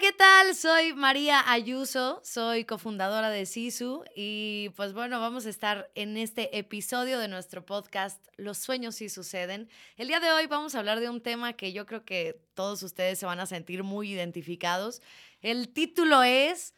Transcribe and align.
¿qué 0.00 0.12
tal? 0.12 0.54
Soy 0.54 0.92
María 0.94 1.42
Ayuso, 1.50 2.20
soy 2.22 2.64
cofundadora 2.64 3.30
de 3.30 3.46
SISU 3.46 4.04
y 4.14 4.68
pues 4.76 4.92
bueno, 4.92 5.18
vamos 5.18 5.44
a 5.44 5.50
estar 5.50 5.90
en 5.96 6.16
este 6.16 6.56
episodio 6.56 7.18
de 7.18 7.26
nuestro 7.26 7.66
podcast 7.66 8.24
Los 8.36 8.58
sueños 8.58 8.94
sí 8.94 9.08
suceden. 9.08 9.68
El 9.96 10.06
día 10.06 10.20
de 10.20 10.30
hoy 10.30 10.46
vamos 10.46 10.76
a 10.76 10.78
hablar 10.78 11.00
de 11.00 11.08
un 11.08 11.20
tema 11.20 11.54
que 11.54 11.72
yo 11.72 11.84
creo 11.84 12.04
que 12.04 12.40
todos 12.54 12.84
ustedes 12.84 13.18
se 13.18 13.26
van 13.26 13.40
a 13.40 13.46
sentir 13.46 13.82
muy 13.82 14.12
identificados. 14.12 15.02
El 15.40 15.72
título 15.72 16.22
es 16.22 16.74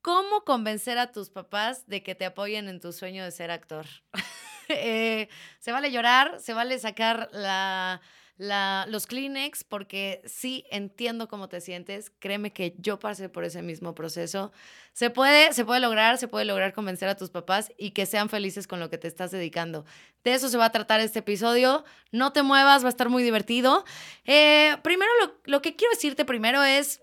¿Cómo 0.00 0.44
convencer 0.44 0.98
a 0.98 1.12
tus 1.12 1.30
papás 1.30 1.86
de 1.86 2.02
que 2.02 2.16
te 2.16 2.24
apoyen 2.24 2.68
en 2.68 2.80
tu 2.80 2.92
sueño 2.92 3.22
de 3.22 3.30
ser 3.30 3.50
actor? 3.50 3.86
Eh, 4.70 5.28
se 5.60 5.72
vale 5.72 5.92
llorar, 5.92 6.40
se 6.40 6.54
vale 6.54 6.78
sacar 6.78 7.28
la 7.32 8.00
los 8.36 9.06
Kleenex 9.06 9.62
porque 9.62 10.20
sí 10.24 10.64
entiendo 10.70 11.28
cómo 11.28 11.48
te 11.48 11.60
sientes. 11.60 12.10
Créeme 12.18 12.52
que 12.52 12.74
yo 12.78 12.98
pasé 12.98 13.28
por 13.28 13.44
ese 13.44 13.62
mismo 13.62 13.94
proceso. 13.94 14.52
Se 14.92 15.10
puede, 15.10 15.52
se 15.52 15.64
puede 15.64 15.80
lograr, 15.80 16.18
se 16.18 16.26
puede 16.26 16.44
lograr 16.44 16.72
convencer 16.72 17.08
a 17.08 17.16
tus 17.16 17.30
papás 17.30 17.72
y 17.78 17.92
que 17.92 18.06
sean 18.06 18.28
felices 18.28 18.66
con 18.66 18.80
lo 18.80 18.90
que 18.90 18.98
te 18.98 19.08
estás 19.08 19.30
dedicando. 19.30 19.84
De 20.24 20.34
eso 20.34 20.48
se 20.48 20.58
va 20.58 20.66
a 20.66 20.72
tratar 20.72 21.00
este 21.00 21.20
episodio. 21.20 21.84
No 22.10 22.32
te 22.32 22.42
muevas, 22.42 22.82
va 22.82 22.88
a 22.88 22.90
estar 22.90 23.08
muy 23.08 23.22
divertido. 23.22 23.84
Eh, 24.24 24.76
primero, 24.82 25.10
lo, 25.20 25.34
lo 25.44 25.62
que 25.62 25.76
quiero 25.76 25.92
decirte 25.94 26.24
primero 26.24 26.64
es, 26.64 27.00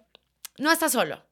no 0.57 0.71
estás 0.71 0.91
solo. 0.91 1.25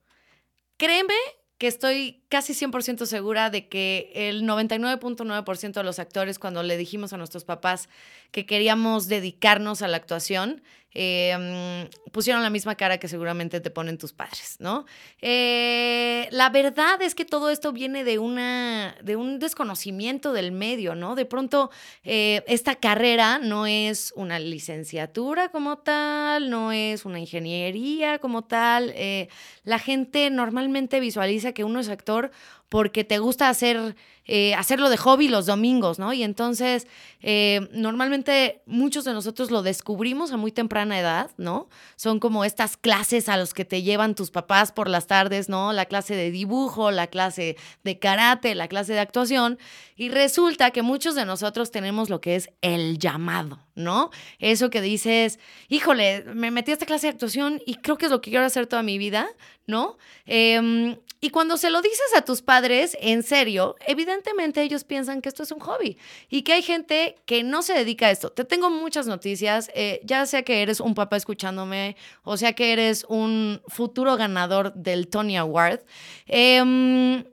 Créeme 0.77 1.15
que 1.59 1.67
estoy 1.67 2.23
casi 2.29 2.53
100% 2.53 3.05
segura 3.05 3.49
de 3.49 3.67
que 3.67 4.11
el 4.15 4.43
99.9% 4.43 5.73
de 5.73 5.83
los 5.83 5.99
actores, 5.99 6.39
cuando 6.39 6.63
le 6.63 6.77
dijimos 6.77 7.11
a 7.11 7.17
nuestros 7.17 7.43
papás 7.43 7.89
que 8.31 8.45
queríamos 8.45 9.07
dedicarnos 9.07 9.81
a 9.81 9.87
la 9.87 9.97
actuación, 9.97 10.61
Em, 10.91 11.87
pusieron 12.11 12.41
la 12.41 12.49
misma 12.49 12.73
cara 12.73 12.97
que 12.97 13.07
seguramente 13.07 13.61
te 13.61 13.69
ponen 13.69 13.99
tus 13.99 14.11
padres, 14.11 14.55
¿no? 14.59 14.85
Eh, 15.21 16.27
la 16.31 16.49
verdad 16.49 16.99
es 17.03 17.13
que 17.13 17.25
todo 17.25 17.51
esto 17.51 17.71
viene 17.71 18.03
de, 18.03 18.17
una, 18.17 18.95
de 19.03 19.15
un 19.15 19.37
desconocimiento 19.37 20.33
del 20.33 20.51
medio, 20.51 20.95
¿no? 20.95 21.13
De 21.13 21.25
pronto, 21.25 21.69
eh, 22.03 22.43
esta 22.47 22.73
carrera 22.73 23.37
no 23.37 23.67
es 23.67 24.13
una 24.15 24.39
licenciatura 24.39 25.49
como 25.49 25.77
tal, 25.77 26.49
no 26.49 26.71
es 26.71 27.05
una 27.05 27.19
ingeniería 27.19 28.17
como 28.17 28.45
tal. 28.45 28.91
Eh, 28.95 29.29
la 29.63 29.77
gente 29.77 30.31
normalmente 30.31 30.99
visualiza 30.99 31.51
que 31.51 31.63
uno 31.63 31.79
es 31.79 31.89
actor 31.89 32.31
porque 32.69 33.03
te 33.03 33.17
gusta 33.17 33.49
hacer, 33.49 33.95
eh, 34.25 34.53
hacerlo 34.53 34.91
de 34.91 34.97
hobby 34.97 35.27
los 35.27 35.47
domingos, 35.47 35.97
¿no? 35.97 36.13
Y 36.13 36.21
entonces, 36.21 36.85
eh, 37.19 37.67
normalmente 37.73 38.61
muchos 38.67 39.05
de 39.05 39.13
nosotros 39.13 39.49
lo 39.49 39.63
descubrimos 39.63 40.31
a 40.31 40.37
muy 40.37 40.51
temprana 40.51 40.99
edad, 40.99 41.31
¿no? 41.37 41.67
Son 41.95 42.19
como 42.19 42.45
estas 42.45 42.77
clases 42.77 43.27
a 43.27 43.37
los 43.37 43.55
que 43.55 43.65
te 43.65 43.81
llevan 43.81 44.13
tus 44.13 44.29
papás 44.29 44.71
por 44.71 44.87
las 44.87 45.07
tardes, 45.07 45.49
¿no? 45.49 45.73
La 45.73 45.85
clase 45.85 46.15
de 46.15 46.29
dibujo, 46.29 46.91
la 46.91 47.07
clase 47.07 47.57
de 47.83 47.97
karate, 47.97 48.53
la 48.53 48.67
clase 48.67 48.93
de 48.93 48.99
actuación. 48.99 49.57
Y 49.95 50.09
resulta 50.09 50.69
que 50.69 50.83
muchos 50.83 51.15
de 51.15 51.25
nosotros 51.25 51.71
tenemos 51.71 52.11
lo 52.11 52.21
que 52.21 52.35
es 52.35 52.51
el 52.61 52.99
llamado, 52.99 53.65
¿no? 53.73 54.11
Eso 54.37 54.69
que 54.69 54.81
dices, 54.81 55.39
híjole, 55.69 56.23
me 56.35 56.51
metí 56.51 56.69
a 56.69 56.75
esta 56.75 56.85
clase 56.85 57.07
de 57.07 57.13
actuación 57.13 57.61
y 57.65 57.75
creo 57.75 57.97
que 57.97 58.05
es 58.05 58.11
lo 58.11 58.21
que 58.21 58.29
quiero 58.29 58.45
hacer 58.45 58.67
toda 58.67 58.83
mi 58.83 58.99
vida, 58.99 59.27
¿no? 59.65 59.97
Em, 60.25 60.97
y 61.21 61.31
cuando 61.31 61.57
se 61.57 61.69
lo 61.69 61.81
dices 61.81 62.13
a 62.15 62.21
tus 62.21 62.41
padres, 62.41 62.97
en 63.01 63.23
serio, 63.23 63.75
evidentemente 63.85 64.61
ellos 64.61 64.85
piensan 64.85 65.21
que 65.21 65.27
esto 65.27 65.43
es 65.43 65.51
un 65.51 65.59
hobby 65.59 65.97
y 66.29 66.43
que 66.43 66.53
hay 66.53 66.61
gente 66.61 67.15
que 67.25 67.43
no 67.43 67.61
se 67.61 67.73
dedica 67.73 68.07
a 68.07 68.11
esto. 68.11 68.31
Te 68.31 68.45
tengo 68.45 68.69
muchas 68.69 69.05
noticias, 69.05 69.69
eh, 69.73 69.99
ya 70.05 70.25
sea 70.25 70.43
que 70.43 70.61
eres 70.61 70.79
un 70.79 70.95
papá 70.95 71.17
escuchándome, 71.17 71.97
o 72.23 72.37
sea 72.37 72.53
que 72.53 72.71
eres 72.71 73.05
un 73.09 73.61
futuro 73.67 74.15
ganador 74.15 74.73
del 74.75 75.09
Tony 75.09 75.37
Award. 75.37 75.81
Em, 76.25 77.25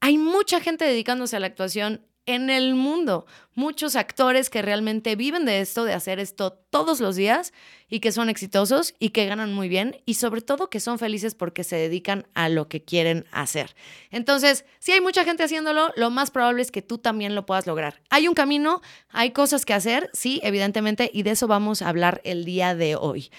hay 0.00 0.18
mucha 0.18 0.60
gente 0.60 0.84
dedicándose 0.84 1.36
a 1.36 1.40
la 1.40 1.46
actuación 1.46 2.04
en 2.26 2.50
el 2.50 2.74
mundo. 2.74 3.26
Muchos 3.54 3.96
actores 3.96 4.50
que 4.50 4.62
realmente 4.62 5.14
viven 5.14 5.44
de 5.44 5.60
esto, 5.60 5.84
de 5.84 5.92
hacer 5.92 6.18
esto 6.18 6.52
todos 6.52 7.00
los 7.00 7.16
días 7.16 7.52
y 7.88 8.00
que 8.00 8.12
son 8.12 8.28
exitosos 8.28 8.94
y 8.98 9.10
que 9.10 9.26
ganan 9.26 9.52
muy 9.52 9.68
bien 9.68 10.00
y 10.06 10.14
sobre 10.14 10.40
todo 10.40 10.70
que 10.70 10.80
son 10.80 10.98
felices 10.98 11.34
porque 11.34 11.62
se 11.64 11.76
dedican 11.76 12.26
a 12.34 12.48
lo 12.48 12.68
que 12.68 12.82
quieren 12.82 13.26
hacer. 13.30 13.74
Entonces, 14.10 14.64
si 14.78 14.92
hay 14.92 15.00
mucha 15.00 15.24
gente 15.24 15.44
haciéndolo, 15.44 15.92
lo 15.96 16.10
más 16.10 16.30
probable 16.30 16.62
es 16.62 16.70
que 16.70 16.82
tú 16.82 16.98
también 16.98 17.34
lo 17.34 17.46
puedas 17.46 17.66
lograr. 17.66 18.00
Hay 18.10 18.26
un 18.26 18.34
camino, 18.34 18.80
hay 19.10 19.30
cosas 19.30 19.64
que 19.64 19.74
hacer, 19.74 20.10
sí, 20.12 20.40
evidentemente, 20.42 21.10
y 21.12 21.22
de 21.22 21.32
eso 21.32 21.46
vamos 21.46 21.82
a 21.82 21.88
hablar 21.88 22.20
el 22.24 22.44
día 22.44 22.74
de 22.74 22.96
hoy. 22.96 23.30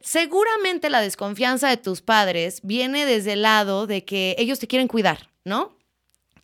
Seguramente 0.00 0.90
la 0.90 1.00
desconfianza 1.00 1.68
de 1.68 1.76
tus 1.76 2.02
padres 2.02 2.60
viene 2.62 3.06
desde 3.06 3.34
el 3.34 3.42
lado 3.42 3.86
de 3.86 4.04
que 4.04 4.34
ellos 4.38 4.58
te 4.58 4.66
quieren 4.66 4.88
cuidar, 4.88 5.30
¿no? 5.44 5.74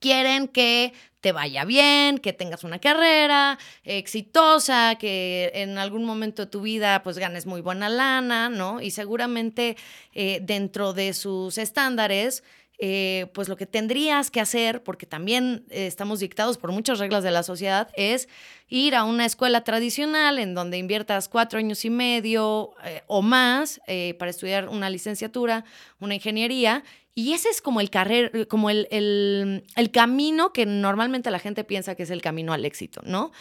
quieren 0.01 0.49
que 0.49 0.93
te 1.21 1.33
vaya 1.33 1.65
bien, 1.65 2.19
que 2.19 2.33
tengas 2.33 2.65
una 2.65 2.79
carrera 2.79 3.59
exitosa, 3.85 4.97
que 4.99 5.51
en 5.55 5.79
algún 5.79 6.05
momento 6.05 6.47
de 6.47 6.51
tu 6.51 6.63
vida 6.63 7.03
pues 7.03 7.19
ganes 7.19 7.47
muy 7.47 7.61
buena 7.61 7.89
lana, 7.89 8.49
¿no? 8.49 8.81
Y 8.81 8.91
seguramente 8.91 9.77
eh, 10.15 10.41
dentro 10.43 10.93
de 10.93 11.13
sus 11.13 11.59
estándares, 11.59 12.43
eh, 12.83 13.27
pues 13.35 13.51
lo 13.51 13.57
que 13.57 13.67
tendrías 13.67 14.31
que 14.31 14.41
hacer, 14.41 14.83
porque 14.83 15.05
también 15.05 15.67
eh, 15.69 15.87
estamos 15.87 16.21
dictados 16.21 16.57
por 16.57 16.73
muchas 16.73 16.99
reglas 16.99 17.23
de 17.23 17.31
la 17.31 17.43
sociedad, 17.43 17.91
es 17.95 18.27
ir 18.69 18.95
a 18.95 19.05
una 19.05 19.27
escuela 19.27 19.63
tradicional 19.65 20.39
en 20.39 20.55
donde 20.55 20.79
inviertas 20.79 21.29
cuatro 21.29 21.59
años 21.59 21.85
y 21.85 21.91
medio 21.91 22.71
o 23.09 23.21
más 23.21 23.81
para 24.19 24.31
estudiar 24.31 24.69
una 24.69 24.89
licenciatura, 24.89 25.65
una 25.99 26.15
ingeniería, 26.15 26.85
y 27.15 27.33
ese 27.33 27.49
es 27.49 27.61
como 27.61 27.81
el 27.81 27.91
carrer, 27.91 28.47
como 28.49 28.71
el, 28.71 28.87
el, 28.91 29.91
camino 29.91 30.53
que 30.53 30.65
normalmente 30.65 31.31
la 31.31 31.39
gente 31.39 31.65
piensa 31.65 31.95
que 31.95 32.05
es 32.05 32.11
el 32.11 32.23
camino 32.23 32.53
al 32.53 32.65
éxito, 32.65 33.01
¿no? 33.05 33.33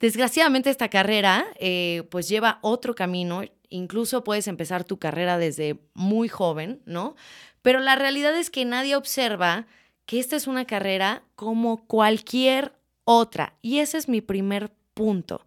Desgraciadamente 0.00 0.70
esta 0.70 0.88
carrera 0.88 1.46
eh, 1.60 2.04
pues 2.10 2.28
lleva 2.28 2.58
otro 2.62 2.94
camino, 2.94 3.42
incluso 3.68 4.24
puedes 4.24 4.48
empezar 4.48 4.84
tu 4.84 4.98
carrera 4.98 5.38
desde 5.38 5.78
muy 5.94 6.28
joven, 6.28 6.80
¿no? 6.86 7.16
Pero 7.62 7.80
la 7.80 7.96
realidad 7.96 8.36
es 8.36 8.50
que 8.50 8.64
nadie 8.64 8.96
observa 8.96 9.66
que 10.06 10.18
esta 10.18 10.36
es 10.36 10.46
una 10.46 10.64
carrera 10.64 11.22
como 11.36 11.86
cualquier 11.86 12.72
otra. 13.04 13.54
Y 13.60 13.80
ese 13.80 13.98
es 13.98 14.08
mi 14.08 14.22
primer 14.22 14.70
punto. 14.94 15.44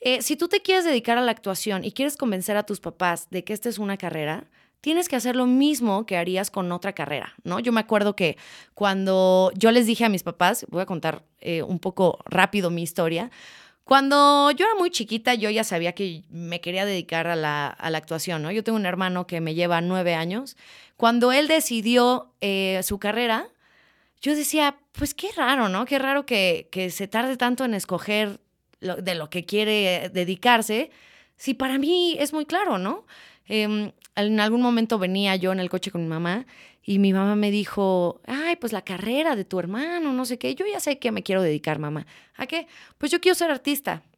Eh, 0.00 0.22
si 0.22 0.36
tú 0.36 0.46
te 0.46 0.62
quieres 0.62 0.84
dedicar 0.84 1.18
a 1.18 1.22
la 1.22 1.32
actuación 1.32 1.84
y 1.84 1.90
quieres 1.90 2.16
convencer 2.16 2.56
a 2.56 2.62
tus 2.62 2.78
papás 2.78 3.28
de 3.30 3.42
que 3.42 3.52
esta 3.52 3.68
es 3.68 3.78
una 3.78 3.96
carrera, 3.96 4.48
tienes 4.80 5.08
que 5.08 5.16
hacer 5.16 5.36
lo 5.36 5.46
mismo 5.46 6.06
que 6.06 6.16
harías 6.16 6.50
con 6.50 6.70
otra 6.72 6.92
carrera, 6.92 7.34
¿no? 7.44 7.60
Yo 7.60 7.72
me 7.72 7.80
acuerdo 7.80 8.14
que 8.16 8.36
cuando 8.74 9.50
yo 9.54 9.70
les 9.70 9.86
dije 9.86 10.04
a 10.04 10.08
mis 10.08 10.22
papás, 10.22 10.66
voy 10.70 10.82
a 10.82 10.86
contar 10.86 11.24
eh, 11.40 11.62
un 11.62 11.78
poco 11.78 12.18
rápido 12.26 12.70
mi 12.70 12.82
historia, 12.82 13.30
cuando 13.84 14.50
yo 14.50 14.66
era 14.66 14.74
muy 14.74 14.90
chiquita, 14.90 15.34
yo 15.34 15.48
ya 15.48 15.64
sabía 15.64 15.92
que 15.94 16.22
me 16.28 16.60
quería 16.60 16.84
dedicar 16.84 17.26
a 17.26 17.36
la, 17.36 17.68
actuación, 17.68 18.42
¿no? 18.42 18.50
Yo 18.50 18.62
tengo 18.62 18.76
un 18.76 18.84
hermano 18.84 19.26
que 19.26 19.40
me 19.40 19.54
lleva 19.54 19.80
nueve 19.80 20.14
años. 20.14 20.58
Cuando 20.98 21.32
él 21.32 21.48
decidió 21.48 22.34
eh, 22.42 22.82
su 22.82 22.98
carrera, 22.98 23.48
yo 24.20 24.36
decía, 24.36 24.76
pues 24.92 25.14
qué 25.14 25.28
raro, 25.34 25.70
¿no? 25.70 25.86
Qué 25.86 25.98
raro 25.98 26.26
que, 26.26 26.68
que 26.70 26.90
se 26.90 27.08
tarde 27.08 27.38
tanto 27.38 27.64
en 27.64 27.72
escoger 27.72 28.40
de 28.80 29.14
lo 29.14 29.30
que 29.30 29.44
quiere 29.44 30.10
dedicarse, 30.10 30.90
si 31.36 31.54
para 31.54 31.78
mí 31.78 32.16
es 32.18 32.32
muy 32.34 32.44
claro, 32.44 32.76
¿no? 32.78 33.06
Em, 33.46 33.92
en 34.26 34.40
algún 34.40 34.62
momento 34.62 34.98
venía 34.98 35.36
yo 35.36 35.52
en 35.52 35.60
el 35.60 35.70
coche 35.70 35.90
con 35.90 36.02
mi 36.02 36.08
mamá 36.08 36.46
y 36.82 36.98
mi 36.98 37.12
mamá 37.12 37.36
me 37.36 37.50
dijo, 37.50 38.20
ay, 38.26 38.56
pues 38.56 38.72
la 38.72 38.82
carrera 38.82 39.36
de 39.36 39.44
tu 39.44 39.58
hermano, 39.58 40.12
no 40.12 40.24
sé 40.24 40.38
qué. 40.38 40.54
Yo 40.54 40.64
ya 40.66 40.80
sé 40.80 40.98
que 40.98 41.12
me 41.12 41.22
quiero 41.22 41.42
dedicar, 41.42 41.78
mamá. 41.78 42.06
¿A 42.36 42.46
qué? 42.46 42.66
Pues 42.96 43.12
yo 43.12 43.20
quiero 43.20 43.34
ser 43.34 43.50
artista. 43.50 44.02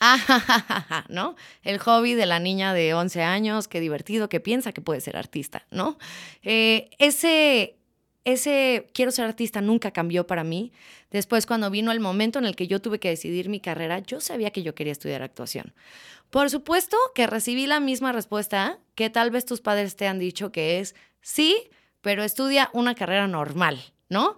Ah, 0.00 1.04
¿no? 1.08 1.36
El 1.62 1.78
hobby 1.78 2.14
de 2.14 2.26
la 2.26 2.40
niña 2.40 2.74
de 2.74 2.94
11 2.94 3.22
años, 3.22 3.68
qué 3.68 3.80
divertido, 3.80 4.28
que 4.28 4.40
piensa 4.40 4.72
que 4.72 4.80
puede 4.80 5.00
ser 5.00 5.16
artista, 5.16 5.66
¿no? 5.70 5.98
Eh, 6.42 6.90
ese, 6.98 7.76
ese 8.24 8.86
quiero 8.94 9.10
ser 9.10 9.26
artista 9.26 9.60
nunca 9.60 9.90
cambió 9.90 10.26
para 10.26 10.44
mí. 10.44 10.72
Después, 11.10 11.46
cuando 11.46 11.70
vino 11.70 11.92
el 11.92 12.00
momento 12.00 12.38
en 12.38 12.46
el 12.46 12.56
que 12.56 12.66
yo 12.66 12.80
tuve 12.80 12.98
que 12.98 13.10
decidir 13.10 13.48
mi 13.48 13.60
carrera, 13.60 14.00
yo 14.00 14.20
sabía 14.20 14.50
que 14.50 14.62
yo 14.62 14.74
quería 14.74 14.92
estudiar 14.92 15.22
actuación. 15.22 15.74
Por 16.30 16.50
supuesto 16.50 16.96
que 17.14 17.26
recibí 17.26 17.66
la 17.66 17.80
misma 17.80 18.12
respuesta 18.12 18.78
que 18.94 19.10
tal 19.10 19.30
vez 19.30 19.44
tus 19.44 19.60
padres 19.60 19.96
te 19.96 20.08
han 20.08 20.18
dicho 20.18 20.50
que 20.50 20.80
es 20.80 20.94
sí, 21.20 21.70
pero 22.00 22.24
estudia 22.24 22.70
una 22.72 22.94
carrera 22.94 23.28
normal, 23.28 23.80
¿no? 24.08 24.36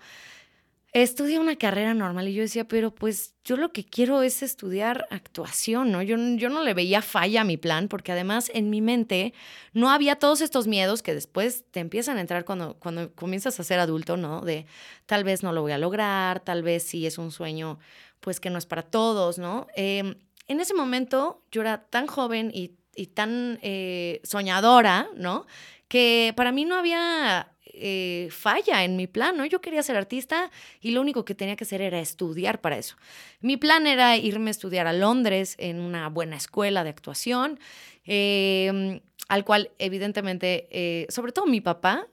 Estudia 0.97 1.41
una 1.41 1.57
carrera 1.57 1.93
normal 1.93 2.27
y 2.27 2.33
yo 2.33 2.41
decía, 2.41 2.67
pero 2.67 2.91
pues 2.91 3.35
yo 3.45 3.59
lo 3.59 3.71
que 3.71 3.85
quiero 3.85 4.23
es 4.23 4.43
estudiar 4.43 5.07
actuación, 5.11 5.93
¿no? 5.93 6.01
Yo, 6.01 6.17
yo 6.17 6.49
no 6.49 6.63
le 6.63 6.73
veía 6.73 7.03
falla 7.03 7.43
a 7.43 7.45
mi 7.45 7.59
plan 7.59 7.89
porque 7.89 8.13
además 8.13 8.51
en 8.55 8.71
mi 8.71 8.81
mente 8.81 9.35
no 9.75 9.91
había 9.91 10.17
todos 10.17 10.41
estos 10.41 10.67
miedos 10.67 11.03
que 11.03 11.13
después 11.13 11.67
te 11.71 11.81
empiezan 11.81 12.17
a 12.17 12.23
entrar 12.23 12.47
cuando, 12.47 12.79
cuando 12.79 13.15
comienzas 13.15 13.61
a 13.61 13.63
ser 13.63 13.79
adulto, 13.79 14.17
¿no? 14.17 14.41
De 14.41 14.65
tal 15.05 15.23
vez 15.23 15.43
no 15.43 15.53
lo 15.53 15.61
voy 15.61 15.73
a 15.73 15.79
lograr, 15.79 16.41
tal 16.41 16.63
vez 16.63 16.85
sí 16.85 17.05
es 17.05 17.19
un 17.19 17.31
sueño 17.31 17.79
pues 18.21 18.41
que 18.41 18.49
no 18.49 18.57
es 18.57 18.65
para 18.65 18.81
todos, 18.81 19.37
¿no? 19.37 19.67
Em, 19.77 20.15
en 20.49 20.61
ese 20.61 20.73
momento 20.73 21.43
yo 21.51 21.61
era 21.61 21.77
tan 21.77 22.07
joven 22.07 22.51
y, 22.55 22.75
tan 23.09 23.59
eh, 23.61 24.23
soñadora, 24.25 25.11
¿no? 25.15 25.45
que 25.89 26.33
para 26.37 26.53
mí 26.53 26.65
no 26.65 26.77
había 26.77 27.53
eh, 27.73 28.29
falla 28.31 28.85
en 28.85 28.97
mi 28.97 29.07
plan, 29.07 29.37
¿no? 29.37 29.45
Yo 29.47 29.61
quería 29.61 29.83
ser 29.83 29.97
artista 29.97 30.51
y 30.81 30.93
lo 30.93 31.01
único 31.01 31.25
que 31.25 31.35
tenía 31.35 31.57
que 31.57 31.65
hacer 31.65 31.81
era 31.81 32.01
estudiar 32.01 32.61
para 32.61 32.79
eso. 32.79 32.97
Mi 33.41 33.57
plan 33.57 33.87
era 33.87 34.17
irme 34.17 34.51
a 34.51 34.53
estudiar 34.53 34.87
a 34.87 34.93
Londres 34.93 35.57
en 35.59 35.81
una 35.81 36.09
buena 36.09 36.37
escuela 36.37 36.85
de 36.85 36.91
actuación, 36.91 37.59
em, 38.05 39.01
al 39.29 39.45
cual 39.45 39.71
evidentemente, 39.79 40.69
eh, 40.71 41.07
sobre 41.11 41.33
todo 41.33 41.47
mi 41.47 41.61
papá, 41.61 42.09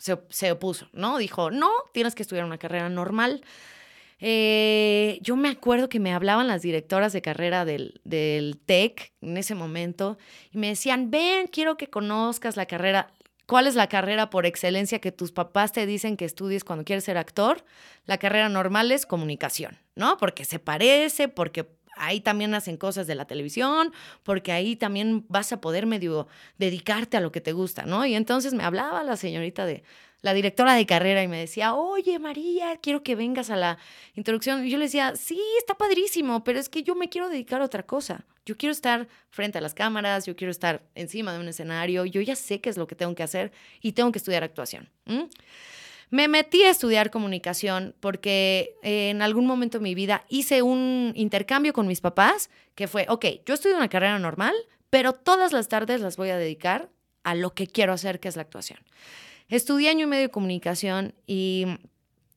se, 0.00 0.50
opuso, 0.50 0.88
¿no? 0.92 1.18
Dijo, 1.18 1.50
no, 1.50 1.70
tienes 1.92 2.14
que 2.14 2.22
estudiar 2.22 2.46
una 2.46 2.58
carrera 2.58 2.88
normal. 2.88 3.42
Eh, 4.18 5.18
yo 5.22 5.36
me 5.36 5.48
acuerdo 5.48 5.88
que 5.88 6.00
me 6.00 6.12
hablaban 6.12 6.46
las 6.46 6.62
directoras 6.62 7.12
de 7.12 7.22
carrera 7.22 7.64
del, 7.64 8.00
del 8.04 8.58
TEC 8.58 9.12
en 9.20 9.36
ese 9.36 9.54
momento 9.54 10.18
y 10.52 10.58
me 10.58 10.68
decían, 10.68 11.10
ven, 11.10 11.48
quiero 11.48 11.76
que 11.76 11.88
conozcas 11.88 12.56
la 12.56 12.66
carrera. 12.66 13.12
¿Cuál 13.50 13.66
es 13.66 13.74
la 13.74 13.88
carrera 13.88 14.30
por 14.30 14.46
excelencia 14.46 15.00
que 15.00 15.10
tus 15.10 15.32
papás 15.32 15.72
te 15.72 15.84
dicen 15.84 16.16
que 16.16 16.24
estudies 16.24 16.62
cuando 16.62 16.84
quieres 16.84 17.02
ser 17.02 17.18
actor? 17.18 17.64
La 18.06 18.16
carrera 18.16 18.48
normal 18.48 18.92
es 18.92 19.06
comunicación, 19.06 19.76
¿no? 19.96 20.18
Porque 20.18 20.44
se 20.44 20.60
parece, 20.60 21.26
porque 21.26 21.68
ahí 21.96 22.20
también 22.20 22.54
hacen 22.54 22.76
cosas 22.76 23.08
de 23.08 23.16
la 23.16 23.24
televisión, 23.24 23.92
porque 24.22 24.52
ahí 24.52 24.76
también 24.76 25.24
vas 25.28 25.52
a 25.52 25.60
poder 25.60 25.86
medio 25.86 26.28
dedicarte 26.58 27.16
a 27.16 27.20
lo 27.20 27.32
que 27.32 27.40
te 27.40 27.50
gusta, 27.50 27.86
¿no? 27.86 28.06
Y 28.06 28.14
entonces 28.14 28.54
me 28.54 28.62
hablaba 28.62 29.02
la 29.02 29.16
señorita 29.16 29.66
de 29.66 29.82
la 30.22 30.34
directora 30.34 30.74
de 30.74 30.86
carrera 30.86 31.22
y 31.22 31.28
me 31.28 31.38
decía, 31.38 31.74
oye 31.74 32.18
María, 32.18 32.76
quiero 32.76 33.02
que 33.02 33.14
vengas 33.14 33.50
a 33.50 33.56
la 33.56 33.78
introducción. 34.14 34.66
Y 34.66 34.70
yo 34.70 34.78
le 34.78 34.84
decía, 34.84 35.16
sí, 35.16 35.40
está 35.58 35.74
padrísimo, 35.74 36.44
pero 36.44 36.58
es 36.58 36.68
que 36.68 36.82
yo 36.82 36.94
me 36.94 37.08
quiero 37.08 37.28
dedicar 37.28 37.62
a 37.62 37.64
otra 37.64 37.84
cosa. 37.84 38.24
Yo 38.44 38.56
quiero 38.56 38.72
estar 38.72 39.08
frente 39.30 39.58
a 39.58 39.60
las 39.60 39.74
cámaras, 39.74 40.26
yo 40.26 40.36
quiero 40.36 40.50
estar 40.50 40.82
encima 40.94 41.32
de 41.32 41.40
un 41.40 41.48
escenario, 41.48 42.04
yo 42.04 42.20
ya 42.20 42.36
sé 42.36 42.60
qué 42.60 42.70
es 42.70 42.76
lo 42.76 42.86
que 42.86 42.96
tengo 42.96 43.14
que 43.14 43.22
hacer 43.22 43.52
y 43.80 43.92
tengo 43.92 44.12
que 44.12 44.18
estudiar 44.18 44.42
actuación. 44.42 44.90
Me 46.10 46.26
metí 46.26 46.64
a 46.64 46.70
estudiar 46.70 47.10
comunicación 47.10 47.94
porque 48.00 48.74
en 48.82 49.22
algún 49.22 49.46
momento 49.46 49.78
de 49.78 49.84
mi 49.84 49.94
vida 49.94 50.24
hice 50.28 50.62
un 50.62 51.12
intercambio 51.14 51.72
con 51.72 51.86
mis 51.86 52.00
papás 52.00 52.50
que 52.74 52.88
fue, 52.88 53.06
ok, 53.08 53.26
yo 53.46 53.54
estudio 53.54 53.76
una 53.76 53.88
carrera 53.88 54.18
normal, 54.18 54.54
pero 54.90 55.12
todas 55.12 55.52
las 55.52 55.68
tardes 55.68 56.00
las 56.00 56.16
voy 56.16 56.30
a 56.30 56.36
dedicar 56.36 56.90
a 57.22 57.36
lo 57.36 57.54
que 57.54 57.68
quiero 57.68 57.92
hacer, 57.92 58.18
que 58.18 58.28
es 58.28 58.34
la 58.34 58.42
actuación. 58.42 58.80
Estudié 59.50 59.90
año 59.90 60.04
y 60.04 60.06
medio 60.06 60.22
de 60.22 60.30
comunicación 60.30 61.12
y 61.26 61.66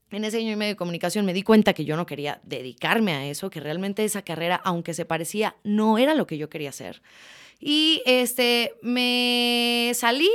en 0.10 0.26
ese 0.26 0.40
año 0.40 0.52
y 0.52 0.56
medio 0.56 0.74
de 0.74 0.78
comunicación 0.78 1.26
me 1.26 1.34
di 1.34 1.44
cuenta 1.44 1.74
que 1.74 1.86
yo 1.86 1.96
no 1.96 2.08
quería 2.08 2.42
dedicarme 2.44 3.14
a 3.14 3.28
eso, 3.28 3.52
que 3.52 3.60
realmente 3.60 4.04
esa 4.04 4.24
carrera, 4.24 4.60
aunque 4.64 4.96
se 4.96 5.06
parecía, 5.06 5.56
no 5.64 6.00
era 6.00 6.16
lo 6.16 6.26
que 6.26 6.40
yo 6.40 6.50
quería 6.50 6.70
hacer. 6.70 7.04
Y 7.60 8.02
este, 8.08 8.74
me 8.82 9.92
salí 9.94 10.30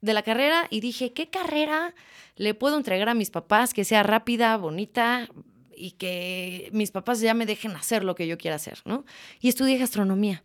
de 0.00 0.14
la 0.14 0.22
carrera 0.22 0.68
y 0.70 0.80
dije, 0.80 1.12
¿qué 1.12 1.28
carrera 1.28 1.94
le 2.36 2.54
puedo 2.54 2.78
entregar 2.78 3.10
a 3.10 3.14
mis 3.14 3.30
papás 3.30 3.74
que 3.74 3.84
sea 3.84 4.02
rápida, 4.02 4.56
bonita 4.56 5.28
y 5.76 5.92
que 5.92 6.70
mis 6.72 6.92
papás 6.92 7.20
ya 7.20 7.34
me 7.34 7.44
dejen 7.44 7.72
hacer 7.72 8.04
lo 8.04 8.14
que 8.14 8.26
yo 8.26 8.38
quiera 8.38 8.56
hacer, 8.56 8.78
¿no? 8.86 9.04
Y 9.40 9.48
estudié 9.48 9.76
gastronomía. 9.76 10.42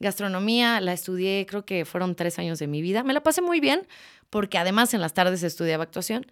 Gastronomía 0.00 0.80
la 0.80 0.94
estudié, 0.94 1.44
creo 1.46 1.66
que 1.66 1.84
fueron 1.84 2.14
tres 2.14 2.38
años 2.38 2.58
de 2.58 2.66
mi 2.66 2.80
vida. 2.80 3.04
Me 3.04 3.12
la 3.12 3.22
pasé 3.22 3.42
muy 3.42 3.60
bien 3.60 3.86
porque 4.30 4.58
además 4.58 4.94
en 4.94 5.00
las 5.00 5.14
tardes 5.14 5.42
estudiaba 5.42 5.84
actuación. 5.84 6.26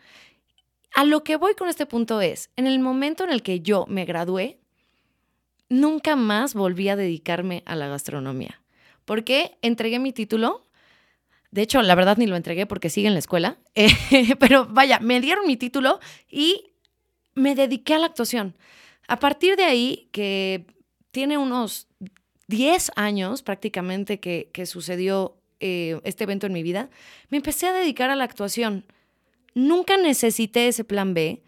A 0.94 1.04
lo 1.04 1.22
que 1.22 1.36
voy 1.36 1.54
con 1.54 1.68
este 1.68 1.86
punto 1.86 2.20
es, 2.20 2.50
en 2.56 2.66
el 2.66 2.78
momento 2.78 3.24
en 3.24 3.30
el 3.30 3.42
que 3.42 3.60
yo 3.60 3.84
me 3.88 4.04
gradué, 4.04 4.58
nunca 5.68 6.16
más 6.16 6.54
volví 6.54 6.88
a 6.88 6.96
dedicarme 6.96 7.62
a 7.66 7.76
la 7.76 7.88
gastronomía. 7.88 8.62
Porque 9.04 9.58
entregué 9.62 9.98
mi 9.98 10.12
título 10.12 10.64
de 11.50 11.62
hecho, 11.62 11.80
la 11.82 11.94
verdad 11.94 12.18
ni 12.18 12.26
lo 12.26 12.36
entregué 12.36 12.66
porque 12.66 12.90
sigue 12.90 13.08
en 13.08 13.14
la 13.14 13.20
escuela. 13.20 13.58
Eh, 14.10 14.36
pero 14.38 14.66
vaya, 14.66 14.98
me 15.00 15.20
dieron 15.20 15.46
mi 15.46 15.56
título 15.56 16.00
y 16.30 16.72
me 17.34 17.54
dediqué 17.54 17.94
a 17.94 17.98
la 17.98 18.06
actuación. 18.06 18.56
A 19.06 19.18
partir 19.18 19.56
de 19.56 19.64
ahí, 19.64 20.08
que 20.12 20.66
tiene 21.10 21.38
unos 21.38 21.88
10 22.48 22.92
años 22.96 23.42
prácticamente 23.42 24.18
que, 24.18 24.66
sucedió 24.66 25.37
eh, 25.60 26.00
este 26.04 26.24
evento 26.24 26.46
en 26.46 26.52
mi 26.52 26.62
vida, 26.62 26.90
me 27.28 27.38
empecé 27.38 27.66
a 27.66 27.72
dedicar 27.72 28.10
a 28.10 28.16
la 28.16 28.24
actuación. 28.24 28.84
Nunca 29.54 29.96
necesité 29.96 30.68
ese 30.68 30.84
plan 30.84 31.14
B. 31.14 31.42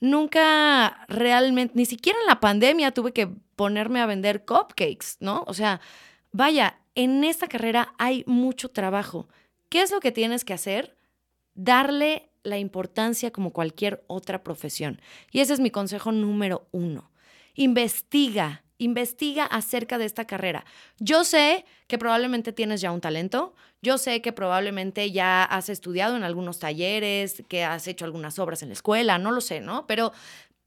Nunca 0.00 1.04
realmente, 1.08 1.74
ni 1.76 1.86
siquiera 1.86 2.18
en 2.20 2.26
la 2.26 2.40
pandemia 2.40 2.90
tuve 2.90 3.12
que 3.12 3.28
ponerme 3.54 4.00
a 4.00 4.06
vender 4.06 4.44
cupcakes, 4.44 5.16
¿no? 5.20 5.44
O 5.46 5.54
sea, 5.54 5.80
vaya, 6.32 6.78
en 6.94 7.22
esta 7.24 7.46
carrera 7.46 7.94
hay 7.98 8.24
mucho 8.26 8.70
trabajo. 8.70 9.28
¿Qué 9.68 9.80
es 9.82 9.90
lo 9.90 10.00
que 10.00 10.12
tienes 10.12 10.44
que 10.44 10.54
hacer? 10.54 10.96
Darle 11.54 12.30
la 12.42 12.58
importancia 12.58 13.30
como 13.30 13.52
cualquier 13.52 14.02
otra 14.08 14.42
profesión. 14.42 15.00
Y 15.30 15.40
ese 15.40 15.52
es 15.52 15.60
mi 15.60 15.70
consejo 15.70 16.12
número 16.12 16.66
uno. 16.72 17.10
Investiga, 17.54 18.61
investiga 18.82 19.44
acerca 19.44 19.98
de 19.98 20.04
esta 20.04 20.26
carrera. 20.26 20.64
Yo 20.98 21.24
sé 21.24 21.64
que 21.86 21.98
probablemente 21.98 22.52
tienes 22.52 22.80
ya 22.80 22.92
un 22.92 23.00
talento, 23.00 23.54
yo 23.80 23.98
sé 23.98 24.22
que 24.22 24.32
probablemente 24.32 25.10
ya 25.10 25.44
has 25.44 25.68
estudiado 25.68 26.16
en 26.16 26.22
algunos 26.22 26.58
talleres, 26.58 27.42
que 27.48 27.64
has 27.64 27.86
hecho 27.88 28.04
algunas 28.04 28.38
obras 28.38 28.62
en 28.62 28.68
la 28.68 28.74
escuela, 28.74 29.18
no 29.18 29.32
lo 29.32 29.40
sé, 29.40 29.60
¿no? 29.60 29.86
Pero, 29.86 30.12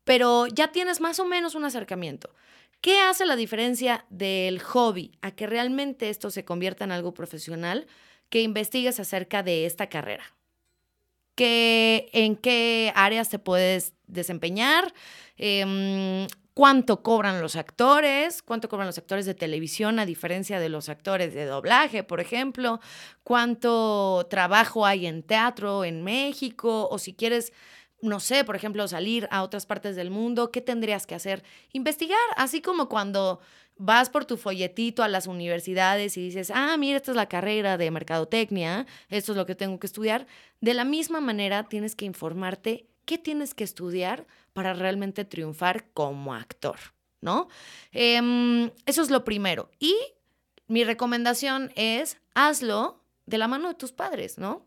pero 0.03 0.47
ya 0.47 0.71
tienes 0.71 1.01
más 1.01 1.19
o 1.19 1.25
menos 1.25 1.55
un 1.55 1.65
acercamiento. 1.65 2.33
¿Qué 2.81 2.99
hace 2.99 3.25
la 3.25 3.35
diferencia 3.35 4.05
del 4.09 4.61
hobby 4.61 5.17
a 5.21 5.31
que 5.31 5.47
realmente 5.47 6.09
esto 6.09 6.29
se 6.29 6.45
convierta 6.45 6.83
en 6.83 6.91
algo 6.91 7.13
profesional? 7.13 7.87
que 8.29 8.41
investigues 8.41 8.99
acerca 8.99 9.43
de 9.43 9.65
esta 9.65 9.87
carrera. 9.87 10.23
Que, 11.35 12.09
¿En 12.13 12.35
qué 12.35 12.91
áreas 12.95 13.29
te 13.29 13.39
puedes 13.39 13.93
desempeñar? 14.07 14.93
Em, 15.37 16.27
¿Cuánto 16.55 17.03
cobran 17.03 17.41
los 17.41 17.57
actores? 17.57 18.41
¿Cuánto 18.41 18.69
cobran 18.69 18.87
los 18.87 18.97
actores 18.97 19.25
de 19.25 19.33
televisión 19.33 19.99
a 19.99 20.05
diferencia 20.05 20.57
de 20.57 20.69
los 20.69 20.87
actores 20.87 21.33
de 21.33 21.43
doblaje, 21.43 22.01
por 22.03 22.21
ejemplo? 22.21 22.79
¿Cuánto 23.25 24.25
trabajo 24.29 24.85
hay 24.85 25.05
en 25.05 25.21
teatro 25.21 25.83
en 25.83 26.01
México? 26.01 26.87
O 26.89 26.97
si 26.97 27.13
quieres 27.13 27.51
no 28.01 28.21
sé, 28.21 28.45
por 28.45 28.55
ejemplo, 28.55 28.87
salir 28.87 29.27
a 29.31 29.43
otras 29.43 29.65
partes 29.65 29.97
del 29.97 30.11
mundo, 30.11 30.49
¿qué 30.51 30.61
tendrías 30.61 31.05
que 31.05 31.15
hacer? 31.15 31.43
Investigar, 31.73 32.17
así 32.37 32.61
como 32.61 32.87
cuando 32.87 33.41
vas 33.75 34.09
por 34.09 34.23
tu 34.23 34.37
folletito 34.37 35.03
a 35.03 35.09
las 35.09 35.27
universidades 35.27 36.15
y 36.15 36.21
dices, 36.21 36.51
ah, 36.53 36.77
mira, 36.77 36.97
esta 36.97 37.11
es 37.11 37.17
la 37.17 37.27
carrera 37.27 37.77
de 37.77 37.91
mercadotecnia, 37.91 38.85
esto 39.09 39.33
es 39.33 39.37
lo 39.37 39.45
que 39.45 39.55
tengo 39.55 39.77
que 39.79 39.87
estudiar. 39.87 40.25
De 40.61 40.73
la 40.73 40.85
misma 40.85 41.19
manera 41.19 41.67
tienes 41.67 41.95
que 41.95 42.05
informarte 42.05 42.87
qué 43.05 43.17
tienes 43.17 43.53
que 43.53 43.63
estudiar 43.63 44.27
para 44.53 44.73
realmente 44.73 45.25
triunfar 45.25 45.89
como 45.93 46.33
actor, 46.33 46.77
¿no? 47.21 47.47
Em, 47.91 48.71
eso 48.85 49.01
es 49.01 49.09
lo 49.09 49.23
primero. 49.23 49.69
Y 49.79 49.95
mi 50.67 50.83
recomendación 50.83 51.71
es, 51.75 52.17
hazlo 52.33 53.01
de 53.25 53.37
la 53.37 53.47
mano 53.47 53.67
de 53.69 53.75
tus 53.75 53.91
padres, 53.91 54.37
¿no? 54.37 54.65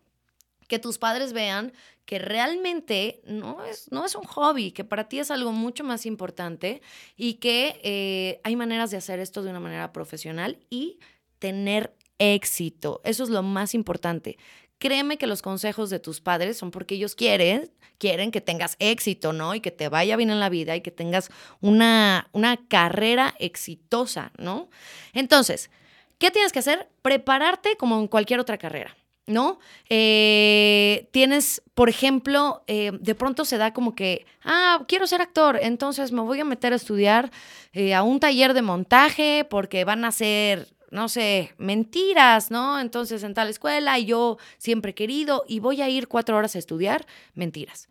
Que 0.69 0.79
tus 0.79 0.99
padres 0.99 1.33
vean 1.33 1.73
que 2.05 2.19
realmente 2.19 3.21
no 3.27 3.63
es, 3.65 3.93
no 3.93 4.05
es 4.05 4.15
un 4.15 4.25
hobby, 4.25 4.73
que 4.73 4.83
para 4.83 5.09
ti 5.09 5.19
es 5.19 5.31
algo 5.31 5.53
mucho 5.53 5.85
más 5.85 6.07
importante 6.07 6.81
y 7.17 7.35
que 7.35 7.81
eh, 7.83 8.41
hay 8.45 8.57
maneras 8.57 8.91
de 8.91 8.97
hacer 8.97 9.21
esto 9.21 9.43
de 9.43 9.51
una 9.51 9.61
manera 9.61 9.93
profesional 9.93 10.59
y 10.71 10.99
tener 11.39 11.95
éxito. 12.19 13.01
Eso 13.05 13.25
es 13.25 13.31
lo 13.31 13.43
más 13.43 13.75
importante. 13.75 14.39
Créeme 14.79 15.19
que 15.19 15.27
los 15.27 15.43
consejos 15.43 15.91
de 15.91 15.99
tus 15.99 16.21
padres 16.21 16.57
son 16.57 16.71
porque 16.71 16.95
ellos 16.95 17.15
quieren, 17.15 17.71
quieren 17.99 18.31
que 18.31 18.41
tengas 18.41 18.77
éxito, 18.79 19.33
¿no? 19.33 19.55
Y 19.55 19.61
que 19.61 19.73
te 19.73 19.89
vaya 19.89 20.17
bien 20.17 20.31
en 20.31 20.41
la 20.41 20.49
vida 20.49 20.77
y 20.77 20.81
que 20.81 20.93
tengas 20.93 21.31
una, 21.61 22.29
una 22.33 22.57
carrera 22.69 23.35
exitosa, 23.39 24.31
¿no? 24.39 24.69
Entonces, 25.13 25.71
¿qué 26.19 26.31
tienes 26.31 26.53
que 26.53 26.61
hacer? 26.61 26.89
Prepararte 27.03 27.77
como 27.77 27.99
en 27.99 28.07
cualquier 28.07 28.39
otra 28.39 28.59
carrera. 28.59 28.97
¿no? 29.29 29.59
Eh, 29.89 31.09
tienes, 31.13 31.63
por 31.75 31.89
ejemplo, 31.89 32.65
eh, 32.67 32.93
de 32.99 33.15
pronto 33.15 33.45
se 33.45 33.59
da 33.59 33.73
como 33.73 33.95
que, 33.95 34.27
ah, 34.43 34.85
quiero 34.89 35.07
ser 35.07 35.21
actor, 35.21 35.59
entonces 35.61 36.11
me 36.13 36.23
voy 36.23 36.41
a 36.41 36.45
meter 36.45 36.73
a 36.73 36.77
estudiar 36.77 37.31
eh, 37.73 37.95
a 37.95 38.03
un 38.03 38.21
taller 38.21 38.55
de 38.55 38.63
montaje 38.63 39.47
porque 39.49 39.85
van 39.85 40.05
a 40.05 40.13
ser, 40.13 40.69
no 40.91 41.09
sé, 41.09 41.55
mentiras, 41.59 42.51
¿no? 42.51 42.81
Entonces 42.81 43.23
en 43.23 43.35
tal 43.35 43.49
escuela 43.49 43.99
y 43.99 44.07
yo 44.07 44.39
siempre 44.59 44.93
he 44.93 44.95
querido 44.95 45.45
y 45.47 45.61
voy 45.61 45.83
a 45.83 45.89
ir 45.89 46.09
cuatro 46.09 46.37
horas 46.37 46.57
a 46.57 46.59
estudiar 46.59 47.07
mentiras. 47.35 47.89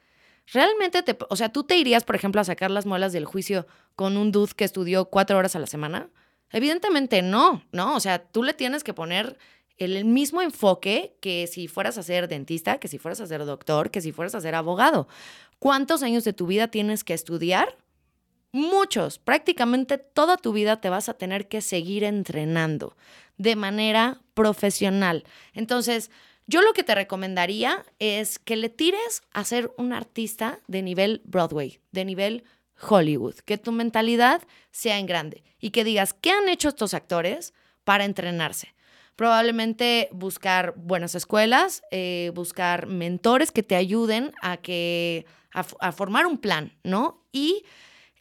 Realmente, 0.51 1.03
te, 1.03 1.17
o 1.29 1.35
sea, 1.35 1.49
¿tú 1.49 1.63
te 1.63 1.77
irías, 1.77 2.03
por 2.03 2.15
ejemplo, 2.15 2.39
a 2.39 2.45
sacar 2.45 2.71
las 2.71 2.85
muelas 2.85 3.11
del 3.11 3.25
juicio 3.25 3.67
con 3.95 4.15
un 4.15 4.31
dude 4.31 4.53
que 4.55 4.63
estudió 4.63 5.05
cuatro 5.05 5.37
horas 5.37 5.55
a 5.55 5.59
la 5.59 5.67
semana? 5.67 6.09
Evidentemente 6.51 7.21
no, 7.21 7.63
¿no? 7.71 7.95
O 7.95 7.99
sea, 7.99 8.19
tú 8.19 8.43
le 8.43 8.53
tienes 8.53 8.83
que 8.83 8.93
poner 8.93 9.37
el 9.77 10.05
mismo 10.05 10.41
enfoque 10.41 11.17
que 11.21 11.47
si 11.47 11.67
fueras 11.67 11.97
a 11.97 12.03
ser 12.03 12.27
dentista, 12.27 12.79
que 12.79 12.87
si 12.87 12.97
fueras 12.97 13.19
a 13.21 13.27
ser 13.27 13.45
doctor, 13.45 13.91
que 13.91 14.01
si 14.01 14.11
fueras 14.11 14.35
a 14.35 14.41
ser 14.41 14.55
abogado. 14.55 15.07
¿Cuántos 15.59 16.01
años 16.01 16.23
de 16.23 16.33
tu 16.33 16.47
vida 16.47 16.69
tienes 16.69 17.03
que 17.03 17.13
estudiar? 17.13 17.77
Muchos, 18.51 19.19
prácticamente 19.19 19.97
toda 19.97 20.37
tu 20.37 20.53
vida 20.53 20.81
te 20.81 20.89
vas 20.89 21.09
a 21.09 21.13
tener 21.15 21.47
que 21.47 21.61
seguir 21.61 22.03
entrenando 22.03 22.95
de 23.37 23.55
manera 23.55 24.21
profesional. 24.33 25.23
Entonces, 25.53 26.09
Yo 26.49 26.61
lo 26.61 26.71
que 26.71 26.83
te 26.83 26.95
recomendaría 26.95 27.85
es 27.99 28.39
que 28.39 28.55
le 28.55 28.69
tires 28.69 29.21
a 29.33 29.43
ser 29.43 29.69
un 29.77 29.91
artista 29.91 30.59
de 30.67 30.81
nivel 30.81 31.21
Broadway, 31.25 31.81
de 31.91 32.05
nivel 32.05 32.45
Hollywood, 32.81 33.35
que 33.35 33.57
tu 33.57 33.73
mentalidad 33.73 34.41
sea 34.71 34.97
en 34.97 35.07
grande 35.07 35.43
y 35.59 35.71
que 35.71 35.83
digas, 35.83 36.13
¿qué 36.13 36.31
han 36.31 36.47
hecho 36.47 36.69
estos 36.69 36.93
actores 36.93 37.53
para 37.83 38.05
entrenarse? 38.05 38.73
Probablemente 39.17 40.07
buscar 40.13 40.73
buenas 40.77 41.15
escuelas, 41.15 41.81
eh, 41.91 42.31
buscar 42.33 42.87
mentores 42.87 43.51
que 43.51 43.63
te 43.63 43.75
ayuden 43.75 44.31
a, 44.41 44.55
que, 44.55 45.25
a, 45.51 45.91
formar 45.91 46.27
un 46.27 46.37
plan, 46.37 46.71
¿no? 46.83 47.25
Y 47.33 47.65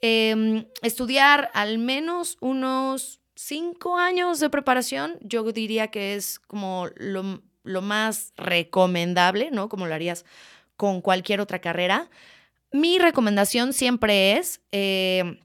em, 0.01 0.67
estudiar 0.83 1.51
al 1.55 1.79
menos 1.79 2.37
unos 2.41 3.21
cinco 3.35 3.99
años 3.99 4.41
de 4.41 4.51
preparación, 4.51 5.19
yo 5.21 5.51
diría 5.53 5.89
que 5.89 6.15
es 6.15 6.39
como 6.39 6.89
lo, 6.97 7.41
más 7.83 8.33
recomendable, 8.37 9.51
¿no? 9.51 9.69
Como 9.69 9.87
lo 9.87 9.95
harías 9.95 10.25
con 10.77 11.01
cualquier 11.01 11.41
otra 11.41 11.61
carrera. 11.61 12.11
Mi 12.73 12.99
recomendación 12.99 13.73
siempre 13.73 14.39
es 14.39 14.61
eh, 14.73 15.41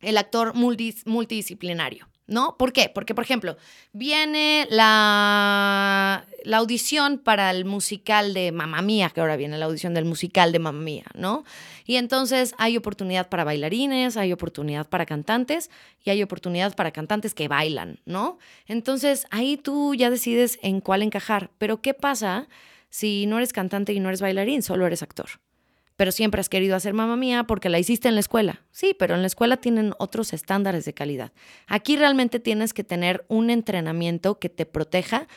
el 0.00 0.16
actor 0.18 0.54
multidisciplinario. 0.54 2.09
¿No? 2.30 2.56
¿Por 2.56 2.72
qué? 2.72 2.90
Porque, 2.94 3.14
por 3.14 3.24
ejemplo, 3.24 3.56
viene 3.92 4.66
la, 4.70 6.24
la 6.44 6.56
audición 6.56 7.18
para 7.18 7.50
el 7.50 7.64
musical 7.64 8.32
de 8.32 8.52
Mamma 8.52 8.80
Mía, 8.82 9.10
que 9.10 9.20
ahora 9.20 9.36
viene 9.36 9.58
la 9.58 9.66
audición 9.66 9.92
del 9.94 10.04
musical 10.04 10.52
de 10.52 10.60
Mamma 10.60 10.80
Mía, 10.80 11.04
¿no? 11.14 11.44
Y 11.84 11.96
entonces 11.96 12.54
hay 12.56 12.76
oportunidad 12.76 13.28
para 13.28 13.42
bailarines, 13.42 14.16
hay 14.16 14.32
oportunidad 14.32 14.88
para 14.88 15.06
cantantes 15.06 15.70
y 16.04 16.10
hay 16.10 16.22
oportunidad 16.22 16.74
para 16.76 16.92
cantantes 16.92 17.34
que 17.34 17.48
bailan, 17.48 17.98
¿no? 18.06 18.38
Entonces 18.66 19.26
ahí 19.30 19.56
tú 19.56 19.94
ya 19.96 20.08
decides 20.08 20.60
en 20.62 20.80
cuál 20.80 21.02
encajar. 21.02 21.50
Pero 21.58 21.82
¿qué 21.82 21.94
pasa 21.94 22.48
si 22.90 23.26
no 23.26 23.38
eres 23.38 23.52
cantante 23.52 23.92
y 23.92 23.98
no 23.98 24.08
eres 24.08 24.20
bailarín, 24.20 24.62
solo 24.62 24.86
eres 24.86 25.02
actor? 25.02 25.30
Pero 26.00 26.12
siempre 26.12 26.40
has 26.40 26.48
querido 26.48 26.76
hacer 26.76 26.94
mamá 26.94 27.14
mía 27.14 27.44
porque 27.44 27.68
la 27.68 27.78
hiciste 27.78 28.08
en 28.08 28.14
la 28.14 28.20
escuela. 28.20 28.62
Sí, 28.70 28.96
pero 28.98 29.16
en 29.16 29.20
la 29.20 29.26
escuela 29.26 29.58
tienen 29.58 29.92
otros 29.98 30.32
estándares 30.32 30.86
de 30.86 30.94
calidad. 30.94 31.30
Aquí 31.66 31.94
realmente 31.94 32.40
tienes 32.40 32.72
que 32.72 32.84
tener 32.84 33.26
un 33.28 33.50
entrenamiento 33.50 34.38
que 34.38 34.48
te 34.48 34.64
proteja 34.64 35.28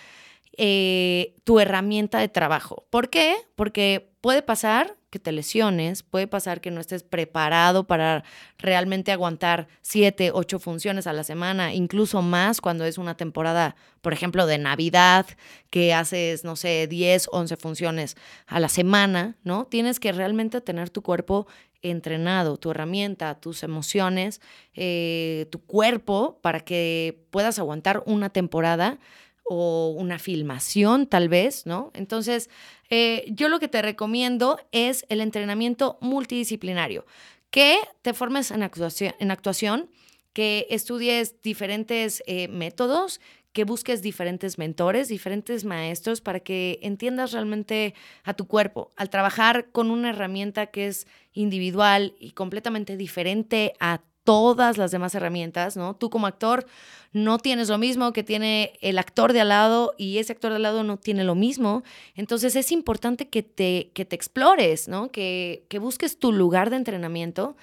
eh, 0.56 1.36
tu 1.44 1.60
herramienta 1.60 2.20
de 2.20 2.30
trabajo. 2.30 2.86
¿Por 2.90 3.10
qué? 3.10 3.36
Porque 3.58 4.14
puede 4.22 4.42
pasar 4.42 4.96
que 5.14 5.20
te 5.20 5.32
lesiones, 5.32 6.02
puede 6.02 6.26
pasar 6.26 6.60
que 6.60 6.72
no 6.72 6.82
estés 6.82 7.04
preparado 7.04 7.86
para 7.86 8.24
realmente 8.58 9.12
aguantar 9.12 9.68
siete, 9.84 10.32
ocho 10.34 10.58
funciones 10.58 11.06
a 11.06 11.14
la 11.14 11.24
semana, 11.24 11.72
incluso 11.72 12.24
más 12.24 12.62
cuando 12.62 12.84
es 12.84 12.98
una 12.98 13.16
temporada, 13.16 13.76
por 14.02 14.12
ejemplo, 14.12 14.48
de 14.48 14.58
Navidad, 14.58 15.28
que 15.70 15.94
haces, 15.94 16.44
no 16.44 16.56
sé, 16.56 16.88
10, 16.88 17.30
11 17.32 17.58
funciones 17.58 18.18
a 18.48 18.60
la 18.60 18.70
semana, 18.70 19.38
¿no? 19.44 19.68
Tienes 19.68 20.00
que 20.00 20.12
realmente 20.12 20.62
tener 20.62 20.90
tu 20.90 21.04
cuerpo 21.04 21.46
entrenado, 21.84 22.58
tu 22.58 22.72
herramienta, 22.72 23.36
tus 23.36 23.62
emociones, 23.62 24.42
eh, 24.74 25.46
tu 25.52 25.60
cuerpo, 25.60 26.40
para 26.42 26.62
que 26.62 27.28
puedas 27.30 27.60
aguantar 27.60 28.02
una 28.08 28.32
temporada 28.32 28.98
o 29.44 29.94
una 29.96 30.18
filmación 30.18 31.06
tal 31.06 31.30
vez, 31.30 31.66
¿no? 31.66 31.92
Entonces, 31.94 32.50
eh, 32.96 33.26
yo 33.30 33.50
lo 33.50 33.60
que 33.60 33.68
te 33.68 33.82
recomiendo 33.82 34.60
es 34.72 35.04
el 35.10 35.20
entrenamiento 35.20 35.98
multidisciplinario, 36.00 37.08
que 37.50 37.80
te 38.04 38.14
formes 38.14 38.52
en 38.52 38.62
actuación, 38.62 39.90
que 40.32 40.68
estudies 40.70 41.42
diferentes 41.42 42.22
eh, 42.28 42.48
métodos, 42.50 43.20
que 43.52 43.64
busques 43.64 44.04
diferentes 44.04 44.60
mentores, 44.60 45.08
diferentes 45.08 45.66
maestros 45.66 46.22
para 46.22 46.42
que 46.42 46.78
entiendas 46.84 47.32
realmente 47.32 47.96
a 48.26 48.36
tu 48.36 48.46
cuerpo. 48.46 48.92
Al 48.96 49.10
trabajar 49.10 49.72
con 49.72 49.90
una 49.90 50.12
herramienta 50.12 50.68
que 50.68 50.86
es 50.86 51.08
individual 51.32 52.14
y 52.20 52.34
completamente 52.34 52.96
diferente 52.96 53.74
a 53.80 54.02
todas 54.24 54.78
las 54.78 54.92
demás 54.92 55.16
herramientas, 55.16 55.78
¿no? 55.78 55.96
Tú 55.96 56.10
como 56.10 56.28
actor 56.28 56.66
no 57.12 57.38
tienes 57.38 57.70
lo 57.70 57.78
mismo 57.78 58.12
que 58.12 58.24
tiene 58.24 58.74
el 58.82 58.98
actor 58.98 59.34
de 59.34 59.42
al 59.42 59.50
lado 59.50 59.94
y 59.98 60.18
ese 60.18 60.34
actor 60.34 60.52
de 60.52 60.56
al 60.58 60.64
lado 60.64 60.84
no 60.84 60.98
tiene 60.98 61.24
lo 61.24 61.36
mismo. 61.36 61.84
Entonces 62.16 62.56
es 62.56 62.72
importante 62.72 63.30
que 63.30 63.44
te, 63.44 63.92
que 63.94 64.06
te 64.06 64.16
explores, 64.16 64.88
¿no? 64.88 65.12
Que, 65.12 65.68
busques 65.80 66.18
tu 66.18 66.32
lugar 66.32 66.70
de 66.70 66.78
entrenamiento. 66.78 67.56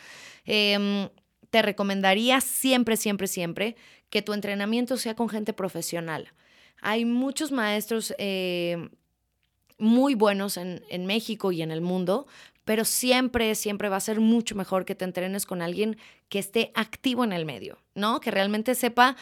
Em, 0.45 1.09
te 1.50 1.62
recomendaría 1.62 2.40
siempre, 2.40 2.97
siempre, 2.97 3.26
siempre 3.26 3.76
que 4.09 4.23
tu 4.23 4.33
entrenamiento 4.33 4.97
sea 4.97 5.17
con 5.17 5.29
gente 5.29 5.52
profesional. 5.52 6.33
Hay 6.81 7.05
muchos 7.05 7.50
maestros 7.50 8.14
eh, 8.19 8.88
muy 9.79 10.14
buenos 10.14 10.57
en, 10.57 10.83
en, 10.90 11.07
México 11.07 11.52
y 11.52 11.62
en 11.62 11.71
el 11.71 11.81
mundo, 11.81 12.26
pero 12.64 12.85
siempre, 12.85 13.55
siempre 13.55 13.88
va 13.88 13.97
a 13.97 14.00
ser 14.00 14.21
mucho 14.21 14.55
mejor 14.55 14.85
que 14.85 14.95
te 14.95 15.05
entrenes 15.05 15.47
con 15.47 15.62
alguien 15.62 15.97
que 16.29 16.38
esté 16.38 16.73
activo 16.75 17.25
en 17.25 17.33
el 17.33 17.45
medio, 17.45 17.79
¿no? 17.95 18.21
Que 18.21 18.31
realmente 18.31 18.75
sepa 18.75 19.17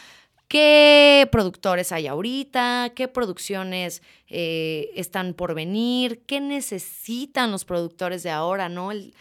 qué 0.49 1.29
productores 1.31 1.91
hay 1.91 2.07
ahorita, 2.07 2.91
qué 2.95 3.07
producciones 3.07 4.01
eh, 4.27 4.89
están 4.95 5.35
por 5.35 5.53
venir, 5.53 6.23
qué 6.25 6.41
necesitan 6.41 7.51
los 7.51 7.65
productores 7.65 8.23
de 8.23 8.31
ahora, 8.31 8.67
¿no? 8.67 8.91
El, 8.91 9.13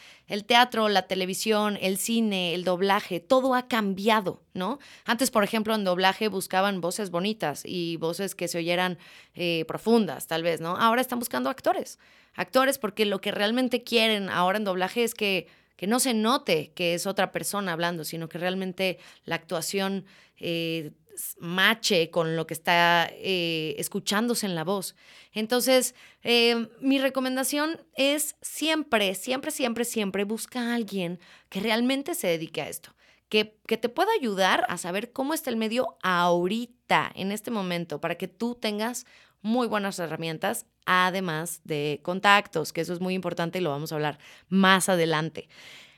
teatro, 0.47 0.88
la 0.88 1.02
televisión, 1.06 1.78
el 1.80 1.99
cine, 1.99 2.54
el 2.54 2.64
doblaje, 2.64 3.20
todo 3.20 3.54
ha 3.54 3.68
cambiado, 3.68 4.42
¿no? 4.54 4.78
Antes, 5.04 5.30
por 5.30 5.44
ejemplo, 5.44 5.75
en 5.75 5.85
doblaje 5.85 6.28
buscaban 6.28 6.80
voces 6.80 7.11
bonitas 7.11 7.62
y 7.64 7.99
voces 7.99 8.35
que 8.35 8.49
se 8.49 8.58
oyeran 8.58 8.99
eh, 9.35 9.64
profundas, 9.68 10.26
tal 10.26 10.42
vez, 10.42 10.61
¿no? 10.61 10.76
Ahora 10.76 11.02
están 11.02 11.18
buscando 11.18 11.50
actores 11.50 11.99
actores 12.38 12.78
porque 12.78 13.04
lo 13.04 13.20
que 13.20 13.32
realmente 13.32 13.82
quieren 13.82 14.30
ahora 14.30 14.58
en 14.58 14.64
doblaje 14.64 15.02
es 15.02 15.14
que, 15.14 15.49
que 15.78 15.87
no 15.87 16.00
se 16.00 16.12
note 16.12 16.73
que 16.75 16.94
es 16.94 17.06
otra 17.06 17.30
persona 17.30 17.73
hablando, 17.73 18.02
sino 18.02 18.28
que 18.28 18.37
realmente 18.37 18.99
la 19.25 19.37
actuación 19.37 20.06
eh, 20.37 20.90
mache 21.38 22.11
con 22.11 22.35
lo 22.35 22.49
que 22.49 22.54
está 22.54 23.08
eh, 23.12 23.76
escuchándose 23.78 24.44
en 24.47 24.56
la 24.56 24.64
voz. 24.64 24.97
Entonces, 25.32 25.94
eh, 26.25 26.68
mi 26.80 26.99
recomendación 26.99 27.80
es 27.94 28.35
siempre, 28.42 29.14
siempre, 29.14 29.52
siempre, 29.52 29.85
siempre 29.85 30.25
busca 30.25 30.61
a 30.61 30.75
alguien 30.75 31.20
que 31.49 31.61
realmente 31.61 32.16
se 32.16 32.26
dedique 32.26 32.61
a 32.61 32.68
esto. 32.68 32.92
Que, 33.28 33.56
que, 33.68 33.76
te 33.76 33.88
pueda 33.88 34.11
ayudar 34.18 34.64
a 34.68 34.78
saber 34.78 35.12
cómo 35.12 35.32
está 35.32 35.50
el 35.50 35.56
medio 35.56 35.97
ahorita, 36.02 37.12
en 37.14 37.30
este 37.30 37.52
momento, 37.52 38.00
para 38.00 38.16
que 38.16 38.26
tú 38.26 38.56
tengas 38.56 39.06
muy 39.42 39.66
buenas 39.66 39.99
herramientas, 39.99 40.66
además 40.87 41.61
de 41.64 42.00
contactos, 42.02 42.73
que 42.73 42.80
eso 42.80 42.92
es 42.92 43.00
muy 43.00 43.14
importante 43.14 43.59
y 43.59 43.62
lo 43.62 43.71
vamos 43.71 43.92
a 43.92 43.97
hablar 43.97 44.18
más 44.49 44.88
adelante. 44.88 45.49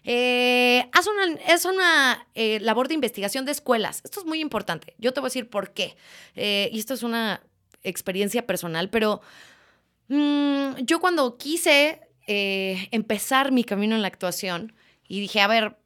Eh, 0.04 0.88
haz 0.92 1.06
una, 1.06 1.34
es 1.46 1.64
una 1.64 2.26
eh, 2.34 2.58
labor 2.60 2.88
de 2.88 2.94
investigación 2.94 3.44
de 3.44 3.52
escuelas. 3.52 4.00
Esto 4.04 4.20
es 4.20 4.26
muy 4.26 4.40
importante. 4.40 4.94
Yo 4.98 5.12
te 5.12 5.20
voy 5.20 5.26
a 5.26 5.30
decir 5.30 5.50
por 5.50 5.72
qué. 5.72 5.96
Eh, 6.34 6.70
y 6.72 6.78
esto 6.78 6.94
es 6.94 7.02
una 7.02 7.42
experiencia 7.82 8.46
personal, 8.46 8.90
pero 8.90 9.20
mm, 10.08 10.82
yo 10.82 11.00
cuando 11.00 11.36
quise 11.36 12.00
empezar 12.32 13.50
mi 13.50 13.64
camino 13.64 13.96
en 13.96 14.02
la 14.02 14.06
actuación 14.08 14.72
y 15.08 15.18
dije, 15.18 15.40
a 15.40 15.48
ver, 15.48 15.79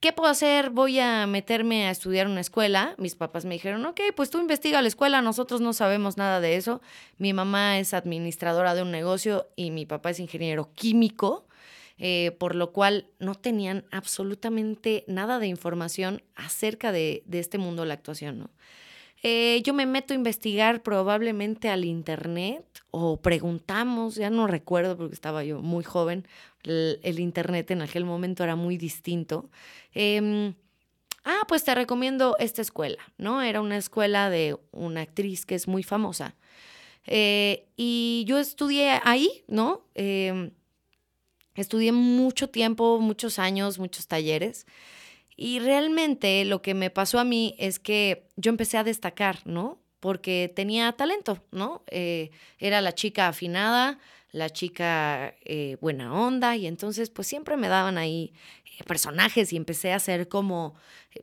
¿qué 0.00 0.12
puedo 0.12 0.30
hacer? 0.30 0.70
Voy 0.70 0.98
a 0.98 1.26
meterme 1.26 1.86
a 1.86 1.90
estudiar 1.90 2.26
una 2.26 2.40
escuela. 2.40 2.94
Mis 2.98 3.14
papás 3.14 3.44
me 3.44 3.54
dijeron, 3.54 3.84
ok, 3.86 4.00
pues 4.14 4.30
tú 4.30 4.38
investiga 4.38 4.82
la 4.82 4.88
escuela, 4.88 5.22
nosotros 5.22 5.60
no 5.60 5.72
sabemos 5.72 6.16
nada 6.16 6.40
de 6.40 6.56
eso. 6.56 6.80
Mi 7.16 7.32
mamá 7.32 7.78
es 7.78 7.94
administradora 7.94 8.74
de 8.74 8.82
un 8.82 8.90
negocio 8.90 9.48
y 9.56 9.70
mi 9.70 9.86
papá 9.86 10.10
es 10.10 10.20
ingeniero 10.20 10.72
químico, 10.74 11.46
eh, 11.98 12.36
por 12.38 12.54
lo 12.54 12.72
cual 12.72 13.08
no 13.18 13.34
tenían 13.34 13.84
absolutamente 13.90 15.04
nada 15.08 15.38
de 15.38 15.48
información 15.48 16.22
acerca 16.36 16.92
de, 16.92 17.24
este 17.32 17.58
mundo 17.58 17.82
de 17.82 17.88
la 17.88 17.94
actuación, 17.94 18.38
¿no? 18.38 18.50
Eh, 19.22 19.62
yo 19.64 19.74
me 19.74 19.86
meto 19.86 20.14
a 20.14 20.16
investigar 20.16 20.82
probablemente 20.82 21.68
al 21.68 21.84
internet 21.84 22.64
o 22.90 23.20
preguntamos, 23.20 24.14
ya 24.14 24.30
no 24.30 24.46
recuerdo 24.46 24.96
porque 24.96 25.14
estaba 25.14 25.42
yo 25.44 25.60
muy 25.60 25.82
joven, 25.82 26.26
el, 26.62 27.18
internet 27.18 27.70
en 27.70 27.82
aquel 27.82 28.04
momento 28.04 28.44
era 28.44 28.54
muy 28.56 28.76
distinto. 28.76 29.50
Em, 29.92 30.54
ah, 31.24 31.42
pues 31.48 31.64
te 31.64 31.74
recomiendo 31.74 32.36
esta 32.38 32.62
escuela, 32.62 33.02
¿no? 33.16 33.42
Era 33.42 33.60
una 33.60 33.76
escuela 33.76 34.30
de 34.30 34.56
una 34.72 35.02
actriz 35.02 35.46
que 35.46 35.54
es 35.54 35.66
muy 35.66 35.82
famosa. 35.82 36.36
Eh, 37.06 37.66
y 37.76 38.24
yo 38.26 38.38
estudié 38.38 39.00
ahí, 39.02 39.44
¿no? 39.48 39.82
Em, 39.94 40.52
estudié 41.54 41.92
mucho 41.92 42.50
tiempo, 42.50 43.00
muchos 43.00 43.38
años, 43.38 43.78
muchos 43.78 44.06
talleres. 44.06 44.66
Y 45.40 45.60
realmente 45.60 46.44
lo 46.44 46.62
que 46.62 46.74
me 46.74 46.90
pasó 46.90 47.20
a 47.20 47.24
mí 47.24 47.54
es 47.60 47.78
que 47.78 48.26
yo 48.34 48.48
empecé 48.48 48.76
a 48.76 48.82
destacar, 48.82 49.38
¿no? 49.44 49.78
Porque 50.00 50.52
tenía 50.52 50.90
talento, 50.90 51.38
¿no? 51.52 51.84
Eh, 51.92 52.32
era 52.58 52.80
la 52.80 52.92
chica 52.92 53.28
afinada, 53.28 54.00
la 54.32 54.50
chica 54.50 55.36
eh, 55.44 55.76
buena 55.80 56.12
onda, 56.12 56.56
y 56.56 56.66
entonces 56.66 57.10
pues 57.10 57.28
siempre 57.28 57.56
me 57.56 57.68
daban 57.68 57.98
ahí 57.98 58.32
eh, 58.64 58.82
personajes 58.82 59.52
y 59.52 59.56
empecé 59.56 59.92
a 59.92 60.00
ser 60.00 60.26
como 60.26 60.74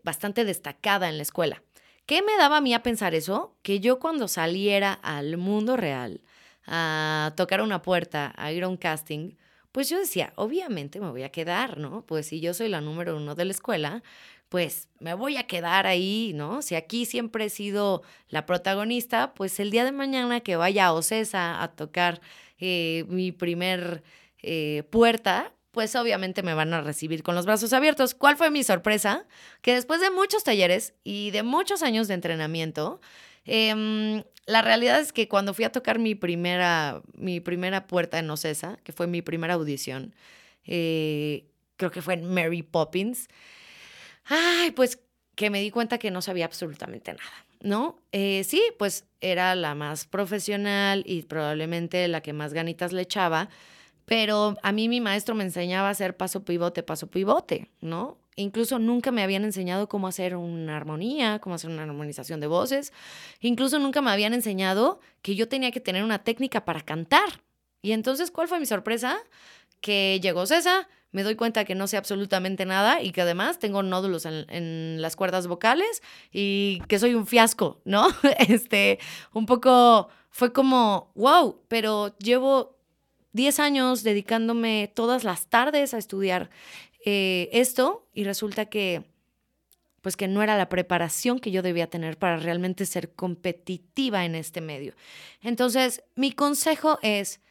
bastante 0.04 0.46
destacada 0.46 1.10
en 1.10 1.18
la 1.18 1.24
escuela. 1.24 1.62
¿Qué 2.06 2.22
me 2.22 2.38
daba 2.38 2.58
a 2.58 2.62
mí 2.62 2.74
a 2.74 2.84
pensar 2.84 3.16
eso? 3.16 3.58
Que 3.64 3.82
yo 3.82 4.00
cuando 4.00 4.30
saliera 4.30 4.94
al 4.94 5.36
mundo 5.36 5.76
real, 5.76 6.22
a 6.68 7.34
tocar 7.36 7.62
una 7.62 7.82
puerta, 7.82 8.34
a 8.38 8.54
ir 8.54 8.64
a 8.64 8.70
un 8.70 8.78
casting, 8.78 9.34
pues 9.76 9.90
yo 9.90 10.00
decía, 10.00 10.32
obviamente 10.38 11.02
me 11.02 11.10
voy 11.10 11.24
a 11.24 11.34
quedar, 11.34 11.78
¿no? 11.78 12.06
Pues 12.06 12.28
si 12.28 12.40
yo 12.40 12.54
soy 12.54 12.70
la 12.70 12.80
número 12.80 13.18
uno 13.18 13.36
de 13.36 13.44
la 13.44 13.52
escuela, 13.52 14.04
pues 14.48 14.88
me 15.00 15.14
voy 15.14 15.36
a 15.36 15.48
quedar 15.48 15.86
ahí, 15.86 16.32
¿no? 16.34 16.62
Si 16.62 16.76
aquí 16.76 17.04
siempre 17.04 17.44
he 17.44 17.50
sido 17.50 18.02
la 18.30 18.46
protagonista, 18.46 19.34
pues 19.34 19.60
el 19.60 19.72
día 19.72 19.84
de 19.84 19.92
mañana 19.92 20.40
que 20.40 20.56
vaya 20.56 20.86
a 20.86 20.94
Ocesa 20.94 21.62
a 21.62 21.76
tocar 21.76 22.22
eh, 22.58 23.04
mi 23.10 23.34
primer 23.34 24.02
eh, 24.42 24.84
puerta, 24.92 25.52
pues 25.72 25.94
obviamente 25.98 26.42
me 26.42 26.54
van 26.54 26.74
a 26.74 26.80
recibir 26.80 27.22
con 27.22 27.36
los 27.36 27.46
brazos 27.46 27.74
abiertos. 27.74 28.16
¿Cuál 28.16 28.38
fue 28.38 28.52
mi 28.52 28.64
sorpresa? 28.64 29.28
Que 29.62 29.74
después 29.74 30.00
de 30.00 30.10
muchos 30.10 30.46
talleres 30.46 30.94
y 31.04 31.32
de 31.32 31.44
muchos 31.44 31.84
años 31.84 32.08
de 32.08 32.14
entrenamiento, 32.14 33.02
em, 33.44 34.24
la 34.46 34.62
realidad 34.62 35.00
es 35.00 35.12
que 35.12 35.28
cuando 35.28 35.54
fui 35.54 35.66
a 35.66 35.72
tocar 35.72 36.00
mi 36.00 36.16
primera, 36.16 37.02
mi 37.14 37.40
primera 37.40 37.88
puerta 37.88 38.20
en 38.20 38.30
Ocesa, 38.30 38.78
que 38.84 38.92
fue 38.92 39.08
mi 39.08 39.22
primera 39.22 39.56
audición, 39.56 40.14
eh, 40.66 41.46
creo 41.78 41.92
que 41.92 42.02
fue 42.02 42.14
en 42.14 42.34
Mary 42.34 42.62
Poppins, 42.62 43.28
ay, 44.26 44.72
pues 44.72 45.00
que 45.36 45.50
me 45.50 45.62
di 45.62 45.72
cuenta 45.72 45.98
que 45.98 46.12
no 46.12 46.22
sabía 46.22 46.46
absolutamente 46.46 47.12
nada, 47.14 47.46
¿no? 47.62 48.00
Eh, 48.12 48.44
sí, 48.44 48.62
pues 48.78 49.06
era 49.20 49.56
la 49.56 49.76
más 49.76 50.06
profesional 50.06 51.04
y 51.06 51.24
probablemente 51.24 52.08
la 52.08 52.22
que 52.22 52.34
más 52.34 52.54
ganitas 52.54 52.94
le 52.94 53.02
echaba, 53.02 53.50
pero 54.06 54.56
a 54.62 54.72
mí 54.72 54.88
mi 54.88 55.02
maestro 55.02 55.36
me 55.36 55.44
enseñaba 55.44 55.88
a 55.88 55.92
hacer 55.92 56.16
paso 56.16 56.46
pivote, 56.46 56.84
paso 56.84 57.08
pivote, 57.08 57.70
¿no? 57.82 58.18
Incluso 58.38 58.80
nunca 58.80 59.12
me 59.12 59.24
habían 59.24 59.46
enseñado 59.46 59.88
cómo 59.88 60.08
hacer 60.08 60.36
una 60.36 60.76
armonía, 60.76 61.40
cómo 61.40 61.56
hacer 61.56 61.70
una 61.70 61.84
armonización 61.84 62.40
de 62.40 62.48
voces. 62.48 62.92
Incluso 63.40 63.80
nunca 63.80 64.02
me 64.02 64.12
habían 64.12 64.34
enseñado 64.34 65.00
que 65.22 65.36
yo 65.36 65.48
tenía 65.48 65.72
que 65.72 65.80
tener 65.80 66.04
una 66.04 66.24
técnica 66.24 66.66
para 66.66 66.82
cantar. 66.82 67.42
Y 67.82 67.94
entonces, 67.94 68.32
¿cuál 68.32 68.48
fue 68.48 68.60
mi 68.60 68.66
sorpresa? 68.66 69.18
Que 69.80 70.20
llegó 70.22 70.46
César, 70.46 70.88
me 71.16 71.24
doy 71.24 71.36
cuenta 71.36 71.64
que 71.64 71.76
no 71.76 71.88
sé 71.88 71.96
absolutamente 71.96 72.66
nada 72.66 73.02
y 73.02 73.12
que 73.12 73.22
además 73.22 73.58
tengo 73.58 73.84
nódulos 73.84 74.26
en, 74.26 75.02
las 75.02 75.16
cuerdas 75.16 75.48
vocales 75.48 76.04
y 76.30 76.82
que 76.90 77.00
soy 77.00 77.16
un 77.16 77.26
fiasco, 77.26 77.80
¿no? 77.86 78.08
Este, 78.50 79.00
un 79.32 79.46
poco 79.46 80.10
fue 80.30 80.52
como, 80.52 81.14
wow, 81.16 81.62
pero 81.70 82.18
llevo 82.18 82.76
10 83.32 83.60
años 83.62 84.04
dedicándome 84.04 84.92
todas 84.94 85.24
las 85.24 85.48
tardes 85.48 85.94
a 85.94 86.00
estudiar 86.00 86.50
eh, 87.06 87.50
esto 87.54 88.08
y 88.14 88.26
resulta 88.26 88.66
que 88.66 89.04
pues 90.02 90.16
que 90.16 90.28
no 90.28 90.44
era 90.44 90.56
la 90.56 90.70
preparación 90.70 91.40
que 91.40 91.50
yo 91.50 91.64
debía 91.64 91.90
tener 91.90 92.20
para 92.20 92.38
realmente 92.38 92.86
ser 92.86 93.14
competitiva 93.14 94.24
en 94.24 94.36
este 94.36 94.62
medio. 94.62 94.94
Entonces, 95.42 96.04
mi 96.14 96.32
consejo 96.32 97.00
es, 97.02 97.42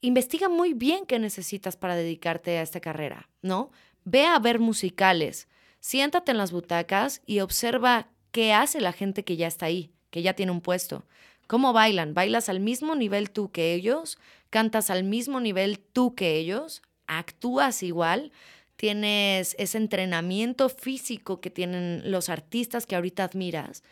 investiga 0.00 0.48
muy 0.48 0.74
bien 0.74 1.06
qué 1.06 1.20
necesitas 1.20 1.76
para 1.76 1.94
dedicarte 1.94 2.58
a 2.58 2.62
esta 2.62 2.80
carrera, 2.80 3.28
¿no? 3.42 3.70
Ve 4.04 4.26
a 4.26 4.40
ver 4.40 4.58
musicales, 4.58 5.46
siéntate 5.78 6.32
en 6.32 6.38
las 6.38 6.50
butacas 6.50 7.22
y 7.26 7.40
observa 7.40 8.08
qué 8.32 8.52
hace 8.52 8.80
la 8.80 8.92
gente 8.92 9.22
que 9.22 9.36
ya 9.36 9.46
está 9.46 9.66
ahí, 9.66 9.92
que 10.10 10.22
ya 10.22 10.34
tiene 10.34 10.50
un 10.50 10.60
puesto. 10.60 11.04
¿Cómo 11.46 11.72
bailan? 11.72 12.12
¿Bailas 12.12 12.48
al 12.48 12.58
mismo 12.58 12.96
nivel 12.96 13.30
tú 13.30 13.52
que 13.52 13.74
ellos? 13.74 14.18
¿Cantas 14.50 14.90
al 14.90 15.04
mismo 15.04 15.38
nivel 15.38 15.78
tú 15.78 16.16
que 16.16 16.38
ellos? 16.38 16.82
¿Actúas 17.06 17.84
igual? 17.84 18.32
¿Tienes 18.78 19.56
ese 19.58 19.76
entrenamiento 19.76 20.68
físico 20.68 21.40
que 21.40 21.50
tienen 21.50 22.00
los 22.10 22.28
artistas 22.28 22.86
que 22.86 22.94
ahorita 22.96 23.24
admiras? 23.24 23.82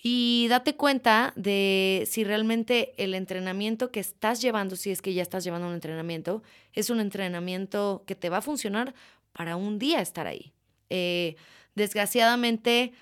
y 0.00 0.46
date 0.48 0.76
cuenta 0.76 1.32
de 1.34 2.06
si 2.08 2.22
realmente 2.22 2.94
el 3.02 3.14
entrenamiento 3.14 3.90
que 3.90 3.98
estás 3.98 4.40
llevando, 4.40 4.76
si 4.76 4.90
es 4.90 5.02
que 5.02 5.12
ya 5.12 5.22
estás 5.22 5.42
llevando 5.42 5.66
un 5.66 5.74
entrenamiento, 5.74 6.42
es 6.72 6.88
un 6.88 7.00
entrenamiento 7.00 8.04
que 8.06 8.14
te 8.14 8.28
va 8.28 8.36
a 8.36 8.42
funcionar 8.42 8.94
para 9.32 9.56
un 9.56 9.78
día 9.78 10.00
estar 10.00 10.28
ahí. 10.28 10.52
Eh, 10.88 11.34
desgraciadamente, 11.74 12.92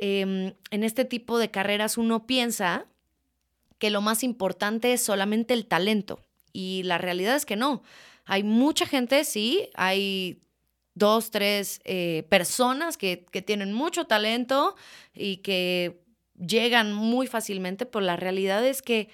em, 0.00 0.54
en 0.70 0.84
este 0.84 1.04
tipo 1.04 1.38
de 1.38 1.50
carreras 1.50 1.98
uno 1.98 2.26
piensa 2.26 2.86
que 3.78 3.90
lo 3.90 4.00
más 4.00 4.24
importante 4.24 4.94
es 4.94 5.02
solamente 5.02 5.52
el 5.52 5.66
talento 5.66 6.18
y 6.52 6.82
la 6.84 6.96
realidad 6.96 7.36
es 7.36 7.44
que 7.44 7.56
no. 7.56 7.82
Hay 8.24 8.42
mucha 8.42 8.86
gente, 8.86 9.24
sí, 9.24 9.68
hay 9.74 10.40
dos, 10.98 11.30
tres 11.30 11.80
eh, 11.84 12.26
personas 12.28 12.96
que, 12.96 13.24
que 13.30 13.42
tienen 13.42 13.72
mucho 13.72 14.06
talento 14.06 14.76
y 15.14 15.38
que 15.38 16.00
llegan 16.38 16.92
muy 16.92 17.26
fácilmente, 17.26 17.86
pero 17.86 18.04
la 18.04 18.16
realidad 18.16 18.64
es 18.66 18.82
que 18.82 19.08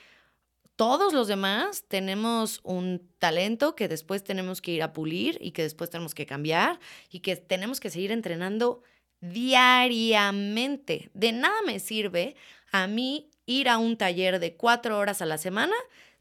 todos 0.77 1.13
los 1.13 1.29
demás 1.29 1.85
tenemos 1.87 2.61
un 2.65 3.09
talento 3.19 3.77
que 3.77 3.87
después 3.87 4.25
tenemos 4.25 4.61
que 4.61 4.73
ir 4.73 4.83
a 4.83 4.93
pulir 4.93 5.39
y 5.41 5.53
que 5.53 5.63
después 5.63 5.89
tenemos 5.91 6.15
que 6.15 6.27
cambiar 6.27 6.81
y 7.11 7.21
que 7.21 7.37
tenemos 7.37 7.79
que 7.79 7.91
seguir 7.91 8.11
entrenando 8.11 8.83
diariamente. 9.21 11.11
De 11.15 11.33
nada 11.33 11.55
me 11.65 11.79
sirve 11.79 12.35
a 12.73 12.87
mí 12.89 13.31
ir 13.47 13.69
a 13.69 13.79
un 13.79 13.97
taller 13.97 14.41
de 14.41 14.57
cuatro 14.57 14.99
horas 14.99 15.23
a 15.23 15.27
la 15.27 15.39
semana 15.39 15.75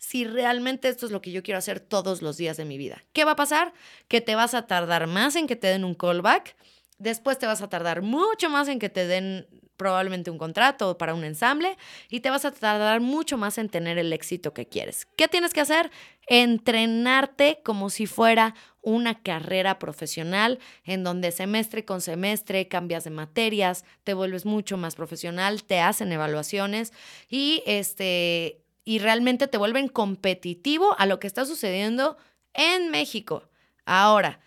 si 0.03 0.25
realmente 0.25 0.89
esto 0.89 1.05
es 1.05 1.13
lo 1.13 1.21
que 1.21 1.31
yo 1.31 1.43
quiero 1.43 1.57
hacer 1.57 1.79
todos 1.79 2.21
los 2.21 2.35
días 2.35 2.57
de 2.57 2.65
mi 2.65 2.77
vida. 2.77 3.05
¿Qué 3.13 3.23
va 3.23 3.31
a 3.31 3.35
pasar? 3.37 3.73
Que 4.09 4.19
te 4.19 4.35
vas 4.35 4.53
a 4.53 4.67
tardar 4.67 5.07
más 5.07 5.37
en 5.37 5.47
que 5.47 5.55
te 5.55 5.67
den 5.67 5.85
un 5.85 5.95
callback, 5.95 6.57
después 6.97 7.39
te 7.39 7.45
vas 7.45 7.61
a 7.61 7.69
tardar 7.69 8.01
mucho 8.01 8.49
más 8.49 8.67
en 8.67 8.79
que 8.79 8.89
te 8.89 9.07
den 9.07 9.47
probablemente 9.77 10.29
un 10.29 10.37
contrato 10.37 10.97
para 10.97 11.13
un 11.13 11.23
ensamble 11.23 11.77
y 12.09 12.19
te 12.19 12.29
vas 12.29 12.43
a 12.43 12.51
tardar 12.51 12.99
mucho 12.99 13.37
más 13.37 13.57
en 13.57 13.69
tener 13.69 13.97
el 13.97 14.11
éxito 14.11 14.53
que 14.53 14.67
quieres. 14.67 15.07
¿Qué 15.15 15.29
tienes 15.29 15.53
que 15.53 15.61
hacer? 15.61 15.89
Entrenarte 16.27 17.61
como 17.63 17.89
si 17.89 18.05
fuera 18.05 18.55
una 18.81 19.21
carrera 19.21 19.79
profesional 19.79 20.59
en 20.83 21.05
donde 21.05 21.31
semestre 21.31 21.85
con 21.85 22.01
semestre 22.01 22.67
cambias 22.67 23.05
de 23.05 23.09
materias, 23.09 23.85
te 24.03 24.13
vuelves 24.13 24.45
mucho 24.45 24.75
más 24.75 24.95
profesional, 24.95 25.63
te 25.63 25.79
hacen 25.79 26.11
evaluaciones 26.11 26.91
y 27.29 27.63
este 27.65 28.62
y 28.85 28.99
realmente 28.99 29.47
te 29.47 29.57
vuelven 29.57 29.87
competitivo 29.87 30.95
a 30.97 31.05
lo 31.05 31.19
que 31.19 31.27
está 31.27 31.45
sucediendo 31.45 32.17
en 32.53 32.89
México. 32.89 33.49
Ahora, 33.85 34.39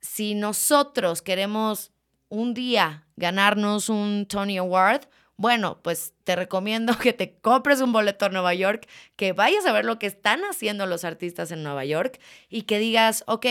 si 0.00 0.34
nosotros 0.34 1.22
queremos 1.22 1.92
un 2.28 2.54
día 2.54 3.06
ganarnos 3.16 3.88
un 3.88 4.26
Tony 4.26 4.58
Award, 4.58 5.02
bueno, 5.36 5.80
pues 5.82 6.14
te 6.24 6.34
recomiendo 6.34 6.96
que 6.98 7.12
te 7.12 7.38
compres 7.38 7.80
un 7.80 7.92
boleto 7.92 8.26
a 8.26 8.30
Nueva 8.30 8.54
York, 8.54 8.88
que 9.16 9.32
vayas 9.32 9.66
a 9.66 9.72
ver 9.72 9.84
lo 9.84 9.98
que 9.98 10.06
están 10.06 10.42
haciendo 10.42 10.86
los 10.86 11.04
artistas 11.04 11.50
en 11.50 11.62
Nueva 11.62 11.84
York 11.84 12.20
y 12.48 12.62
que 12.62 12.78
digas, 12.78 13.24
ok, 13.26 13.46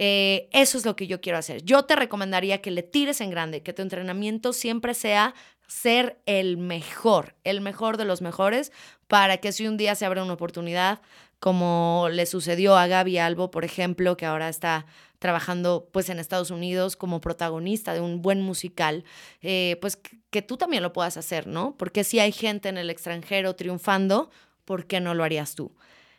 eh, 0.00 0.48
eso 0.52 0.78
es 0.78 0.86
lo 0.86 0.96
que 0.96 1.06
yo 1.06 1.20
quiero 1.20 1.38
hacer. 1.38 1.62
Yo 1.64 1.84
te 1.84 1.96
recomendaría 1.96 2.62
que 2.62 2.70
le 2.70 2.82
tires 2.82 3.20
en 3.20 3.30
grande, 3.30 3.62
que 3.62 3.72
tu 3.72 3.82
entrenamiento 3.82 4.52
siempre 4.52 4.94
sea 4.94 5.34
ser 5.68 6.18
el 6.26 6.56
mejor, 6.56 7.36
el 7.44 7.60
mejor 7.60 7.98
de 7.98 8.04
los 8.04 8.22
mejores, 8.22 8.72
para 9.06 9.36
que 9.36 9.52
si 9.52 9.68
un 9.68 9.76
día 9.76 9.94
se 9.94 10.06
abra 10.06 10.24
una 10.24 10.32
oportunidad, 10.32 11.00
como 11.38 12.08
le 12.10 12.26
sucedió 12.26 12.76
a 12.76 12.88
Gaby 12.88 13.18
Albo, 13.18 13.50
por 13.50 13.64
ejemplo, 13.64 14.16
que 14.16 14.26
ahora 14.26 14.48
está 14.48 14.86
trabajando 15.18 15.88
pues 15.92 16.08
en 16.08 16.18
Estados 16.18 16.50
Unidos 16.50 16.96
como 16.96 17.20
protagonista 17.20 17.92
de 17.92 18.00
un 18.00 18.22
buen 18.22 18.40
musical, 18.40 19.04
eh, 19.42 19.76
pues 19.80 19.96
que, 19.96 20.42
tú 20.42 20.56
también 20.56 20.82
lo 20.82 20.92
puedas 20.92 21.16
hacer, 21.16 21.46
¿no? 21.46 21.76
Porque 21.76 22.04
si 22.04 22.18
hay 22.18 22.32
gente 22.32 22.68
en 22.68 22.78
el 22.78 22.90
extranjero 22.90 23.54
triunfando, 23.54 24.30
¿por 24.64 24.86
qué 24.86 25.00
no 25.00 25.14
lo 25.14 25.24
harías 25.24 25.54
tú? 25.54 25.72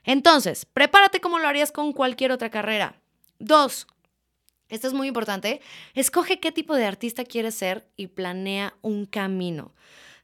Entonces, 0.04 0.66
prepárate 0.66 1.20
como 1.20 1.40
lo 1.40 1.48
harías 1.48 1.72
con 1.72 1.94
cualquier 1.94 2.32
otra 2.32 2.50
carrera. 2.50 2.96
Dos, 3.40 3.88
esto 4.70 4.88
es 4.88 4.94
muy 4.94 5.08
importante, 5.08 5.62
escoge 5.94 6.40
qué 6.40 6.52
tipo 6.52 6.76
de 6.76 6.86
artista 6.86 7.24
quieres 7.24 7.56
ser 7.56 7.88
y 7.96 8.08
planea 8.08 8.76
un 8.82 9.06
camino. 9.06 9.74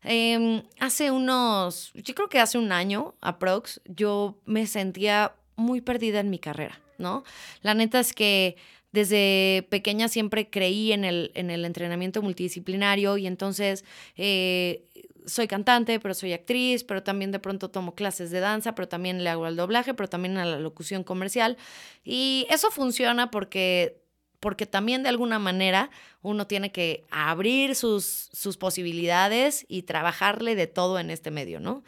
Em, 0.04 0.64
hace 0.80 1.12
unos, 1.12 1.92
yo 1.94 2.14
creo 2.14 2.30
que 2.30 2.40
hace 2.40 2.58
un 2.58 2.72
año, 2.72 3.16
aprox, 3.22 3.82
yo 3.86 4.38
me 4.46 4.68
sentía 4.68 5.36
muy 5.56 5.82
perdida 5.82 6.20
en 6.20 6.30
mi 6.30 6.40
carrera. 6.40 6.80
¿no? 6.98 7.24
La 7.62 7.74
neta 7.74 8.00
es 8.00 8.14
que 8.14 8.56
desde 8.92 9.68
pequeña 9.70 10.08
siempre 10.08 10.50
creí 10.50 10.94
en 10.94 11.04
el, 11.04 11.32
en 11.36 11.50
el 11.50 11.66
entrenamiento 11.66 12.22
multidisciplinario 12.22 13.18
y 13.18 13.28
entonces 13.28 13.84
eh, 14.16 14.86
soy 15.26 15.48
cantante, 15.48 16.00
pero 16.00 16.14
soy 16.14 16.34
actriz, 16.34 16.84
pero 16.84 17.04
también 17.04 17.32
de 17.32 17.40
pronto 17.40 17.70
tomo 17.70 17.96
clases 17.96 18.32
de 18.32 18.40
danza, 18.40 18.76
pero 18.76 18.88
también 18.88 19.24
le 19.24 19.30
hago 19.30 19.46
al 19.46 19.56
doblaje, 19.56 19.94
pero 19.94 20.08
también 20.08 20.38
a 20.38 20.46
la 20.46 20.60
locución 20.60 21.04
comercial. 21.04 21.58
Y 22.04 22.48
eso 22.50 22.72
funciona 22.72 23.32
porque 23.32 24.05
porque 24.40 24.66
también 24.66 25.04
de 25.04 25.10
alguna 25.10 25.40
manera 25.40 25.90
uno 26.22 26.48
tiene 26.48 26.72
que 26.72 27.06
abrir 27.10 27.76
sus, 27.76 28.30
sus 28.34 28.58
posibilidades 28.58 29.66
y 29.68 29.84
trabajarle 29.84 30.56
de 30.56 30.68
todo 30.68 31.00
en 31.00 31.12
este 31.12 31.32
medio, 31.32 31.60
¿no? 31.60 31.84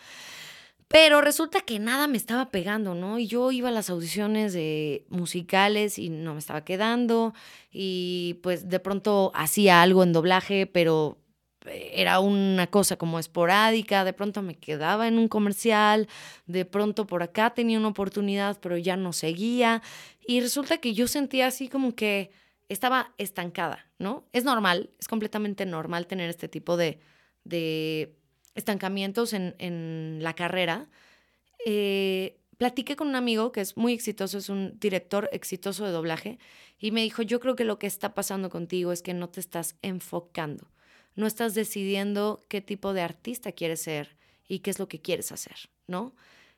Pero 0.88 1.20
resulta 1.20 1.62
que 1.62 1.80
nada 1.80 2.08
me 2.08 2.18
estaba 2.18 2.50
pegando, 2.50 2.96
¿no? 2.96 3.20
Y 3.20 3.28
yo 3.28 3.52
iba 3.52 3.68
a 3.70 3.74
las 3.74 3.90
audiciones 3.90 4.54
de 4.54 5.06
musicales 5.10 6.00
y 6.00 6.10
no 6.10 6.34
me 6.34 6.40
estaba 6.40 6.64
quedando. 6.64 7.34
Y 7.72 8.40
pues 8.42 8.70
de 8.70 8.80
pronto 8.80 9.32
hacía 9.36 9.82
algo 9.82 10.04
en 10.04 10.14
doblaje, 10.14 10.66
pero 10.66 11.18
era 11.70 12.20
una 12.20 12.68
cosa 12.68 12.96
como 12.96 13.20
esporádica, 13.20 14.06
de 14.06 14.14
pronto 14.14 14.42
me 14.42 14.56
quedaba 14.56 15.08
en 15.08 15.18
un 15.18 15.28
comercial, 15.28 16.08
de 16.46 16.66
pronto 16.66 17.06
por 17.06 17.24
acá 17.24 17.50
tenía 17.50 17.78
una 17.78 17.90
oportunidad, 17.90 18.58
pero 18.62 18.78
ya 18.78 18.96
no 18.96 19.14
seguía. 19.14 19.82
Y 20.28 20.42
resulta 20.42 20.78
que 20.80 20.94
yo 20.94 21.08
sentía 21.08 21.48
así 21.48 21.70
como 21.70 21.96
que 21.96 22.32
estaba 22.70 23.14
estancada, 23.18 23.88
¿no? 23.98 24.28
Es 24.34 24.44
normal, 24.44 24.90
es 25.00 25.08
completamente 25.08 25.66
normal 25.66 26.06
tener 26.06 26.30
este 26.30 26.50
tipo 26.50 26.76
de, 26.76 27.00
de 27.46 28.14
estancamientos 28.54 29.32
en, 29.32 29.56
en 29.58 30.20
la 30.22 30.34
carrera. 30.34 30.90
Eh, 31.66 32.38
platiqué 32.58 32.98
con 32.98 33.08
un 33.08 33.16
amigo 33.16 33.54
que 33.54 33.62
es 33.62 33.78
muy 33.78 33.94
exitoso, 33.94 34.38
es 34.38 34.50
un 34.50 34.78
director 34.80 35.30
exitoso 35.32 35.86
de 35.86 35.92
doblaje, 35.92 36.40
y 36.78 36.92
me 36.92 37.02
dijo, 37.02 37.22
yo 37.22 37.40
creo 37.40 37.56
que 37.56 37.64
lo 37.64 37.80
que 37.80 37.88
está 37.88 38.14
pasando 38.14 38.50
contigo 38.50 38.92
es 38.92 39.02
que 39.02 39.14
no 39.14 39.30
te 39.30 39.40
estás 39.40 39.78
enfocando, 39.82 40.70
no 41.16 41.26
estás 41.26 41.56
decidiendo 41.56 42.46
qué 42.50 42.62
tipo 42.62 42.94
de 42.94 43.02
artista 43.02 43.52
quieres 43.54 43.82
ser 43.82 44.18
y 44.48 44.60
qué 44.60 44.72
es 44.72 44.80
lo 44.80 44.88
que 44.88 45.00
quieres 45.00 45.32
hacer, 45.32 45.70
¿no? 45.88 46.14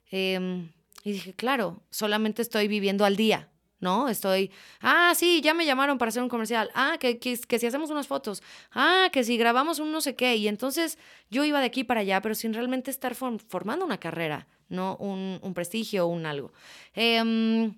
Em, 0.10 0.72
y 1.04 1.12
dije, 1.14 1.34
claro, 1.34 1.84
solamente 1.92 2.42
estoy 2.42 2.68
viviendo 2.68 3.06
al 3.06 3.16
día, 3.16 3.50
¿no? 3.80 4.10
Estoy, 4.10 4.52
ah, 4.82 5.14
sí, 5.16 5.42
ya 5.42 5.54
me 5.54 5.66
llamaron 5.66 5.98
para 5.98 6.10
hacer 6.10 6.22
un 6.22 6.30
comercial, 6.30 6.70
ah, 6.74 6.98
que, 7.00 7.20
que, 7.20 7.60
si 7.60 7.66
hacemos 7.66 7.90
unas 7.90 8.08
fotos, 8.08 8.44
ah, 8.72 9.10
que 9.12 9.24
si 9.24 9.38
grabamos 9.38 9.80
un 9.80 9.92
no 9.92 10.02
sé 10.02 10.16
qué, 10.16 10.36
y 10.36 10.48
entonces 10.48 10.98
yo 11.30 11.44
iba 11.44 11.60
de 11.60 11.66
aquí 11.66 11.84
para 11.84 12.02
allá, 12.02 12.22
pero 12.22 12.36
sin 12.36 12.54
realmente 12.54 12.92
estar 12.92 13.16
formando 13.16 13.86
una 13.86 14.00
carrera, 14.00 14.48
¿no? 14.68 14.98
Un, 14.98 15.40
un 15.42 15.54
prestigio, 15.54 16.08
un 16.08 16.26
algo. 16.26 16.52
Em, 16.94 17.76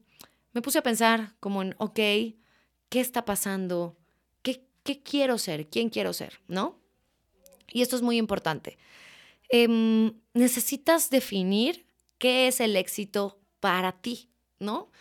me 0.54 0.62
puse 0.62 0.80
a 0.80 0.84
pensar 0.84 1.34
como 1.40 1.62
en, 1.62 1.76
ok, 1.78 1.96
¿qué 1.96 3.00
está 3.00 3.26
pasando? 3.26 3.98
¿Qué, 4.42 4.66
qué 4.84 5.02
quiero 5.02 5.38
ser? 5.38 5.68
¿Quién 5.68 5.90
quiero 5.90 6.14
ser? 6.14 6.42
¿No? 6.48 6.80
Y 7.72 7.82
esto 7.82 7.96
es 7.96 8.02
muy 8.02 8.18
importante. 8.18 8.78
Em, 9.50 10.14
necesitas 10.34 11.10
definir 11.10 11.86
qué 12.18 12.48
es 12.48 12.60
el 12.60 12.76
éxito 12.76 13.40
para 13.60 13.92
ti, 13.94 14.30
¿no? 14.60 14.92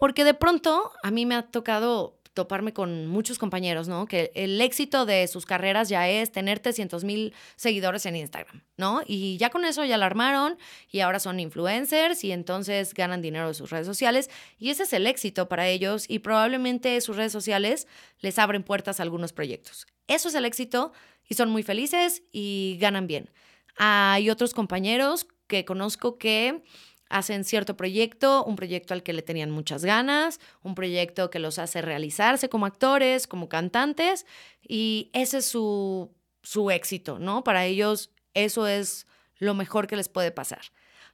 Porque 0.00 0.24
de 0.24 0.32
pronto 0.32 0.92
a 1.02 1.10
mí 1.10 1.26
me 1.26 1.34
ha 1.34 1.42
tocado 1.42 2.18
toparme 2.32 2.72
con 2.72 3.06
muchos 3.06 3.38
compañeros, 3.38 3.86
¿no? 3.86 4.06
Que 4.06 4.32
el 4.34 4.58
éxito 4.62 5.04
de 5.04 5.28
sus 5.28 5.44
carreras 5.44 5.90
ya 5.90 6.08
es 6.08 6.32
tener 6.32 6.58
300 6.58 7.04
mil 7.04 7.34
seguidores 7.56 8.06
en 8.06 8.16
Instagram, 8.16 8.62
¿no? 8.78 9.02
Y 9.06 9.36
ya 9.36 9.50
con 9.50 9.66
eso 9.66 9.84
ya 9.84 9.98
la 9.98 10.06
armaron 10.06 10.56
y 10.90 11.00
ahora 11.00 11.20
son 11.20 11.38
influencers 11.38 12.24
y 12.24 12.32
entonces 12.32 12.94
ganan 12.94 13.20
dinero 13.20 13.48
de 13.48 13.52
sus 13.52 13.68
redes 13.68 13.86
sociales 13.86 14.30
y 14.58 14.70
ese 14.70 14.84
es 14.84 14.94
el 14.94 15.06
éxito 15.06 15.50
para 15.50 15.68
ellos 15.68 16.06
y 16.08 16.20
probablemente 16.20 16.98
sus 17.02 17.18
redes 17.18 17.32
sociales 17.32 17.86
les 18.20 18.38
abren 18.38 18.62
puertas 18.62 19.00
a 19.00 19.02
algunos 19.02 19.34
proyectos. 19.34 19.86
Eso 20.06 20.30
es 20.30 20.34
el 20.34 20.46
éxito 20.46 20.94
y 21.28 21.34
son 21.34 21.50
muy 21.50 21.62
felices 21.62 22.22
y 22.32 22.78
ganan 22.80 23.06
bien. 23.06 23.28
Hay 23.76 24.30
otros 24.30 24.54
compañeros 24.54 25.26
que 25.46 25.66
conozco 25.66 26.16
que 26.16 26.62
hacen 27.10 27.44
cierto 27.44 27.76
proyecto, 27.76 28.44
un 28.44 28.56
proyecto 28.56 28.94
al 28.94 29.02
que 29.02 29.12
le 29.12 29.22
tenían 29.22 29.50
muchas 29.50 29.84
ganas, 29.84 30.40
un 30.62 30.74
proyecto 30.74 31.28
que 31.28 31.40
los 31.40 31.58
hace 31.58 31.82
realizarse 31.82 32.48
como 32.48 32.66
actores, 32.66 33.26
como 33.26 33.48
cantantes, 33.48 34.26
y 34.66 35.10
ese 35.12 35.38
es 35.38 35.46
su, 35.46 36.10
su 36.42 36.70
éxito, 36.70 37.18
¿no? 37.18 37.44
Para 37.44 37.66
ellos 37.66 38.10
eso 38.32 38.66
es 38.66 39.06
lo 39.38 39.54
mejor 39.54 39.88
que 39.88 39.96
les 39.96 40.08
puede 40.08 40.30
pasar. 40.30 40.62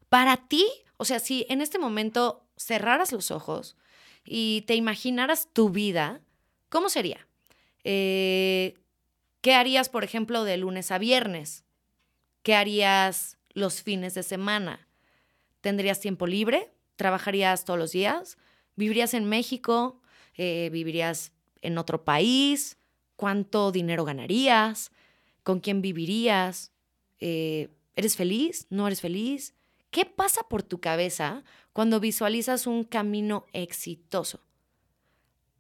Para 0.08 0.36
ti, 0.36 0.66
o 0.98 1.04
sea, 1.04 1.18
si 1.18 1.46
en 1.48 1.62
este 1.62 1.78
momento 1.78 2.46
cerraras 2.56 3.10
los 3.10 3.30
ojos 3.30 3.76
y 4.24 4.64
te 4.66 4.74
imaginaras 4.74 5.48
tu 5.52 5.70
vida, 5.70 6.20
¿cómo 6.68 6.90
sería? 6.90 7.26
Eh, 7.84 8.74
¿Qué 9.40 9.54
harías, 9.54 9.88
por 9.88 10.04
ejemplo, 10.04 10.44
de 10.44 10.56
lunes 10.56 10.90
a 10.90 10.98
viernes? 10.98 11.64
¿Qué 12.42 12.54
harías 12.54 13.38
los 13.54 13.82
fines 13.82 14.14
de 14.14 14.22
semana? 14.22 14.85
¿Tendrías 15.60 16.00
tiempo 16.00 16.26
libre? 16.26 16.70
¿Trabajarías 16.96 17.64
todos 17.64 17.78
los 17.78 17.92
días? 17.92 18.38
¿Vivirías 18.76 19.14
en 19.14 19.28
México? 19.28 20.00
Eh, 20.36 20.68
¿Vivirías 20.72 21.32
en 21.62 21.78
otro 21.78 22.04
país? 22.04 22.78
¿Cuánto 23.16 23.72
dinero 23.72 24.04
ganarías? 24.04 24.90
¿Con 25.42 25.60
quién 25.60 25.82
vivirías? 25.82 26.72
Eh, 27.18 27.68
¿Eres 27.94 28.16
feliz? 28.16 28.66
¿No 28.70 28.86
eres 28.86 29.00
feliz? 29.00 29.54
¿Qué 29.90 30.04
pasa 30.04 30.42
por 30.48 30.62
tu 30.62 30.80
cabeza 30.80 31.42
cuando 31.72 32.00
visualizas 32.00 32.66
un 32.66 32.84
camino 32.84 33.46
exitoso? 33.52 34.40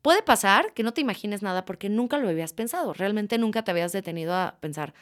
Puede 0.02 0.22
pasar 0.22 0.72
que 0.74 0.82
no 0.82 0.92
te 0.92 1.00
imagines 1.00 1.42
nada 1.42 1.64
porque 1.64 1.88
nunca 1.88 2.18
lo 2.18 2.28
habías 2.28 2.52
pensado. 2.52 2.92
Realmente 2.92 3.38
nunca 3.38 3.64
te 3.64 3.70
habías 3.70 3.92
detenido 3.92 4.34
a 4.34 4.58
pensar, 4.60 4.94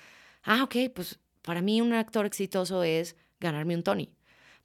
ah, 0.44 0.62
ok, 0.62 0.76
pues 0.94 1.18
para 1.42 1.60
mí 1.60 1.80
un 1.80 1.92
actor 1.92 2.26
exitoso 2.26 2.84
es 2.84 3.16
ganarme 3.40 3.74
un 3.74 3.82
Tony 3.82 4.14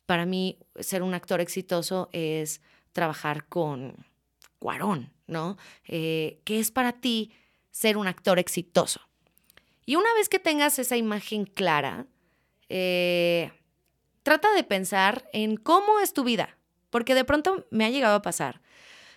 para 0.09 0.25
mí 0.25 0.57
ser 0.79 1.03
un 1.03 1.13
actor 1.13 1.39
exitoso 1.39 2.09
es 2.13 2.61
trabajar 2.93 3.45
con 3.45 4.07
Cuarón, 4.57 5.13
¿no? 5.27 5.55
Eh, 5.87 6.41
¿Qué 6.45 6.59
es 6.59 6.71
para 6.71 6.93
ti 6.93 7.31
ser 7.69 7.95
un 7.95 8.07
actor 8.07 8.39
exitoso? 8.39 9.01
Y 9.85 9.97
una 9.97 10.11
vez 10.15 10.27
que 10.27 10.39
tengas 10.39 10.79
esa 10.79 10.97
imagen 10.97 11.45
clara, 11.45 12.07
eh, 12.69 13.51
trata 14.23 14.51
de 14.55 14.63
pensar 14.63 15.29
en 15.31 15.57
cómo 15.57 15.99
es 15.99 16.11
tu 16.11 16.23
vida, 16.23 16.57
porque 16.89 17.13
de 17.13 17.23
pronto 17.23 17.67
me 17.69 17.85
ha 17.85 17.91
llegado 17.91 18.15
a 18.15 18.23
pasar 18.23 18.61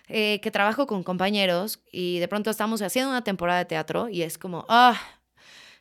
eh, 0.09 0.41
que 0.43 0.51
trabajo 0.51 0.85
con 0.85 1.01
compañeros 1.01 1.79
y 1.91 2.19
de 2.19 2.27
pronto 2.27 2.51
estamos 2.51 2.83
haciendo 2.83 3.09
una 3.09 3.23
temporada 3.23 3.57
de 3.57 3.65
teatro 3.65 4.09
y 4.09 4.21
es 4.21 4.37
como, 4.37 4.63
ah, 4.69 5.01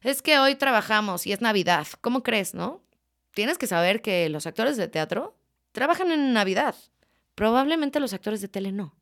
es 0.00 0.22
que 0.22 0.38
hoy 0.38 0.54
trabajamos 0.54 1.26
y 1.26 1.32
es 1.32 1.42
Navidad, 1.42 1.86
¿cómo 2.00 2.22
crees, 2.22 2.54
no? 2.54 2.80
Tienes 3.34 3.58
que 3.58 3.66
saber 3.66 4.02
que 4.02 4.28
los 4.28 4.46
actores 4.46 4.76
de 4.76 4.88
teatro 4.88 5.36
trabajan 5.72 6.10
en 6.10 6.32
Navidad. 6.32 6.74
Probablemente 7.34 8.00
los 8.00 8.12
actores 8.12 8.40
de 8.40 8.48
tele 8.48 8.72
no. 8.72 8.94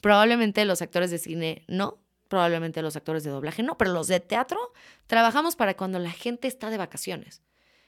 Probablemente 0.00 0.64
los 0.64 0.82
actores 0.82 1.10
de 1.10 1.18
cine 1.18 1.64
no. 1.68 1.98
Probablemente 2.28 2.82
los 2.82 2.96
actores 2.96 3.24
de 3.24 3.30
doblaje 3.30 3.62
no. 3.62 3.78
Pero 3.78 3.92
los 3.92 4.08
de 4.08 4.20
teatro 4.20 4.72
trabajamos 5.06 5.56
para 5.56 5.76
cuando 5.76 5.98
la 5.98 6.10
gente 6.10 6.48
está 6.48 6.70
de 6.70 6.78
vacaciones. 6.78 7.42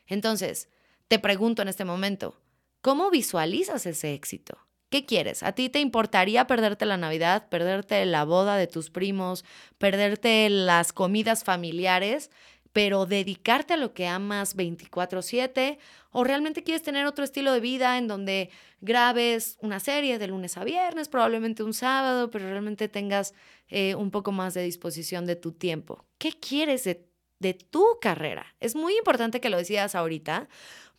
Entonces, 0.07 0.69
te 1.09 1.19
pregunto 1.19 1.63
en 1.63 1.69
este 1.69 1.85
momento, 1.85 2.41
¿cómo 2.81 3.11
visualizas 3.11 3.87
ese 3.87 4.15
éxito? 4.15 4.59
¿Qué 4.91 5.07
quieres? 5.07 5.45
¿A 5.45 5.53
ti 5.53 5.69
te 5.69 5.79
importaría 5.79 6.49
perderte 6.49 6.85
la 6.85 6.97
Navidad, 6.97 7.49
perderte 7.49 8.05
la 8.07 8.25
boda 8.25 8.57
de 8.57 8.67
tus 8.67 8.91
primos, 8.91 9.45
perderte 9.79 10.51
las 10.51 10.93
comidas 10.93 11.45
familiares 11.45 12.31
pero 12.73 13.07
dedicarte 13.07 13.75
a 13.75 13.77
lo 13.77 13.95
que 13.95 14.07
amas 14.07 14.57
24/7 14.57 15.79
o 16.13 16.25
realmente 16.25 16.63
quieres 16.63 16.83
tener 16.83 17.07
otro 17.07 17.25
estilo 17.25 17.53
de 17.53 17.61
vida 17.61 17.99
en 17.99 18.09
donde 18.09 18.51
grabes 18.81 19.59
una 19.61 19.81
serie 19.81 20.19
de 20.19 20.27
lunes 20.29 20.57
a 20.57 20.65
viernes, 20.65 21.09
probablemente 21.09 21.63
un 21.63 21.75
sábado, 21.75 22.31
pero 22.31 22.49
realmente 22.49 22.89
tengas 22.89 23.35
eh, 23.69 23.95
un 23.95 24.11
poco 24.11 24.33
más 24.33 24.55
de 24.55 24.63
disposición 24.63 25.27
de 25.27 25.37
tu 25.37 25.53
tiempo. 25.53 26.05
¿Qué 26.19 26.33
quieres 26.33 26.85
de, 26.85 27.07
de 27.39 27.55
tu 27.55 27.85
carrera? 28.01 28.55
Es 28.61 28.75
muy 28.75 28.97
importante 28.97 29.41
que 29.41 29.51
lo 29.51 29.57
decidas 29.57 29.95
ahorita 29.95 30.49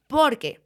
porque 0.07 0.62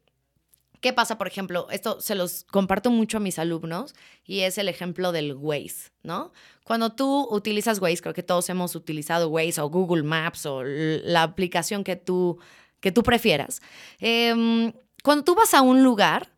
¿Qué 0.85 0.93
pasa, 0.93 1.17
por 1.17 1.25
ejemplo? 1.25 1.65
Esto 1.71 1.99
se 1.99 2.13
los 2.13 2.43
comparto 2.43 2.91
mucho 2.91 3.17
a 3.17 3.19
mis 3.19 3.39
alumnos 3.39 3.95
y 4.23 4.41
es 4.41 4.59
el 4.59 4.69
ejemplo 4.69 5.11
del 5.11 5.33
Waze, 5.33 5.89
¿no? 6.03 6.31
Cuando 6.63 6.91
tú 6.93 7.27
utilizas 7.31 7.79
Waze, 7.79 8.03
creo 8.03 8.13
que 8.13 8.21
todos 8.21 8.47
hemos 8.49 8.75
utilizado 8.75 9.29
Waze 9.29 9.59
o 9.61 9.67
Google 9.67 10.03
Maps 10.03 10.45
o 10.45 10.61
la 10.63 11.23
aplicación 11.23 11.83
que 11.83 11.95
tú, 11.95 12.37
que 12.81 12.91
tú 12.91 13.01
prefieras. 13.01 13.63
Em, 13.97 14.73
cuando 15.03 15.23
tú 15.23 15.33
vas 15.33 15.55
a 15.55 15.63
un 15.63 15.81
lugar, 15.81 16.31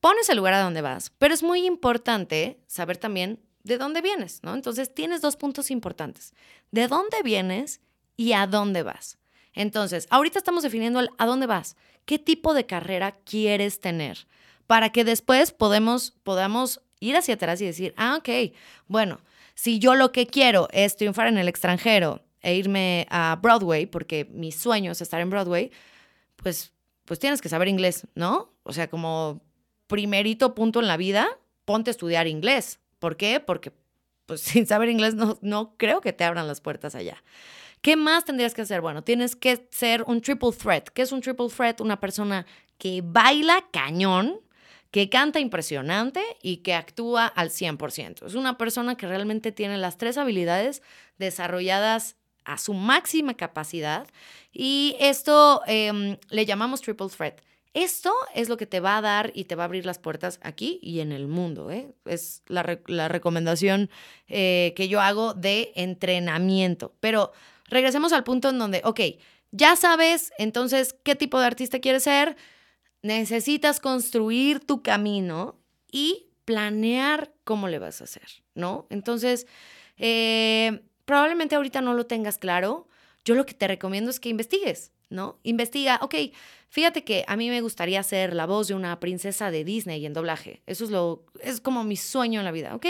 pones 0.00 0.28
el 0.28 0.36
lugar 0.36 0.52
a 0.52 0.60
donde 0.60 0.82
vas, 0.82 1.10
pero 1.16 1.32
es 1.32 1.42
muy 1.42 1.64
importante 1.64 2.60
saber 2.66 2.98
también 2.98 3.40
de 3.62 3.78
dónde 3.78 4.02
vienes, 4.02 4.42
¿no? 4.42 4.52
Entonces 4.52 4.92
tienes 4.92 5.22
dos 5.22 5.36
puntos 5.36 5.70
importantes. 5.70 6.34
¿De 6.70 6.88
dónde 6.88 7.22
vienes 7.24 7.80
y 8.18 8.34
a 8.34 8.46
dónde 8.46 8.82
vas? 8.82 9.16
Entonces, 9.54 10.08
ahorita 10.10 10.38
estamos 10.38 10.62
definiendo 10.62 11.00
el 11.00 11.08
a 11.16 11.24
dónde 11.24 11.46
vas 11.46 11.76
qué 12.04 12.18
tipo 12.18 12.54
de 12.54 12.66
carrera 12.66 13.12
quieres 13.24 13.80
tener, 13.80 14.26
para 14.66 14.90
que 14.90 15.04
después 15.04 15.52
podamos 15.52 16.82
ir 17.00 17.16
hacia 17.16 17.34
atrás 17.34 17.60
y 17.60 17.66
decir, 17.66 17.94
ah, 17.96 18.16
ok, 18.18 18.54
bueno, 18.88 19.20
si 19.54 19.78
yo 19.78 19.94
lo 19.94 20.12
que 20.12 20.26
quiero 20.26 20.68
es 20.72 20.96
triunfar 20.96 21.28
en 21.28 21.38
el 21.38 21.48
extranjero 21.48 22.22
e 22.40 22.56
irme 22.56 23.06
a 23.10 23.38
Broadway, 23.40 23.86
porque 23.86 24.26
mi 24.30 24.52
sueño 24.52 24.92
es 24.92 25.00
estar 25.00 25.20
en 25.20 25.30
Broadway, 25.30 25.70
pues, 26.36 26.72
pues 27.04 27.18
tienes 27.18 27.40
que 27.40 27.48
saber 27.48 27.68
inglés, 27.68 28.06
¿no? 28.14 28.52
O 28.62 28.72
sea, 28.72 28.88
como 28.88 29.40
primerito 29.86 30.54
punto 30.54 30.80
en 30.80 30.88
la 30.88 30.96
vida, 30.96 31.28
ponte 31.64 31.90
a 31.90 31.92
estudiar 31.92 32.26
inglés. 32.26 32.80
¿Por 32.98 33.16
qué? 33.16 33.40
Porque 33.40 33.72
pues 34.26 34.40
sin 34.42 34.66
saber 34.66 34.88
inglés 34.88 35.14
no, 35.14 35.38
no 35.42 35.74
creo 35.76 36.00
que 36.00 36.12
te 36.12 36.24
abran 36.24 36.46
las 36.46 36.60
puertas 36.60 36.94
allá. 36.94 37.22
¿Qué 37.84 37.96
más 37.96 38.24
tendrías 38.24 38.54
que 38.54 38.62
hacer? 38.62 38.80
Bueno, 38.80 39.04
tienes 39.04 39.36
que 39.36 39.68
ser 39.70 40.04
un 40.06 40.22
triple 40.22 40.52
threat. 40.52 40.88
¿Qué 40.88 41.02
es 41.02 41.12
un 41.12 41.20
triple 41.20 41.50
threat? 41.50 41.82
Una 41.82 42.00
persona 42.00 42.46
que 42.78 43.02
baila 43.04 43.62
cañón, 43.72 44.40
que 44.90 45.10
canta 45.10 45.38
impresionante 45.38 46.22
y 46.40 46.62
que 46.62 46.72
actúa 46.72 47.26
al 47.26 47.50
100%. 47.50 48.24
Es 48.24 48.36
una 48.36 48.56
persona 48.56 48.96
que 48.96 49.06
realmente 49.06 49.52
tiene 49.52 49.76
las 49.76 49.98
tres 49.98 50.16
habilidades 50.16 50.80
desarrolladas 51.18 52.16
a 52.46 52.56
su 52.56 52.72
máxima 52.72 53.34
capacidad 53.34 54.06
y 54.50 54.96
esto 54.98 55.60
em, 55.66 56.16
le 56.30 56.46
llamamos 56.46 56.80
triple 56.80 57.08
threat. 57.14 57.42
Esto 57.74 58.14
es 58.34 58.48
lo 58.48 58.56
que 58.56 58.66
te 58.66 58.80
va 58.80 58.96
a 58.96 59.02
dar 59.02 59.30
y 59.34 59.44
te 59.44 59.56
va 59.56 59.64
a 59.64 59.66
abrir 59.66 59.84
las 59.84 59.98
puertas 59.98 60.40
aquí 60.42 60.78
y 60.80 61.00
en 61.00 61.12
el 61.12 61.26
mundo. 61.26 61.70
¿eh? 61.70 61.92
Es 62.06 62.44
la, 62.46 62.62
recomendación 62.62 63.90
eh, 64.26 64.72
que 64.74 64.88
yo 64.88 65.02
hago 65.02 65.34
de 65.34 65.72
entrenamiento. 65.74 66.94
Pero 67.00 67.32
regresemos 67.66 68.12
al 68.12 68.24
punto 68.24 68.48
en 68.50 68.58
donde, 68.58 68.80
ok, 68.84 69.00
ya 69.50 69.76
sabes 69.76 70.32
entonces 70.38 70.96
qué 71.04 71.14
tipo 71.14 71.38
de 71.38 71.46
artista 71.46 71.78
quieres 71.78 72.04
ser, 72.04 72.36
necesitas 73.02 73.80
construir 73.80 74.60
tu 74.60 74.82
camino 74.82 75.60
y 75.90 76.28
planear 76.44 77.32
cómo 77.44 77.68
le 77.68 77.78
vas 77.78 78.00
a 78.00 78.04
hacer, 78.04 78.42
¿no? 78.54 78.86
Entonces, 78.90 79.46
eh, 79.96 80.82
probablemente 81.04 81.54
ahorita 81.54 81.80
no 81.80 81.94
lo 81.94 82.06
tengas 82.06 82.38
claro. 82.38 82.88
Yo 83.24 83.34
lo 83.34 83.46
que 83.46 83.54
te 83.54 83.68
recomiendo 83.68 84.10
es 84.10 84.20
que 84.20 84.28
investigues, 84.28 84.92
¿no? 85.08 85.38
Investiga, 85.42 85.98
ok, 86.02 86.14
fíjate 86.68 87.04
que 87.04 87.24
a 87.26 87.36
mí 87.36 87.48
me 87.48 87.60
gustaría 87.60 88.02
ser 88.02 88.34
la 88.34 88.46
voz 88.46 88.68
de 88.68 88.74
una 88.74 88.98
princesa 89.00 89.50
de 89.50 89.64
Disney 89.64 90.04
en 90.04 90.12
doblaje. 90.12 90.62
Eso 90.66 90.84
es 90.84 90.90
lo, 90.90 91.24
es 91.40 91.60
como 91.60 91.84
mi 91.84 91.96
sueño 91.96 92.40
en 92.40 92.44
la 92.44 92.52
vida, 92.52 92.74
ok. 92.74 92.86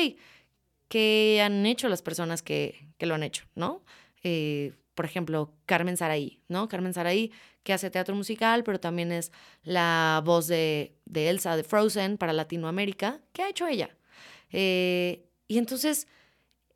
¿Qué 0.89 1.41
han 1.45 1.67
hecho 1.67 1.89
las 1.89 2.03
personas 2.03 2.43
que, 2.43 2.89
que 2.99 3.07
lo 3.07 3.15
han 3.15 3.23
hecho, 3.23 3.45
¿no? 3.55 3.85
Eh, 4.25 4.73
por 4.95 5.05
ejemplo, 5.05 5.53
Carmen 5.67 5.97
Saraí, 5.97 6.41
¿no? 6.49 6.69
Carmen 6.69 6.95
Saraí, 6.95 7.33
que 7.63 7.73
hace 7.73 7.91
teatro 7.91 8.15
musical, 8.15 8.65
pero 8.65 8.81
también 8.81 9.13
es 9.13 9.33
la 9.63 10.23
voz 10.25 10.47
de, 10.47 10.97
Elsa 11.13 11.57
de 11.57 11.65
Frozen 11.65 12.17
para 12.17 12.33
Latinoamérica. 12.33 13.21
¿Qué 13.33 13.43
ha 13.43 13.49
hecho 13.49 13.67
ella? 13.67 13.91
Eh, 14.51 15.27
y 15.49 15.59
entonces 15.59 16.07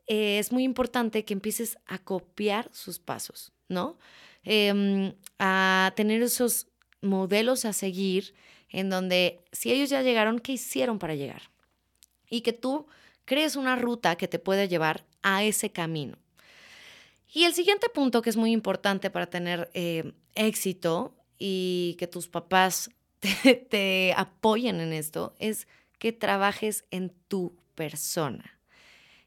eh, 0.07 0.39
es 0.39 0.53
muy 0.53 0.65
importante 0.65 1.25
que 1.25 1.35
empieces 1.35 1.79
a 1.87 1.99
copiar 1.99 2.71
sus 2.73 2.99
pasos, 2.99 3.53
¿no? 3.69 3.99
Em, 4.43 5.15
a 5.39 5.93
tener 5.97 6.23
esos 6.23 6.69
modelos 7.03 7.65
a 7.65 7.73
seguir 7.73 8.35
en 8.71 8.91
donde 8.91 9.41
si 9.53 9.73
ellos 9.73 9.91
ya 9.91 10.03
llegaron, 10.03 10.39
¿qué 10.41 10.53
hicieron 10.53 10.99
para 10.99 11.15
llegar? 11.15 11.43
Y 12.29 12.41
que 12.43 12.53
tú 12.53 12.87
crees 13.25 13.57
una 13.57 13.77
ruta 13.77 14.17
que 14.17 14.29
te 14.29 14.39
pueda 14.39 14.65
llevar 14.65 15.07
a 15.23 15.45
ese 15.45 15.71
camino. 15.71 16.19
Y 17.33 17.45
el 17.45 17.55
siguiente 17.55 17.89
punto 17.89 18.23
que 18.23 18.31
es 18.31 18.37
muy 18.37 18.53
importante 18.53 19.11
para 19.11 19.27
tener 19.27 19.71
eh, 19.75 20.13
éxito 20.35 21.15
y 21.39 21.97
que 21.99 22.07
tus 22.07 22.29
papás 22.29 22.91
te, 23.71 24.15
apoyen 24.17 24.81
en 24.81 24.93
esto 24.93 25.35
es 25.39 25.67
que 25.99 26.13
trabajes 26.13 26.85
en 26.91 27.13
tu 27.29 27.57
persona. 27.75 28.59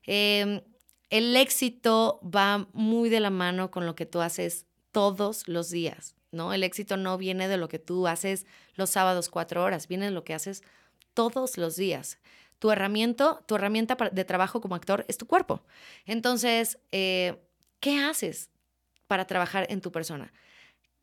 Em, 0.03 0.61
el 1.09 1.35
éxito 1.35 2.19
va 2.23 2.67
muy 2.73 3.09
de 3.09 3.19
la 3.19 3.29
mano 3.29 3.69
con 3.69 3.85
lo 3.85 3.95
que 3.95 4.05
tú 4.05 4.21
haces 4.21 4.65
todos 4.91 5.47
los 5.47 5.69
días, 5.69 6.15
¿no? 6.31 6.53
El 6.53 6.63
éxito 6.63 6.97
no 6.97 7.17
viene 7.17 7.47
de 7.47 7.57
lo 7.57 7.67
que 7.67 7.79
tú 7.79 8.07
haces 8.07 8.45
los 8.75 8.89
sábados 8.89 9.29
cuatro 9.29 9.63
horas, 9.63 9.87
viene 9.87 10.05
de 10.05 10.11
lo 10.11 10.23
que 10.23 10.33
haces 10.33 10.63
todos 11.13 11.57
los 11.57 11.75
días. 11.75 12.17
Tu 12.59 12.71
herramienta, 12.71 13.41
tu 13.45 13.55
herramienta 13.55 13.97
de 14.11 14.25
trabajo 14.25 14.61
como 14.61 14.75
actor 14.75 15.05
es 15.07 15.17
tu 15.17 15.27
cuerpo. 15.27 15.61
Entonces, 16.05 16.79
eh, 16.91 17.41
¿Qué 17.81 17.99
haces 17.99 18.51
para 19.07 19.25
trabajar 19.25 19.65
en 19.69 19.81
tu 19.81 19.91
persona? 19.91 20.31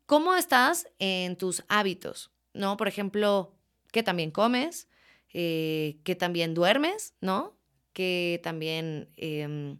¿Cómo 0.07 0.33
estás 0.35 0.87
en 0.97 1.35
tus 1.37 1.63
hábitos? 1.67 2.31
¿No? 2.53 2.77
Por 2.77 2.87
ejemplo, 2.87 3.53
que 3.91 4.01
también 4.01 4.31
comes, 4.31 4.87
eh, 5.33 5.99
que 6.03 6.15
también 6.15 6.55
duermes, 6.55 7.13
¿no? 7.21 7.59
Que 7.93 8.39
también 8.43 9.09
em, 9.17 9.77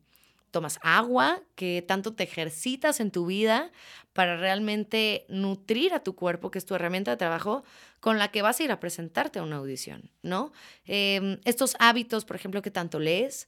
tomas 0.51 0.77
agua, 0.83 1.41
que 1.55 1.81
tanto 1.87 2.13
te 2.13 2.23
ejercitas 2.25 2.99
en 2.99 3.11
tu 3.11 3.25
vida 3.25 3.71
para 4.13 4.37
realmente 4.37 5.25
nutrir 5.29 5.93
a 5.93 6.03
tu 6.03 6.15
cuerpo, 6.15 6.51
que 6.51 6.59
es 6.59 6.65
tu 6.65 6.75
herramienta 6.75 7.11
de 7.11 7.17
trabajo 7.17 7.63
con 8.01 8.19
la 8.19 8.29
que 8.29 8.41
vas 8.41 8.59
a 8.59 8.63
ir 8.63 8.71
a 8.71 8.79
presentarte 8.79 9.39
a 9.39 9.43
una 9.43 9.55
audición, 9.57 10.11
¿no? 10.21 10.51
Em, 10.85 11.39
estos 11.45 11.75
hábitos, 11.79 12.25
por 12.25 12.35
ejemplo, 12.35 12.61
que 12.61 12.71
tanto 12.71 12.99
lees, 12.99 13.47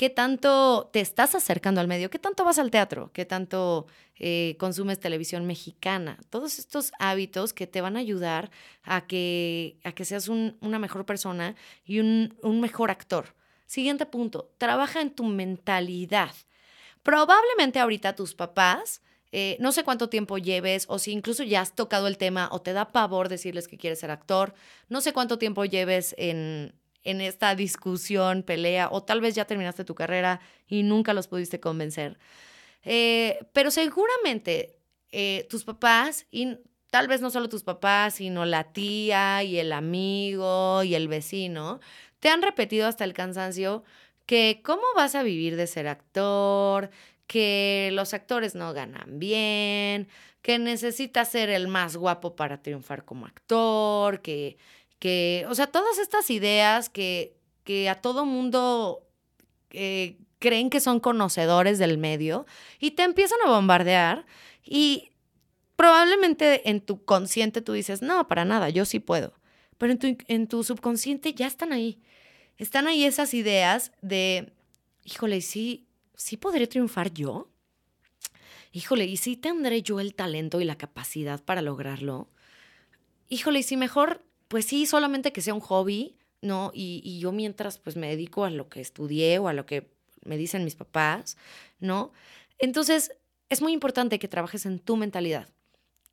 ¿Qué 0.00 0.08
tanto 0.08 0.88
te 0.94 1.00
estás 1.00 1.34
acercando 1.34 1.78
al 1.78 1.86
medio? 1.86 2.08
¿Qué 2.08 2.18
tanto 2.18 2.42
vas 2.42 2.58
al 2.58 2.70
teatro? 2.70 3.10
¿Qué 3.12 3.26
tanto 3.26 3.86
eh, 4.16 4.56
consumes 4.58 4.98
televisión 4.98 5.46
mexicana? 5.46 6.18
Todos 6.30 6.58
estos 6.58 6.92
hábitos 6.98 7.52
que 7.52 7.66
te 7.66 7.82
van 7.82 7.98
a 7.98 8.00
ayudar 8.00 8.50
a 8.82 9.06
que, 9.06 9.76
a 9.84 9.92
que 9.92 10.06
seas 10.06 10.28
una 10.28 10.78
mejor 10.78 11.04
persona 11.04 11.54
y 11.84 11.98
un, 11.98 12.34
mejor 12.62 12.90
actor. 12.90 13.34
Siguiente 13.66 14.06
punto, 14.06 14.50
trabaja 14.56 15.02
en 15.02 15.10
tu 15.10 15.24
mentalidad. 15.24 16.34
Probablemente 17.02 17.78
ahorita 17.78 18.16
tus 18.16 18.34
papás, 18.34 19.02
eh, 19.32 19.58
no 19.60 19.70
sé 19.70 19.84
cuánto 19.84 20.08
tiempo 20.08 20.38
lleves 20.38 20.86
o 20.88 20.98
si 20.98 21.12
incluso 21.12 21.42
ya 21.42 21.60
has 21.60 21.74
tocado 21.74 22.06
el 22.06 22.16
tema 22.16 22.48
o 22.52 22.62
te 22.62 22.72
da 22.72 22.90
pavor 22.90 23.28
decirles 23.28 23.68
que 23.68 23.76
quieres 23.76 24.00
ser 24.00 24.10
actor, 24.10 24.54
no 24.88 25.02
sé 25.02 25.12
cuánto 25.12 25.36
tiempo 25.36 25.66
lleves 25.66 26.14
en, 26.16 26.72
en 27.04 27.20
esta 27.20 27.54
discusión, 27.54 28.42
pelea, 28.42 28.88
o 28.90 29.02
tal 29.02 29.20
vez 29.20 29.34
ya 29.34 29.46
terminaste 29.46 29.84
tu 29.84 29.94
carrera 29.94 30.40
y 30.66 30.82
nunca 30.82 31.14
los 31.14 31.28
pudiste 31.28 31.60
convencer. 31.60 32.18
Eh, 32.82 33.38
pero 33.52 33.70
seguramente 33.70 34.78
eh, 35.12 35.46
tus 35.50 35.64
papás, 35.64 36.26
y 36.30 36.58
tal 36.90 37.08
vez 37.08 37.20
no 37.20 37.30
solo 37.30 37.48
tus 37.48 37.62
papás, 37.62 38.14
sino 38.14 38.44
la 38.44 38.72
tía 38.72 39.42
y 39.42 39.58
el 39.58 39.72
amigo 39.72 40.82
y 40.82 40.94
el 40.94 41.08
vecino, 41.08 41.80
te 42.20 42.28
han 42.28 42.42
repetido 42.42 42.86
hasta 42.86 43.04
el 43.04 43.14
cansancio 43.14 43.84
que 44.26 44.60
cómo 44.64 44.82
vas 44.94 45.14
a 45.14 45.22
vivir 45.22 45.56
de 45.56 45.66
ser 45.66 45.88
actor, 45.88 46.90
que 47.26 47.90
los 47.92 48.14
actores 48.14 48.54
no 48.54 48.72
ganan 48.72 49.18
bien, 49.18 50.08
que 50.42 50.58
necesitas 50.58 51.30
ser 51.30 51.50
el 51.50 51.68
más 51.68 51.96
guapo 51.96 52.36
para 52.36 52.62
triunfar 52.62 53.04
como 53.04 53.26
actor, 53.26 54.20
que 54.22 54.56
que, 55.00 55.44
o 55.48 55.54
sea, 55.56 55.66
todas 55.66 55.98
estas 55.98 56.30
ideas 56.30 56.88
que, 56.88 57.36
que 57.64 57.88
a 57.88 57.96
todo 57.96 58.24
mundo 58.24 59.02
eh, 59.70 60.18
creen 60.38 60.70
que 60.70 60.78
son 60.78 61.00
conocedores 61.00 61.78
del 61.78 61.98
medio 61.98 62.46
y 62.78 62.92
te 62.92 63.02
empiezan 63.02 63.38
a 63.44 63.50
bombardear 63.50 64.26
y 64.62 65.10
probablemente 65.74 66.68
en 66.68 66.80
tu 66.80 67.04
consciente 67.04 67.62
tú 67.62 67.72
dices, 67.72 68.02
no, 68.02 68.28
para 68.28 68.44
nada, 68.44 68.68
yo 68.68 68.84
sí 68.84 69.00
puedo, 69.00 69.32
pero 69.78 69.92
en 69.92 69.98
tu, 69.98 70.16
en 70.28 70.46
tu 70.46 70.62
subconsciente 70.62 71.32
ya 71.32 71.46
están 71.46 71.72
ahí. 71.72 72.00
Están 72.58 72.86
ahí 72.86 73.04
esas 73.04 73.32
ideas 73.32 73.92
de, 74.02 74.52
híjole, 75.04 75.40
sí, 75.40 75.86
sí 76.14 76.36
podré 76.36 76.66
triunfar 76.66 77.10
yo. 77.14 77.48
Híjole, 78.72 79.06
¿y 79.06 79.16
sí 79.16 79.36
tendré 79.36 79.80
yo 79.82 79.98
el 79.98 80.14
talento 80.14 80.60
y 80.60 80.64
la 80.64 80.76
capacidad 80.76 81.42
para 81.42 81.62
lograrlo? 81.62 82.28
Híjole, 83.30 83.60
y 83.60 83.62
si 83.62 83.78
mejor 83.78 84.22
pues 84.50 84.64
sí, 84.64 84.84
solamente 84.84 85.32
que 85.32 85.42
sea 85.42 85.54
un 85.54 85.60
hobby, 85.60 86.16
¿no? 86.42 86.72
Y, 86.74 87.20
yo 87.20 87.30
mientras 87.30 87.78
pues 87.78 87.94
me 87.94 88.08
dedico 88.08 88.44
a 88.44 88.50
lo 88.50 88.68
que 88.68 88.80
estudié 88.80 89.38
o 89.38 89.46
a 89.46 89.52
lo 89.52 89.64
que 89.64 89.92
me 90.24 90.36
dicen 90.36 90.64
mis 90.64 90.74
papás, 90.74 91.36
¿no? 91.78 92.10
Entonces, 92.58 93.12
es 93.48 93.62
muy 93.62 93.72
importante 93.72 94.18
que 94.18 94.26
trabajes 94.26 94.66
en 94.66 94.80
tu 94.80 94.96
mentalidad, 94.96 95.48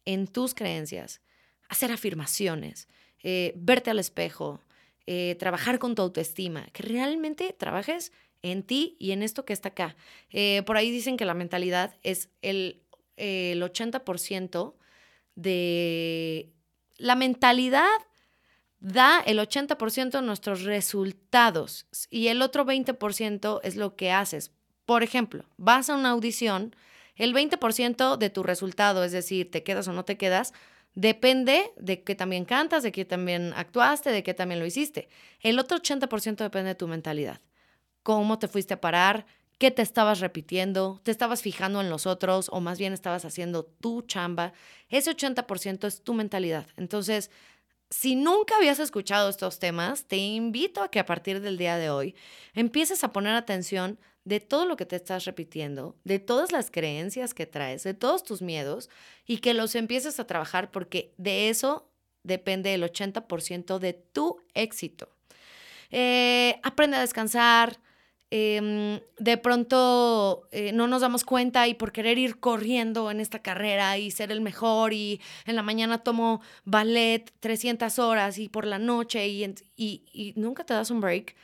en 0.06 0.28
tus 0.28 0.54
creencias, 0.54 1.20
hacer 1.68 1.92
afirmaciones, 1.92 2.88
eh, 3.24 3.54
verte 3.56 3.90
al 3.90 3.98
espejo, 3.98 4.62
eh, 5.08 5.36
trabajar 5.40 5.80
con 5.80 5.96
tu 5.96 6.04
autoestima, 6.04 6.68
que 6.74 6.84
realmente 6.84 7.56
trabajes 7.58 8.12
en 8.44 8.62
ti 8.62 8.98
y 9.00 9.14
en 9.14 9.24
esto 9.24 9.46
que 9.46 9.54
está 9.54 9.70
acá. 9.70 9.96
Eh, 10.30 10.62
por 10.68 10.78
ahí 10.78 10.92
dicen 10.92 11.18
que 11.18 11.26
la 11.26 11.34
mentalidad 11.34 11.96
es 12.04 12.30
el, 12.44 12.84
el 13.16 13.64
80% 13.64 14.76
de... 15.34 16.52
La 17.00 17.16
mentalidad 17.16 17.88
da 18.88 19.20
el 19.20 19.40
80% 19.40 20.12
de 20.12 20.22
nuestros 20.22 20.64
resultados 20.64 21.86
y 22.10 22.28
el 22.28 22.42
otro 22.42 22.66
20% 22.66 23.60
es 23.64 23.76
lo 23.76 23.96
que 23.96 24.12
haces. 24.12 24.52
Por 24.86 25.04
ejemplo, 25.04 25.44
vas 25.58 25.90
a 25.90 25.96
una 25.96 26.12
audición, 26.12 26.76
el 27.16 27.34
20% 27.34 28.18
de 28.18 28.30
tu 28.30 28.44
resultado, 28.44 29.04
es 29.04 29.12
decir, 29.12 29.52
te 29.52 29.64
quedas 29.64 29.88
o 29.90 29.94
no 29.94 30.06
te 30.06 30.18
quedas, 30.18 30.54
depende 30.96 31.72
de 31.76 32.04
que 32.04 32.16
también 32.16 32.46
cantas, 32.46 32.84
de 32.84 32.94
que 32.94 33.04
también 33.04 33.52
actuaste, 33.58 34.12
de 34.12 34.24
que 34.24 34.34
también 34.34 34.62
lo 34.62 34.66
hiciste. 34.66 35.10
El 35.42 35.60
otro 35.60 35.78
80% 35.78 36.38
depende 36.38 36.70
de 36.70 36.76
tu 36.76 36.88
mentalidad. 36.88 37.42
Cómo 38.04 38.40
te 38.40 38.48
fuiste 38.48 38.76
a 38.76 38.82
parar, 38.82 39.26
qué 39.58 39.70
te 39.70 39.82
estabas 39.82 40.22
repitiendo, 40.22 41.02
te 41.04 41.12
estabas 41.12 41.42
fijando 41.42 41.82
en 41.82 41.90
los 41.90 42.06
otros 42.06 42.50
o 42.54 42.62
más 42.62 42.80
bien 42.80 42.94
estabas 42.94 43.26
haciendo 43.26 43.66
tu 43.66 44.04
chamba. 44.04 44.54
Ese 44.88 45.12
80% 45.12 45.88
es 45.88 46.04
tu 46.04 46.14
mentalidad. 46.14 46.68
Entonces, 46.78 47.32
si 47.90 48.16
nunca 48.16 48.58
habías 48.58 48.80
escuchado 48.80 49.30
estos 49.30 49.60
temas, 49.60 50.06
te 50.06 50.18
invito 50.18 50.82
a 50.82 50.92
que 50.92 51.00
a 51.00 51.06
partir 51.06 51.42
del 51.42 51.58
día 51.58 51.78
de 51.78 51.90
hoy 51.90 52.16
empieces 52.54 53.04
a 53.04 53.14
poner 53.14 53.36
atención 53.36 54.00
de 54.26 54.42
todo 54.42 54.66
lo 54.66 54.76
que 54.76 54.86
te 54.86 54.98
estás 54.98 55.24
repitiendo, 55.24 55.96
de 56.04 56.20
todas 56.20 56.52
las 56.52 56.70
creencias 56.70 57.34
que 57.34 57.46
traes, 57.46 57.84
de 57.84 57.94
todos 57.94 58.26
tus 58.26 58.42
miedos 58.42 58.90
y 59.26 59.38
que 59.38 59.54
los 59.54 59.74
empieces 59.76 60.20
a 60.20 60.28
trabajar 60.28 60.70
porque 60.70 61.14
de 61.18 61.48
eso 61.48 61.90
depende 62.24 62.74
el 62.74 62.84
80% 62.84 63.80
de 63.80 63.94
tu 63.94 64.42
éxito. 64.54 65.10
Eh, 65.92 66.60
aprende 66.64 66.98
a 66.98 67.02
descansar, 67.02 67.80
em, 68.32 69.00
de 69.18 69.38
pronto 69.38 70.48
eh, 70.52 70.72
no 70.74 70.88
nos 70.88 71.02
damos 71.02 71.24
cuenta 71.24 71.68
y 71.68 71.74
por 71.74 71.92
querer 71.92 72.18
ir 72.18 72.40
corriendo 72.40 73.10
en 73.12 73.20
esta 73.20 73.40
carrera 73.40 73.98
y 73.98 74.12
ser 74.12 74.32
el 74.32 74.42
mejor 74.42 74.94
y 74.94 75.22
en 75.46 75.56
la 75.56 75.64
mañana 75.64 76.00
tomo 76.00 76.42
ballet 76.66 77.32
300 77.40 78.00
horas 78.00 78.38
y 78.38 78.50
por 78.50 78.66
la 78.66 78.80
noche 78.80 79.28
y, 79.28 79.56
y, 79.76 80.34
nunca 80.36 80.66
te 80.66 80.74
das 80.74 80.92
un 80.92 81.00
break, 81.02 81.36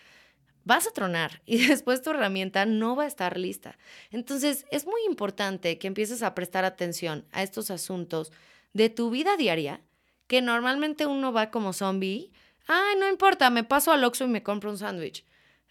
vas 0.65 0.88
a 0.88 0.91
tronar 0.91 1.41
y 1.46 1.65
después 1.67 2.02
tu 2.02 2.12
herramienta 2.12 2.65
no 2.65 2.96
va 2.96 3.04
a 3.04 3.08
estar 3.08 3.38
lista. 3.38 3.78
Entonces 4.12 4.65
es 4.72 4.86
muy 4.86 5.02
importante 5.08 5.78
que 5.78 5.88
empieces 5.88 6.24
a 6.24 6.36
prestar 6.36 6.65
atención 6.65 7.26
a 7.32 7.43
estos 7.43 7.72
asuntos 7.72 8.32
de 8.74 8.89
tu 8.89 9.10
vida 9.10 9.38
diaria, 9.38 9.82
que 10.28 10.41
normalmente 10.41 11.06
uno 11.06 11.32
va 11.32 11.52
como 11.52 11.74
zombie. 11.74 12.32
Ay, 12.67 12.96
no 13.00 13.08
importa, 13.08 13.50
me 13.50 13.63
paso 13.63 13.91
al 13.91 14.04
Oxxo 14.04 14.26
y 14.26 14.30
me 14.30 14.43
compro 14.43 14.72
un 14.72 14.78
sándwich. 14.78 15.26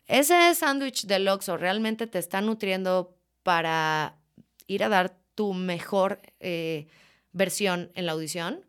Ese 0.06 0.54
sándwich 0.54 1.06
del 1.06 1.28
Oxxo 1.28 1.56
realmente 1.56 2.06
te 2.06 2.18
está 2.18 2.40
nutriendo 2.40 3.16
para 3.42 4.16
ir 4.66 4.84
a 4.84 4.88
dar 4.88 5.16
tu 5.34 5.54
mejor 5.54 6.20
eh, 6.40 6.86
versión 7.32 7.90
en 7.94 8.06
la 8.06 8.12
audición 8.12 8.64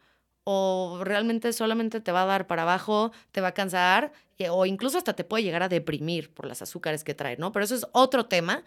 o 0.45 0.99
realmente 1.03 1.53
solamente 1.53 2.01
te 2.01 2.11
va 2.11 2.23
a 2.23 2.25
dar 2.25 2.47
para 2.47 2.63
abajo, 2.63 3.11
te 3.31 3.41
va 3.41 3.49
a 3.49 3.53
cansar 3.53 4.11
o 4.49 4.65
incluso 4.65 4.97
hasta 4.97 5.13
te 5.13 5.23
puede 5.23 5.43
llegar 5.43 5.63
a 5.63 5.69
deprimir 5.69 6.33
por 6.33 6.45
las 6.45 6.61
azúcares 6.61 7.03
que 7.03 7.13
trae, 7.13 7.37
¿no? 7.37 7.51
Pero 7.51 7.65
eso 7.65 7.75
es 7.75 7.85
otro 7.91 8.25
tema. 8.25 8.63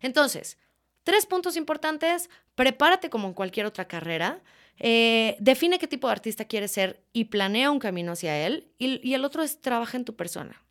Entonces, 0.00 0.58
tres 1.02 1.26
puntos 1.26 1.56
importantes, 1.56 2.30
prepárate 2.54 3.10
como 3.10 3.28
en 3.28 3.34
cualquier 3.34 3.66
otra 3.66 3.88
carrera, 3.88 4.40
eh, 4.78 5.36
define 5.40 5.78
qué 5.78 5.88
tipo 5.88 6.06
de 6.06 6.12
artista 6.12 6.44
quieres 6.44 6.70
ser 6.70 7.02
y 7.12 7.24
planea 7.24 7.70
un 7.70 7.78
camino 7.78 8.12
hacia 8.12 8.46
él 8.46 8.68
y 8.78 9.14
el 9.14 9.24
otro 9.24 9.42
es 9.42 9.60
trabaja 9.60 9.96
en 9.96 10.04
tu 10.04 10.14
persona. 10.14 10.62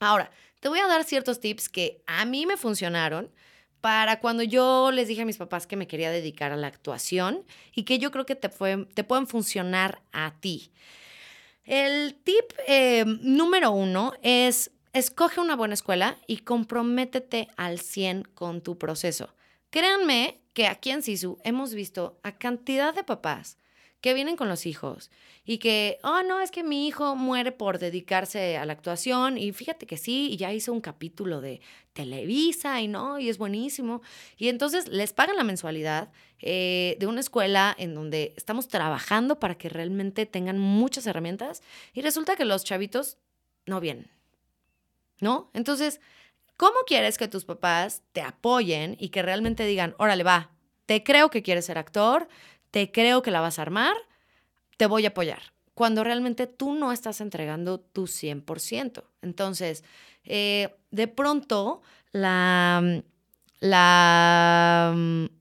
Ahora, 0.00 0.30
te 0.62 0.68
voy 0.68 0.78
a 0.78 0.86
dar 0.86 1.02
ciertos 1.02 1.40
tips 1.40 1.68
que 1.68 2.04
a 2.06 2.24
mí 2.24 2.46
me 2.46 2.56
funcionaron 2.56 3.32
para 3.80 4.20
cuando 4.20 4.44
yo 4.44 4.92
les 4.92 5.08
dije 5.08 5.22
a 5.22 5.26
mis 5.26 5.36
papás 5.36 5.66
que 5.66 5.74
me 5.74 5.88
quería 5.88 6.12
dedicar 6.12 6.52
a 6.52 6.56
la 6.56 6.68
actuación 6.68 7.44
y 7.74 7.82
que 7.82 7.98
yo 7.98 8.12
creo 8.12 8.26
que 8.26 8.36
te, 8.36 8.48
pueden 8.48 9.26
funcionar 9.26 10.02
a 10.12 10.36
ti. 10.38 10.70
El 11.64 12.14
tip 12.14 12.44
eh, 12.68 13.04
número 13.22 13.72
uno 13.72 14.12
es 14.22 14.70
escoge 14.92 15.40
una 15.40 15.56
buena 15.56 15.74
escuela 15.74 16.16
y 16.28 16.38
comprométete 16.38 17.48
al 17.56 17.80
100 17.80 18.22
con 18.32 18.60
tu 18.60 18.78
proceso. 18.78 19.34
Créanme 19.70 20.42
que 20.54 20.68
aquí 20.68 20.90
en 20.90 21.02
Sisu 21.02 21.38
hemos 21.42 21.74
visto 21.74 22.20
a 22.22 22.38
cantidad 22.38 22.94
de 22.94 23.02
papás 23.02 23.58
que 24.02 24.14
vienen 24.14 24.36
con 24.36 24.48
los 24.48 24.66
hijos 24.66 25.10
y 25.44 25.58
que, 25.58 25.98
oh, 26.02 26.22
no, 26.22 26.40
es 26.40 26.50
que 26.50 26.64
mi 26.64 26.88
hijo 26.88 27.14
muere 27.14 27.52
por 27.52 27.78
dedicarse 27.78 28.56
a 28.56 28.66
la 28.66 28.72
actuación 28.72 29.38
y 29.38 29.52
fíjate 29.52 29.86
que 29.86 29.96
sí, 29.96 30.28
y 30.30 30.36
ya 30.36 30.52
hizo 30.52 30.72
un 30.72 30.80
capítulo 30.80 31.40
de 31.40 31.60
Televisa 31.92 32.80
y 32.80 32.88
no, 32.88 33.20
y 33.20 33.28
es 33.28 33.38
buenísimo. 33.38 34.02
Y 34.36 34.48
entonces 34.48 34.88
les 34.88 35.12
pagan 35.12 35.36
la 35.36 35.44
mensualidad 35.44 36.10
eh, 36.40 36.96
de 36.98 37.06
una 37.06 37.20
escuela 37.20 37.74
en 37.78 37.94
donde 37.94 38.34
estamos 38.36 38.66
trabajando 38.66 39.38
para 39.38 39.54
que 39.54 39.68
realmente 39.68 40.26
tengan 40.26 40.58
muchas 40.58 41.06
herramientas 41.06 41.62
y 41.94 42.02
resulta 42.02 42.34
que 42.34 42.44
los 42.44 42.64
chavitos 42.64 43.18
no 43.66 43.78
vienen, 43.78 44.10
¿no? 45.20 45.48
Entonces, 45.54 46.00
¿cómo 46.56 46.80
quieres 46.88 47.18
que 47.18 47.28
tus 47.28 47.44
papás 47.44 48.02
te 48.10 48.20
apoyen 48.20 48.96
y 48.98 49.10
que 49.10 49.22
realmente 49.22 49.64
digan, 49.64 49.94
órale, 49.98 50.24
va, 50.24 50.50
te 50.86 51.04
creo 51.04 51.30
que 51.30 51.42
quieres 51.42 51.66
ser 51.66 51.78
actor, 51.78 52.28
te 52.72 52.90
creo 52.90 53.22
que 53.22 53.30
la 53.30 53.40
vas 53.40 53.60
a 53.60 53.62
armar, 53.62 53.94
te 54.76 54.86
voy 54.86 55.04
a 55.04 55.10
apoyar. 55.10 55.52
Cuando 55.74 56.02
realmente 56.02 56.46
tú 56.48 56.74
no 56.74 56.90
estás 56.90 57.20
entregando 57.20 57.78
tu 57.78 58.06
100%. 58.06 59.04
Entonces, 59.22 59.84
eh, 60.24 60.74
de 60.90 61.06
pronto, 61.06 61.82
la, 62.12 63.02
la, 63.60 64.94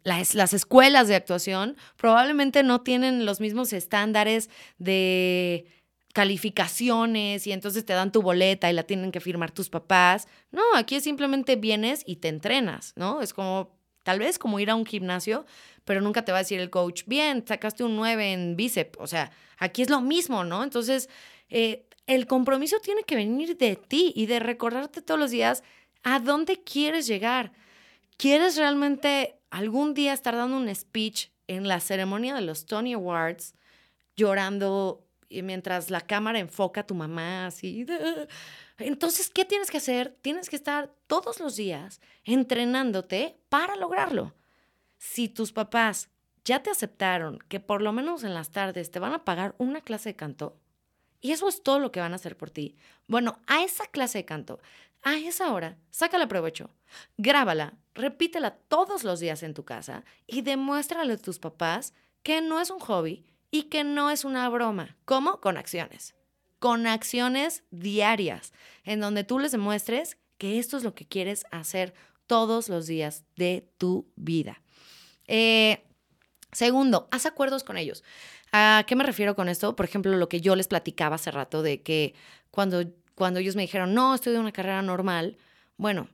las, 0.04 0.36
las, 0.36 0.54
escuelas 0.54 1.08
de 1.08 1.16
actuación 1.16 1.76
probablemente 1.98 2.64
no 2.64 2.82
tienen 2.82 3.26
los 3.26 3.40
mismos 3.40 3.74
estándares 3.74 4.50
de 4.78 5.66
calificaciones 6.14 7.48
y 7.48 7.54
entonces 7.54 7.86
te 7.86 7.94
dan 7.94 8.12
tu 8.12 8.22
boleta 8.22 8.70
y 8.70 8.74
la 8.74 8.84
tienen 8.84 9.12
que 9.12 9.22
firmar 9.22 9.52
tus 9.52 9.70
papás. 9.70 10.28
No, 10.52 10.64
aquí 10.76 11.00
simplemente 11.00 11.56
vienes 11.56 12.04
y 12.06 12.18
te 12.18 12.28
entrenas, 12.28 12.94
¿no? 12.98 13.22
Es 13.22 13.34
como 13.34 13.81
Tal 14.04 14.20
vez 14.20 14.40
como 14.40 14.60
ir 14.60 14.70
a 14.70 14.76
un 14.76 14.86
gimnasio, 14.86 15.46
pero 15.86 16.02
nunca 16.02 16.24
te 16.24 16.32
va 16.32 16.40
a 16.40 16.42
decir 16.42 16.60
el 16.60 16.70
coach, 16.70 17.04
bien, 17.06 17.46
sacaste 17.46 17.84
un 17.84 17.96
9 17.96 18.34
en 18.34 18.56
bíceps. 18.56 18.98
O 19.00 19.08
sea, 19.08 19.32
aquí 19.58 19.82
es 19.82 19.90
lo 19.90 20.02
mismo, 20.02 20.44
¿no? 20.44 20.64
Entonces, 20.64 21.10
eh, 21.50 21.86
el 22.08 22.28
compromiso 22.28 22.80
tiene 22.80 23.04
que 23.04 23.16
venir 23.16 23.58
de 23.58 23.76
ti 23.76 24.12
y 24.16 24.26
de 24.26 24.40
recordarte 24.40 25.02
todos 25.02 25.20
los 25.20 25.32
días 25.32 25.64
a 26.04 26.20
dónde 26.20 26.62
quieres 26.64 27.08
llegar. 27.08 27.52
¿Quieres 28.18 28.58
realmente 28.58 29.40
algún 29.50 29.94
día 29.94 30.14
estar 30.14 30.36
dando 30.36 30.58
un 30.58 30.74
speech 30.74 31.30
en 31.48 31.68
la 31.68 31.80
ceremonia 31.80 32.36
de 32.36 32.42
los 32.42 32.66
Tony 32.66 32.94
Awards 32.94 33.56
llorando 34.16 35.08
mientras 35.30 35.90
la 35.90 36.02
cámara 36.02 36.40
enfoca 36.40 36.82
a 36.82 36.88
tu 36.88 36.96
mamá 36.96 37.48
así? 37.48 37.86
Entonces, 38.84 39.30
¿qué 39.30 39.46
tienes 39.46 39.72
que 39.72 39.78
hacer? 39.78 40.18
Tienes 40.22 40.50
que 40.50 40.56
estar 40.56 40.94
todos 41.08 41.40
los 41.40 41.56
días 41.56 42.02
entrenándote 42.24 43.38
para 43.50 43.76
lograrlo. 43.76 44.34
Si 44.98 45.30
tus 45.30 45.52
papás 45.52 46.10
ya 46.44 46.64
te 46.64 46.70
aceptaron 46.70 47.40
que 47.48 47.60
por 47.60 47.82
lo 47.82 47.94
menos 47.94 48.24
en 48.24 48.34
las 48.34 48.52
tardes 48.52 48.92
te 48.92 49.00
van 49.00 49.14
a 49.14 49.26
pagar 49.26 49.56
una 49.58 49.82
clase 49.82 50.10
de 50.10 50.16
canto, 50.16 50.58
y 51.20 51.32
eso 51.32 51.48
es 51.48 51.62
todo 51.62 51.80
lo 51.80 51.92
que 51.92 52.00
van 52.00 52.14
a 52.14 52.16
hacer 52.16 52.36
por 52.36 52.50
ti, 52.50 52.78
bueno, 53.08 53.40
a 53.48 53.64
esa 53.64 53.86
clase 53.86 54.20
de 54.20 54.26
canto, 54.26 54.60
a 55.04 55.16
esa 55.16 55.54
hora, 55.54 55.78
sácala 55.92 56.28
provecho, 56.28 56.72
grábala, 57.18 57.74
repítela 57.94 58.52
todos 58.56 59.04
los 59.04 59.20
días 59.20 59.44
en 59.44 59.54
tu 59.54 59.66
casa 59.66 60.04
y 60.28 60.42
demuéstrale 60.42 61.14
a 61.14 61.18
tus 61.18 61.40
papás 61.40 61.94
que 62.24 62.42
no 62.42 62.60
es 62.60 62.70
un 62.70 62.80
hobby 62.80 63.26
y 63.52 63.64
que 63.64 63.84
no 63.84 64.10
es 64.10 64.26
una 64.26 64.48
broma. 64.50 64.98
¿Cómo? 65.06 65.42
Con 65.42 65.58
acciones 65.58 66.16
con 66.62 66.86
acciones 66.86 67.64
diarias, 67.72 68.54
en 68.84 69.00
donde 69.00 69.24
tú 69.24 69.40
les 69.40 69.52
demuestres 69.52 70.20
que 70.38 70.60
esto 70.60 70.78
es 70.78 70.84
lo 70.84 70.94
que 70.94 71.08
quieres 71.08 71.44
hacer 71.50 71.96
todos 72.28 72.70
los 72.70 72.86
días 72.86 73.24
de 73.36 73.68
tu 73.80 74.12
vida. 74.16 74.62
Eh, 75.26 75.84
segundo, 76.52 77.08
haz 77.10 77.26
acuerdos 77.26 77.64
con 77.64 77.78
ellos. 77.78 78.04
¿A 78.52 78.84
qué 78.86 78.96
me 78.96 79.04
refiero 79.04 79.36
con 79.36 79.50
esto? 79.50 79.76
Por 79.76 79.88
ejemplo, 79.88 80.16
lo 80.16 80.30
que 80.30 80.40
yo 80.40 80.56
les 80.56 80.68
platicaba 80.68 81.16
hace 81.16 81.32
rato 81.32 81.64
de 81.64 81.82
que 81.82 82.14
cuando, 82.52 82.84
cuando 83.16 83.40
ellos 83.40 83.56
me 83.56 83.64
dijeron, 83.64 83.96
no, 83.96 84.14
estoy 84.14 84.34
de 84.34 84.40
una 84.40 84.52
carrera 84.52 84.84
normal, 84.84 85.38
bueno, 85.78 86.10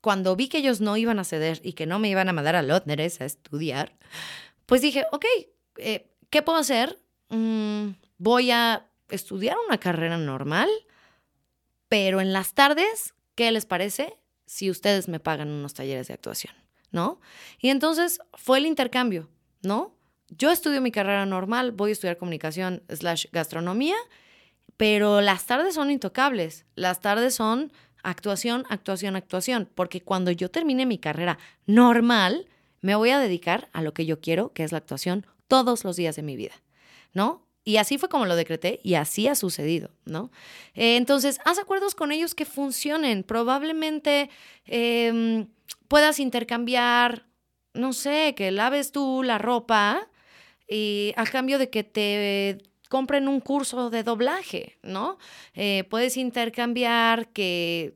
cuando 0.00 0.34
vi 0.34 0.48
que 0.48 0.58
ellos 0.58 0.80
no 0.80 0.96
iban 0.96 1.20
a 1.20 1.24
ceder 1.24 1.60
y 1.62 1.74
que 1.74 1.86
no 1.86 2.00
me 2.00 2.08
iban 2.08 2.28
a 2.28 2.32
mandar 2.32 2.56
a 2.56 2.62
Lotneres 2.62 3.20
a 3.20 3.26
estudiar, 3.26 3.96
pues 4.66 4.82
dije, 4.82 5.04
ok, 5.12 5.24
eh, 5.76 6.10
¿qué 6.30 6.42
puedo 6.42 6.58
hacer? 6.58 6.98
Mm, 7.28 7.90
voy 8.18 8.50
a 8.50 8.88
estudiar 9.14 9.56
una 9.66 9.78
carrera 9.78 10.16
normal, 10.18 10.68
pero 11.88 12.20
en 12.20 12.32
las 12.32 12.54
tardes, 12.54 13.14
¿qué 13.34 13.52
les 13.52 13.66
parece 13.66 14.18
si 14.46 14.70
ustedes 14.70 15.08
me 15.08 15.20
pagan 15.20 15.50
unos 15.50 15.74
talleres 15.74 16.08
de 16.08 16.14
actuación? 16.14 16.54
¿No? 16.90 17.20
Y 17.58 17.70
entonces 17.70 18.20
fue 18.34 18.58
el 18.58 18.66
intercambio, 18.66 19.30
¿no? 19.62 19.96
Yo 20.28 20.50
estudio 20.50 20.80
mi 20.80 20.90
carrera 20.90 21.26
normal, 21.26 21.72
voy 21.72 21.90
a 21.90 21.92
estudiar 21.92 22.16
comunicación 22.16 22.82
slash 22.88 23.26
gastronomía, 23.32 23.96
pero 24.76 25.20
las 25.20 25.46
tardes 25.46 25.74
son 25.74 25.90
intocables. 25.90 26.66
Las 26.74 27.00
tardes 27.00 27.34
son 27.34 27.72
actuación, 28.02 28.64
actuación, 28.68 29.16
actuación, 29.16 29.68
porque 29.74 30.00
cuando 30.00 30.30
yo 30.30 30.50
termine 30.50 30.86
mi 30.86 30.98
carrera 30.98 31.38
normal, 31.66 32.48
me 32.80 32.94
voy 32.94 33.10
a 33.10 33.20
dedicar 33.20 33.68
a 33.72 33.82
lo 33.82 33.94
que 33.94 34.06
yo 34.06 34.20
quiero, 34.20 34.52
que 34.52 34.64
es 34.64 34.72
la 34.72 34.78
actuación, 34.78 35.26
todos 35.48 35.84
los 35.84 35.96
días 35.96 36.16
de 36.16 36.22
mi 36.22 36.36
vida, 36.36 36.54
¿no? 37.12 37.46
Y 37.64 37.76
así 37.76 37.96
fue 37.96 38.08
como 38.08 38.26
lo 38.26 38.34
decreté 38.34 38.80
y 38.82 38.94
así 38.94 39.28
ha 39.28 39.34
sucedido, 39.34 39.90
¿no? 40.04 40.32
Eh, 40.74 40.96
entonces, 40.96 41.38
haz 41.44 41.58
acuerdos 41.58 41.94
con 41.94 42.10
ellos 42.10 42.34
que 42.34 42.44
funcionen. 42.44 43.22
Probablemente 43.22 44.30
em, 44.66 45.46
puedas 45.86 46.18
intercambiar, 46.18 47.26
no 47.72 47.92
sé, 47.92 48.34
que 48.36 48.50
laves 48.50 48.90
tú 48.90 49.22
la 49.22 49.38
ropa 49.38 50.08
y 50.68 51.12
a 51.16 51.24
cambio 51.24 51.58
de 51.58 51.70
que 51.70 51.84
te 51.84 52.58
compren 52.88 53.28
un 53.28 53.40
curso 53.40 53.90
de 53.90 54.02
doblaje, 54.02 54.78
¿no? 54.82 55.18
Eh, 55.54 55.84
puedes 55.88 56.16
intercambiar 56.16 57.28
que 57.28 57.94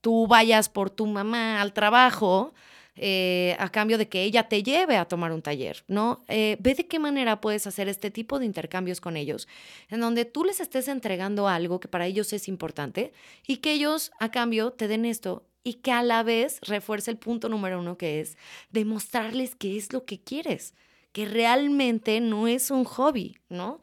tú 0.00 0.26
vayas 0.26 0.68
por 0.68 0.90
tu 0.90 1.06
mamá 1.06 1.60
al 1.60 1.72
trabajo 1.72 2.54
eh, 2.94 3.56
a 3.58 3.70
cambio 3.70 3.96
de 3.96 4.08
que 4.08 4.22
ella 4.22 4.48
te 4.48 4.62
lleve 4.62 4.96
a 4.96 5.06
tomar 5.06 5.32
un 5.32 5.40
taller, 5.40 5.82
¿no? 5.88 6.22
Eh, 6.28 6.58
ve 6.60 6.74
de 6.74 6.86
qué 6.86 6.98
manera 6.98 7.40
puedes 7.40 7.66
hacer 7.66 7.88
este 7.88 8.10
tipo 8.10 8.38
de 8.38 8.44
intercambios 8.44 9.00
con 9.00 9.16
ellos, 9.16 9.48
en 9.88 10.00
donde 10.00 10.26
tú 10.26 10.44
les 10.44 10.60
estés 10.60 10.88
entregando 10.88 11.48
algo 11.48 11.80
que 11.80 11.88
para 11.88 12.06
ellos 12.06 12.32
es 12.34 12.48
importante 12.48 13.12
y 13.46 13.58
que 13.58 13.72
ellos 13.72 14.10
a 14.20 14.30
cambio 14.30 14.72
te 14.72 14.88
den 14.88 15.06
esto 15.06 15.46
y 15.64 15.74
que 15.74 15.92
a 15.92 16.02
la 16.02 16.22
vez 16.22 16.58
refuerce 16.62 17.10
el 17.10 17.16
punto 17.16 17.48
número 17.48 17.80
uno 17.80 17.96
que 17.96 18.20
es 18.20 18.36
demostrarles 18.70 19.54
qué 19.54 19.78
es 19.78 19.92
lo 19.92 20.04
que 20.04 20.20
quieres, 20.20 20.74
que 21.12 21.24
realmente 21.24 22.20
no 22.20 22.46
es 22.46 22.70
un 22.70 22.84
hobby, 22.84 23.38
¿no? 23.48 23.80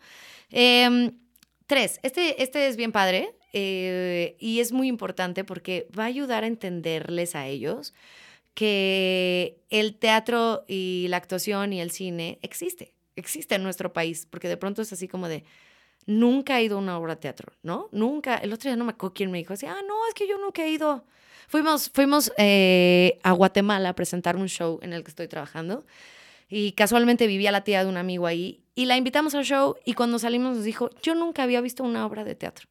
Em, 0.52 1.18
tres, 1.66 2.00
este, 2.04 2.44
este 2.44 2.68
es 2.68 2.76
bien 2.76 2.92
padre 2.92 3.34
eh, 3.54 4.36
y 4.40 4.60
es 4.60 4.72
muy 4.72 4.88
importante 4.88 5.44
porque 5.44 5.88
va 5.98 6.04
a 6.04 6.08
ayudar 6.08 6.44
a 6.44 6.48
entenderles 6.48 7.36
a 7.36 7.48
ellos 7.48 7.94
que 8.60 9.64
el 9.70 9.96
teatro 9.96 10.66
y 10.68 11.06
la 11.08 11.16
actuación 11.16 11.72
y 11.72 11.80
el 11.80 11.92
cine 11.92 12.40
existe, 12.42 12.94
existe 13.16 13.56
en 13.56 13.64
nuestro 13.64 13.94
país, 13.94 14.28
porque 14.30 14.50
de 14.50 14.58
pronto 14.58 14.82
es 14.82 14.92
así 14.92 15.08
como 15.08 15.30
de, 15.30 15.46
nunca 16.06 16.60
he 16.60 16.66
ido 16.66 16.76
a 16.76 16.82
una 16.82 16.98
obra 16.98 17.16
de 17.16 17.22
teatro, 17.22 17.54
¿no? 17.64 17.88
Nunca, 17.94 18.36
el 18.36 18.52
otro 18.52 18.70
día 18.70 18.76
no 18.76 18.84
me 18.84 18.92
acuerdo 18.92 19.14
quién 19.14 19.32
me 19.32 19.38
dijo 19.38 19.54
así, 19.54 19.66
ah, 19.66 19.78
no, 19.88 19.96
es 20.10 20.14
que 20.14 20.28
yo 20.28 20.38
nunca 20.38 20.66
he 20.66 20.72
ido. 20.72 21.06
Fuimos, 21.48 21.90
fuimos 21.90 22.34
eh, 22.38 23.18
a 23.24 23.32
Guatemala 23.32 23.88
a 23.88 23.96
presentar 23.96 24.36
un 24.36 24.50
show 24.50 24.78
en 24.82 24.92
el 24.92 25.06
que 25.06 25.12
estoy 25.12 25.30
trabajando 25.30 25.86
y 26.50 26.74
casualmente 26.74 27.28
vivía 27.28 27.54
la 27.54 27.64
tía 27.64 27.86
de 27.86 27.90
un 27.90 27.96
amigo 27.96 28.28
ahí 28.28 28.66
y 28.76 28.88
la 28.88 28.98
invitamos 28.98 29.36
al 29.36 29.46
show 29.46 29.78
y 29.86 29.94
cuando 29.94 30.20
salimos 30.20 30.58
nos 30.58 30.66
dijo, 30.66 30.90
yo 31.02 31.16
nunca 31.16 31.44
había 31.44 31.62
visto 31.62 31.82
una 31.86 32.06
obra 32.06 32.26
de 32.26 32.36
teatro. 32.36 32.68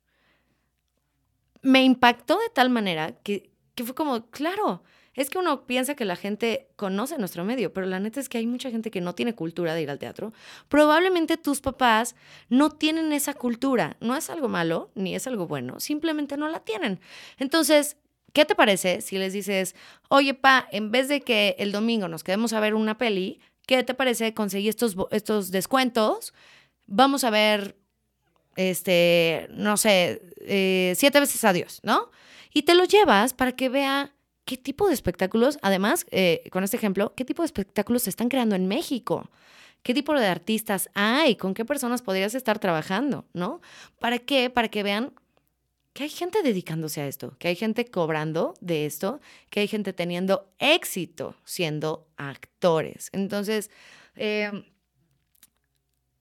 Me 1.63 1.83
impactó 1.83 2.39
de 2.39 2.51
tal 2.51 2.69
manera 2.69 3.13
que, 3.23 3.53
que 3.75 3.85
fue 3.85 3.95
como, 3.95 4.29
claro, 4.29 4.83
es 5.19 5.31
que 5.31 5.39
uno 5.39 5.67
piensa 5.67 5.97
que 5.97 6.05
la 6.05 6.15
gente 6.15 6.69
conoce 6.77 7.19
nuestro 7.19 7.45
medio, 7.45 7.73
pero 7.73 7.89
la 7.89 7.99
neta 7.99 8.21
es 8.21 8.29
que 8.29 8.39
hay 8.39 8.47
mucha 8.47 8.71
gente 8.71 8.93
que 8.93 9.01
no 9.01 9.17
tiene 9.17 9.35
cultura 9.35 9.75
de 9.75 9.83
ir 9.83 9.91
al 9.91 9.99
teatro. 9.99 10.33
Probablemente 10.69 11.37
tus 11.37 11.61
papás 11.61 12.15
no 12.49 12.71
tienen 12.71 13.13
esa 13.13 13.35
cultura. 13.35 13.97
No 13.99 14.15
es 14.15 14.31
algo 14.31 14.47
malo, 14.47 14.93
ni 14.95 15.17
es 15.17 15.27
algo 15.27 15.49
bueno, 15.49 15.81
simplemente 15.81 16.37
no 16.37 16.47
la 16.49 16.61
tienen. 16.61 17.01
Entonces, 17.37 17.97
¿qué 18.33 18.45
te 18.45 18.55
parece 18.55 19.01
si 19.01 19.19
les 19.19 19.33
dices, 19.33 19.75
oye, 20.09 20.35
pa, 20.35 20.69
en 20.71 20.93
vez 20.93 21.09
de 21.09 21.21
que 21.21 21.57
el 21.59 21.73
domingo 21.73 22.07
nos 22.07 22.23
quedemos 22.23 22.53
a 22.53 22.61
ver 22.61 22.77
una 22.77 22.97
peli, 22.97 23.41
¿qué 23.67 23.83
te 23.83 23.95
parece 23.95 24.35
conseguir 24.35 24.69
estos, 24.69 24.95
estos 25.11 25.51
descuentos? 25.51 26.33
Vamos 26.87 27.25
a 27.25 27.31
ver, 27.31 27.77
este, 28.55 29.49
no 29.51 29.79
sé, 29.79 30.23
eh, 30.43 30.93
siete 30.95 31.19
veces 31.19 31.43
a 31.43 31.53
Dios, 31.53 31.81
¿no? 31.83 32.09
Y 32.55 32.63
te 32.63 32.77
lo 32.77 32.85
llevas 32.85 33.35
para 33.35 33.51
que 33.51 33.69
vea 33.69 34.15
qué 34.49 34.57
tipo 34.57 34.89
de 34.89 34.95
espectáculos, 34.95 35.59
además, 35.61 36.07
eh, 36.11 36.49
con 36.51 36.65
este 36.65 36.79
ejemplo, 36.79 37.13
qué 37.15 37.27
tipo 37.27 37.43
de 37.43 37.47
espectáculos 37.47 38.05
se 38.05 38.11
están 38.11 38.31
creando 38.31 38.57
en 38.57 38.67
México. 38.67 39.29
¿Qué 39.83 39.93
tipo 39.93 40.15
de 40.15 40.27
artistas 40.27 40.89
hay? 40.95 41.37
¿Con 41.37 41.53
qué 41.53 41.67
personas 41.67 42.01
podrías 42.01 42.35
estar 42.35 42.59
trabajando? 42.59 43.27
¿No? 43.35 43.61
¿Para 43.99 44.19
qué? 44.19 44.49
Para 44.49 44.69
que 44.69 44.83
vean 44.83 45.13
que 45.93 46.05
hay 46.05 46.09
gente 46.09 46.43
dedicándose 46.43 47.03
a 47.03 47.07
esto, 47.07 47.37
que 47.39 47.49
hay 47.49 47.57
gente 47.57 47.91
cobrando 47.91 48.55
de 48.63 48.87
esto, 48.87 49.21
que 49.51 49.61
hay 49.61 49.69
gente 49.69 49.93
teniendo 49.93 50.51
éxito 50.59 51.37
siendo 51.45 52.09
actores. 52.17 53.11
Entonces, 53.13 53.71
em, 54.17 54.65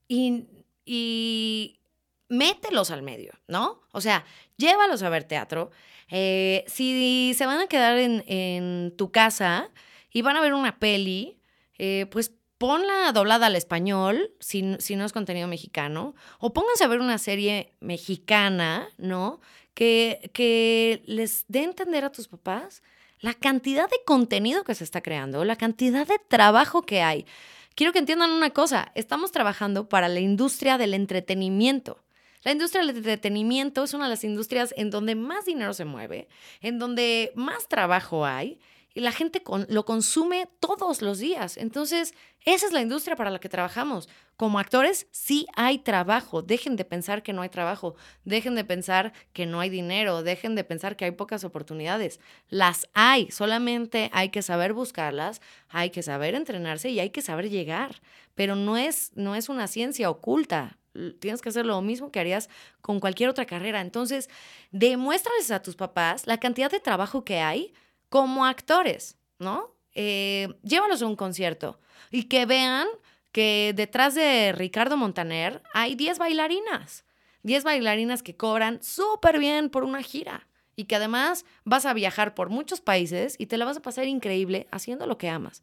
y, 0.06 0.44
y 0.84 1.80
mételos 2.28 2.90
al 2.90 3.00
medio, 3.00 3.32
¿no? 3.46 3.80
O 3.92 4.02
sea, 4.02 4.26
llévalos 4.58 5.02
a 5.02 5.08
ver 5.08 5.24
teatro, 5.24 5.70
eh, 6.10 6.64
si 6.66 7.34
se 7.36 7.46
van 7.46 7.60
a 7.60 7.66
quedar 7.66 7.98
en, 7.98 8.94
tu 8.96 9.10
casa 9.10 9.70
y 10.10 10.22
van 10.22 10.36
a 10.36 10.40
ver 10.40 10.54
una 10.54 10.78
peli, 10.78 11.40
eh, 11.78 12.06
pues 12.10 12.32
ponla 12.58 13.12
doblada 13.12 13.46
al 13.46 13.56
español, 13.56 14.32
si, 14.40 14.62
no 14.62 15.04
es 15.04 15.12
contenido 15.12 15.46
mexicano, 15.46 16.14
o 16.40 16.52
pónganse 16.52 16.84
a 16.84 16.88
ver 16.88 17.00
una 17.00 17.18
serie 17.18 17.74
mexicana, 17.80 18.88
¿no? 18.98 19.40
Que, 19.74 20.30
que 20.34 21.02
les 21.06 21.44
dé 21.46 21.60
a 21.60 21.64
entender 21.64 22.04
a 22.04 22.10
tus 22.10 22.26
papás 22.26 22.82
la 23.20 23.34
cantidad 23.34 23.88
de 23.88 23.98
contenido 24.04 24.64
que 24.64 24.74
se 24.74 24.84
está 24.84 25.02
creando, 25.02 25.44
la 25.44 25.56
cantidad 25.56 26.06
de 26.06 26.18
trabajo 26.18 26.82
que 26.82 27.02
hay. 27.02 27.26
Quiero 27.74 27.92
que 27.92 28.00
entiendan 28.00 28.30
una 28.30 28.50
cosa, 28.50 28.90
estamos 28.96 29.30
trabajando 29.30 29.88
para 29.88 30.08
la 30.08 30.20
industria 30.20 30.78
del 30.78 30.94
entretenimiento. 30.94 32.02
La 32.42 32.52
industria 32.52 32.84
del 32.84 32.96
entretenimiento 32.96 33.84
es 33.84 33.94
una 33.94 34.04
de 34.04 34.10
las 34.10 34.24
industrias 34.24 34.72
en 34.76 34.90
donde 34.90 35.14
más 35.14 35.44
dinero 35.44 35.74
se 35.74 35.84
mueve, 35.84 36.28
en 36.60 36.78
donde 36.78 37.32
más 37.34 37.68
trabajo 37.68 38.24
hay 38.24 38.60
y 38.98 39.00
la 39.00 39.12
gente 39.12 39.42
lo 39.68 39.84
consume 39.84 40.48
todos 40.58 41.02
los 41.02 41.20
días. 41.20 41.56
Entonces, 41.56 42.14
esa 42.44 42.66
es 42.66 42.72
la 42.72 42.80
industria 42.80 43.14
para 43.14 43.30
la 43.30 43.38
que 43.38 43.48
trabajamos. 43.48 44.08
Como 44.36 44.58
actores, 44.58 45.06
sí 45.12 45.46
hay 45.54 45.78
trabajo. 45.78 46.42
Dejen 46.42 46.74
de 46.74 46.84
pensar 46.84 47.22
que 47.22 47.32
no 47.32 47.42
hay 47.42 47.48
trabajo. 47.48 47.94
Dejen 48.24 48.56
de 48.56 48.64
pensar 48.64 49.12
que 49.32 49.46
no 49.46 49.60
hay 49.60 49.70
dinero. 49.70 50.24
Dejen 50.24 50.56
de 50.56 50.64
pensar 50.64 50.96
que 50.96 51.04
hay 51.04 51.12
pocas 51.12 51.44
oportunidades. 51.44 52.18
Las 52.48 52.88
hay. 52.92 53.30
Solamente 53.30 54.10
hay 54.12 54.30
que 54.30 54.42
saber 54.42 54.72
buscarlas, 54.72 55.40
hay 55.68 55.90
que 55.90 56.02
saber 56.02 56.34
entrenarse 56.34 56.90
y 56.90 56.98
hay 56.98 57.10
que 57.10 57.22
saber 57.22 57.50
llegar. 57.50 58.00
Pero 58.34 58.56
no 58.56 58.76
es, 58.76 59.12
no 59.14 59.36
es 59.36 59.48
una 59.48 59.68
ciencia 59.68 60.10
oculta 60.10 60.78
tienes 61.20 61.40
que 61.40 61.48
hacer 61.48 61.66
lo 61.66 61.80
mismo 61.82 62.10
que 62.10 62.20
harías 62.20 62.48
con 62.80 63.00
cualquier 63.00 63.28
otra 63.28 63.46
carrera. 63.46 63.80
Entonces, 63.80 64.28
demuéstrales 64.70 65.50
a 65.50 65.62
tus 65.62 65.76
papás 65.76 66.26
la 66.26 66.38
cantidad 66.38 66.70
de 66.70 66.80
trabajo 66.80 67.24
que 67.24 67.40
hay 67.40 67.72
como 68.08 68.44
actores, 68.44 69.16
¿no? 69.38 69.74
Eh, 69.94 70.48
llévalos 70.62 71.02
a 71.02 71.06
un 71.06 71.16
concierto 71.16 71.80
y 72.10 72.24
que 72.24 72.46
vean 72.46 72.86
que 73.32 73.72
detrás 73.74 74.14
de 74.14 74.52
Ricardo 74.52 74.96
Montaner 74.96 75.62
hay 75.74 75.94
10 75.94 76.18
bailarinas, 76.18 77.04
10 77.42 77.64
bailarinas 77.64 78.22
que 78.22 78.36
cobran 78.36 78.82
súper 78.82 79.38
bien 79.38 79.70
por 79.70 79.84
una 79.84 80.02
gira 80.02 80.48
y 80.76 80.84
que 80.84 80.96
además 80.96 81.44
vas 81.64 81.86
a 81.86 81.92
viajar 81.92 82.34
por 82.34 82.50
muchos 82.50 82.80
países 82.80 83.34
y 83.38 83.46
te 83.46 83.56
la 83.58 83.64
vas 83.64 83.76
a 83.76 83.82
pasar 83.82 84.06
increíble 84.06 84.68
haciendo 84.70 85.06
lo 85.06 85.18
que 85.18 85.28
amas. 85.28 85.62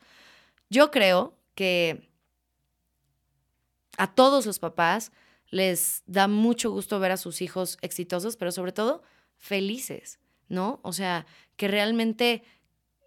Yo 0.70 0.92
creo 0.92 1.38
que 1.56 2.10
a 3.98 4.14
todos 4.14 4.46
los 4.46 4.60
papás 4.60 5.12
les 5.50 6.04
da 6.06 6.28
mucho 6.28 6.72
gusto 6.72 7.00
ver 7.00 7.12
a 7.12 7.18
sus 7.18 7.42
hijos 7.42 7.78
exitosos, 7.82 8.36
pero 8.36 8.52
sobre 8.52 8.72
todo 8.72 9.04
felices, 9.38 10.20
¿no? 10.48 10.80
O 10.84 10.94
sea, 10.94 11.26
que 11.56 11.68
realmente 11.68 12.44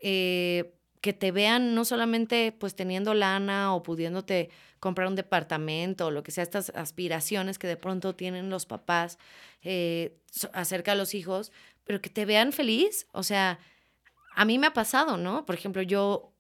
eh, 0.01 0.75
que 1.01 1.13
te 1.13 1.33
vean 1.33 1.75
no 1.75 1.85
solamente 1.85 2.53
pues 2.53 2.75
teniendo 2.75 3.15
lana 3.15 3.75
o 3.75 3.83
pudiéndote 3.83 4.51
comprar 4.81 5.09
un 5.09 5.17
departamento 5.17 6.07
o 6.07 6.11
lo 6.11 6.23
que 6.23 6.31
sea, 6.31 6.43
estas 6.43 6.71
aspiraciones 6.71 7.59
que 7.59 7.67
de 7.67 7.77
pronto 7.77 8.15
tienen 8.15 8.51
los 8.51 8.67
papás 8.67 9.19
eh, 9.63 10.19
acerca 10.53 10.93
de 10.93 10.99
los 10.99 11.15
hijos, 11.15 11.53
pero 11.85 12.01
que 12.01 12.11
te 12.11 12.25
vean 12.25 12.53
feliz. 12.53 13.07
O 13.13 13.23
sea, 13.23 13.59
a 14.35 14.45
mí 14.45 14.59
me 14.59 14.69
ha 14.69 14.73
pasado, 14.73 15.17
¿no? 15.17 15.45
Por 15.47 15.55
ejemplo, 15.55 15.83
yo 15.83 16.33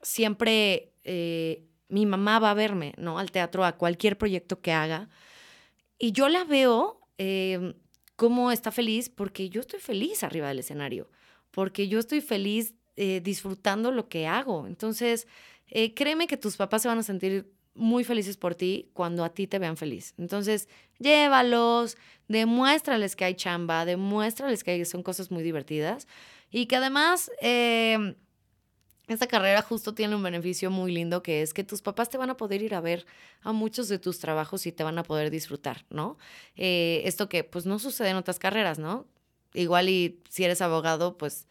siempre 0.00 0.94
eh, 1.04 1.68
mi 1.92 2.06
mamá 2.06 2.38
va 2.38 2.50
a 2.50 2.54
verme, 2.54 2.94
¿no? 2.96 3.18
Al 3.18 3.30
teatro, 3.30 3.64
a 3.64 3.76
cualquier 3.76 4.16
proyecto 4.16 4.60
que 4.62 4.72
haga. 4.72 5.10
Y 5.98 6.12
yo 6.12 6.30
la 6.30 6.44
veo 6.44 7.00
eh, 7.18 7.74
cómo 8.16 8.50
está 8.50 8.72
feliz 8.72 9.10
porque 9.10 9.50
yo 9.50 9.60
estoy 9.60 9.78
feliz 9.78 10.24
arriba 10.24 10.48
del 10.48 10.60
escenario, 10.60 11.10
porque 11.50 11.88
yo 11.88 11.98
estoy 11.98 12.22
feliz 12.22 12.74
eh, 12.96 13.20
disfrutando 13.22 13.92
lo 13.92 14.08
que 14.08 14.26
hago. 14.26 14.66
Entonces, 14.66 15.28
eh, 15.66 15.92
créeme 15.92 16.26
que 16.26 16.38
tus 16.38 16.56
papás 16.56 16.80
se 16.80 16.88
van 16.88 16.98
a 16.98 17.02
sentir 17.02 17.52
muy 17.74 18.04
felices 18.04 18.38
por 18.38 18.54
ti 18.54 18.90
cuando 18.94 19.22
a 19.22 19.28
ti 19.28 19.46
te 19.46 19.58
vean 19.58 19.76
feliz. 19.76 20.14
Entonces, 20.16 20.68
llévalos, 20.98 21.98
demuéstrales 22.26 23.16
que 23.16 23.26
hay 23.26 23.34
chamba, 23.34 23.84
demuéstrales 23.84 24.64
que 24.64 24.82
son 24.86 25.02
cosas 25.02 25.30
muy 25.30 25.42
divertidas 25.42 26.06
y 26.50 26.66
que 26.66 26.76
además 26.76 27.30
eh, 27.42 28.14
esta 29.08 29.26
carrera 29.26 29.62
justo 29.62 29.94
tiene 29.94 30.14
un 30.14 30.22
beneficio 30.22 30.70
muy 30.70 30.92
lindo 30.92 31.22
que 31.22 31.42
es 31.42 31.52
que 31.52 31.64
tus 31.64 31.82
papás 31.82 32.08
te 32.08 32.18
van 32.18 32.30
a 32.30 32.36
poder 32.36 32.62
ir 32.62 32.74
a 32.74 32.80
ver 32.80 33.04
a 33.42 33.52
muchos 33.52 33.88
de 33.88 33.98
tus 33.98 34.18
trabajos 34.18 34.66
y 34.66 34.72
te 34.72 34.84
van 34.84 34.98
a 34.98 35.02
poder 35.02 35.30
disfrutar, 35.30 35.84
¿no? 35.90 36.18
Eh, 36.56 37.02
esto 37.04 37.28
que 37.28 37.44
pues 37.44 37.66
no 37.66 37.78
sucede 37.78 38.10
en 38.10 38.16
otras 38.16 38.38
carreras, 38.38 38.78
¿no? 38.78 39.06
Igual 39.54 39.88
y 39.88 40.20
si 40.30 40.44
eres 40.44 40.62
abogado, 40.62 41.18
pues, 41.18 41.46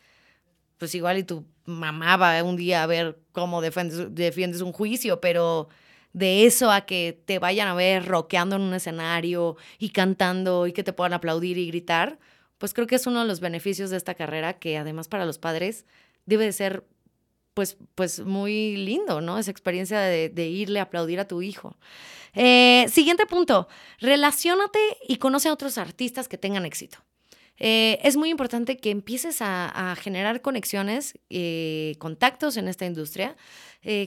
pues 0.78 0.96
igual 0.96 1.18
y 1.18 1.24
tu 1.24 1.46
mamá 1.66 2.18
va 2.18 2.44
un 2.44 2.56
día 2.56 2.84
a 2.84 2.88
ver 2.88 3.20
cómo 3.32 3.62
defiendes, 3.62 4.62
un 4.62 4.72
juicio, 4.72 5.22
pero 5.22 5.70
de 6.14 6.46
eso 6.46 6.72
a 6.72 6.86
que 6.86 7.22
te 7.26 7.40
vayan 7.40 7.68
a 7.68 7.76
ver 7.76 8.06
rockeando 8.06 8.56
en 8.56 8.64
un 8.64 8.74
escenario 8.74 9.58
y 9.78 9.90
cantando 9.90 10.68
y 10.68 10.74
que 10.74 10.84
te 10.84 10.94
puedan 10.94 11.14
aplaudir 11.14 11.58
y 11.58 11.68
gritar, 11.68 12.20
pues 12.58 12.74
creo 12.74 12.88
que 12.88 12.96
es 12.96 13.08
uno 13.08 13.22
de 13.22 13.28
los 13.28 13.40
beneficios 13.40 13.90
de 13.90 13.98
esta 13.98 14.16
carrera 14.16 14.60
que 14.60 14.78
además 14.78 15.08
para 15.08 15.26
los 15.26 15.38
padres 15.38 15.86
debe 16.26 16.46
de 16.46 16.54
ser 16.54 16.86
pues, 17.54 17.78
pues 17.96 18.20
muy 18.22 18.78
lindo, 18.78 19.22
¿no? 19.22 19.38
Esa 19.38 19.52
experiencia 19.52 20.00
de, 20.00 20.48
irle 20.48 20.80
a 20.80 20.84
aplaudir 20.84 21.20
a 21.20 21.28
tu 21.28 21.42
hijo. 21.42 21.78
Eh, 22.34 22.86
siguiente 22.90 23.26
punto, 23.26 23.68
relaciónate 24.00 24.80
y 25.08 25.18
conoce 25.18 25.50
a 25.50 25.54
otros 25.54 25.78
artistas 25.78 26.28
que 26.28 26.38
tengan 26.38 26.66
éxito. 26.66 27.00
Eh, 27.58 28.00
es 28.04 28.18
muy 28.18 28.30
importante 28.30 28.78
que 28.78 28.90
empieces 28.90 29.38
a, 29.42 29.96
generar 30.00 30.42
conexiones, 30.42 31.20
eh, 31.30 31.96
contactos 32.00 32.58
en 32.58 32.68
esta 32.68 32.86
industria 32.86 33.36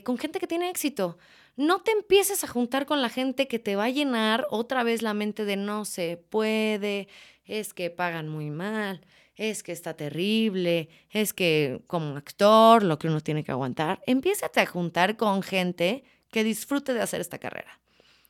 con 0.03 0.17
gente 0.17 0.39
que 0.39 0.47
tiene 0.47 0.69
éxito. 0.69 1.17
No 1.57 1.81
te 1.81 1.91
empieces 1.91 2.43
a 2.43 2.47
juntar 2.47 2.85
con 2.85 3.01
la 3.01 3.09
gente 3.09 3.47
que 3.47 3.59
te 3.59 3.75
va 3.75 3.85
a 3.85 3.89
llenar 3.89 4.47
otra 4.49 4.83
vez 4.83 5.01
la 5.01 5.13
mente 5.13 5.45
de 5.45 5.55
no 5.55 5.85
se 5.85 6.17
puede, 6.17 7.07
es 7.45 7.73
que 7.73 7.89
pagan 7.89 8.27
muy 8.27 8.49
mal, 8.49 9.05
es 9.35 9.63
que 9.63 9.71
está 9.71 9.95
terrible, 9.95 10.89
es 11.09 11.33
que 11.33 11.81
como 11.87 12.15
actor 12.15 12.83
lo 12.83 12.97
que 12.97 13.07
uno 13.07 13.21
tiene 13.21 13.43
que 13.43 13.51
aguantar. 13.51 14.01
Empieza 14.07 14.49
a 14.55 14.65
juntar 14.65 15.17
con 15.17 15.41
gente 15.43 16.03
que 16.31 16.43
disfrute 16.43 16.93
de 16.93 17.01
hacer 17.01 17.21
esta 17.21 17.37
carrera. 17.37 17.79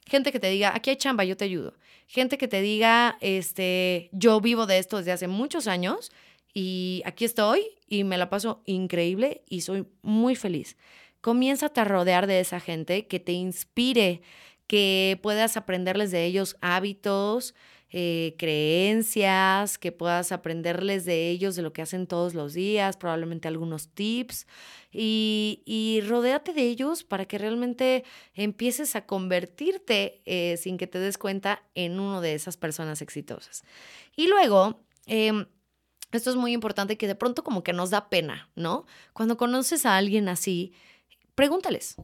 Gente 0.07 0.31
que 0.31 0.39
te 0.39 0.49
diga, 0.49 0.73
aquí 0.75 0.91
hay 0.91 0.97
chamba, 0.97 1.23
yo 1.23 1.37
te 1.37 1.45
ayudo. 1.45 1.73
Gente 2.07 2.37
que 2.37 2.47
te 2.47 2.61
diga, 2.61 3.17
este, 3.21 4.09
yo 4.11 4.39
vivo 4.39 4.67
de 4.67 4.77
esto 4.77 4.97
desde 4.97 5.11
hace 5.11 5.27
muchos 5.27 5.67
años 5.67 6.11
y 6.53 7.01
aquí 7.05 7.25
estoy 7.25 7.65
y 7.87 8.03
me 8.03 8.17
la 8.17 8.29
paso 8.29 8.61
increíble 8.65 9.43
y 9.49 9.61
soy 9.61 9.87
muy 10.01 10.35
feliz. 10.35 10.77
Comienza 11.21 11.71
a 11.75 11.83
rodear 11.83 12.27
de 12.27 12.39
esa 12.39 12.59
gente 12.59 13.07
que 13.07 13.19
te 13.19 13.31
inspire, 13.31 14.21
que 14.67 15.19
puedas 15.23 15.57
aprenderles 15.57 16.11
de 16.11 16.25
ellos 16.25 16.55
hábitos, 16.61 17.55
eh, 17.97 18.35
creencias, 18.37 19.77
que 19.77 19.93
puedas 19.93 20.33
aprenderles 20.33 21.05
de 21.05 21.29
ellos, 21.29 21.55
de 21.55 21.61
lo 21.61 21.71
que 21.71 21.81
hacen 21.81 22.07
todos 22.07 22.33
los 22.33 22.53
días, 22.53 22.97
probablemente 22.97 23.47
algunos 23.47 23.87
tips, 23.87 24.47
y, 24.91 25.63
y 25.65 26.01
rodéate 26.01 26.51
de 26.51 26.63
ellos 26.63 27.05
para 27.05 27.23
que 27.23 27.37
realmente 27.37 28.03
empieces 28.33 28.97
a 28.97 29.05
convertirte, 29.05 30.21
eh, 30.25 30.57
sin 30.57 30.77
que 30.77 30.87
te 30.87 30.99
des 30.99 31.17
cuenta, 31.17 31.63
en 31.73 31.97
uno 32.01 32.19
de 32.19 32.33
esas 32.33 32.57
personas 32.57 33.01
exitosas. 33.01 33.63
Y 34.17 34.27
luego, 34.27 34.81
em, 35.05 35.45
esto 36.11 36.29
es 36.31 36.35
muy 36.35 36.51
importante 36.51 36.97
que 36.97 37.07
de 37.07 37.15
pronto 37.15 37.45
como 37.45 37.63
que 37.63 37.71
nos 37.71 37.91
da 37.91 38.09
pena, 38.09 38.49
¿no? 38.55 38.85
Cuando 39.13 39.37
conoces 39.37 39.85
a 39.85 39.95
alguien 39.95 40.27
así, 40.27 40.73
pregúntales, 41.33 41.95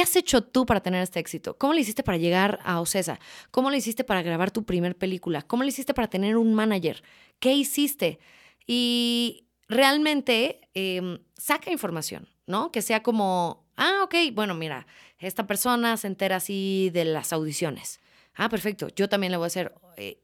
¿Qué 0.00 0.04
has 0.04 0.16
hecho 0.16 0.42
tú 0.42 0.64
para 0.64 0.80
tener 0.80 1.02
este 1.02 1.20
éxito? 1.20 1.58
¿Cómo 1.58 1.74
le 1.74 1.82
hiciste 1.82 2.02
para 2.02 2.16
llegar 2.16 2.58
a 2.64 2.80
Ocesa? 2.80 3.20
¿Cómo 3.50 3.70
le 3.70 3.76
hiciste 3.76 4.02
para 4.02 4.22
grabar 4.22 4.50
tu 4.50 4.64
primer 4.64 4.96
película? 4.96 5.42
¿Cómo 5.42 5.62
le 5.62 5.68
hiciste 5.68 5.92
para 5.92 6.08
tener 6.08 6.38
un 6.38 6.54
manager? 6.54 7.02
¿Qué 7.38 7.52
hiciste? 7.52 8.18
Y 8.66 9.44
realmente 9.68 10.62
em, 10.72 11.18
saca 11.36 11.70
información, 11.70 12.30
¿no? 12.46 12.72
Que 12.72 12.80
sea 12.80 13.02
como, 13.02 13.66
ah, 13.76 14.00
ok, 14.04 14.14
bueno, 14.32 14.54
mira, 14.54 14.86
esta 15.18 15.46
persona 15.46 15.98
se 15.98 16.06
entera 16.06 16.36
así 16.36 16.88
de 16.94 17.04
las 17.04 17.34
audiciones. 17.34 18.00
Ah, 18.34 18.48
perfecto, 18.48 18.88
yo 18.96 19.06
también 19.06 19.32
le 19.32 19.36
voy 19.36 19.44
a 19.44 19.48
hacer. 19.48 19.74
Eh, 19.98 20.22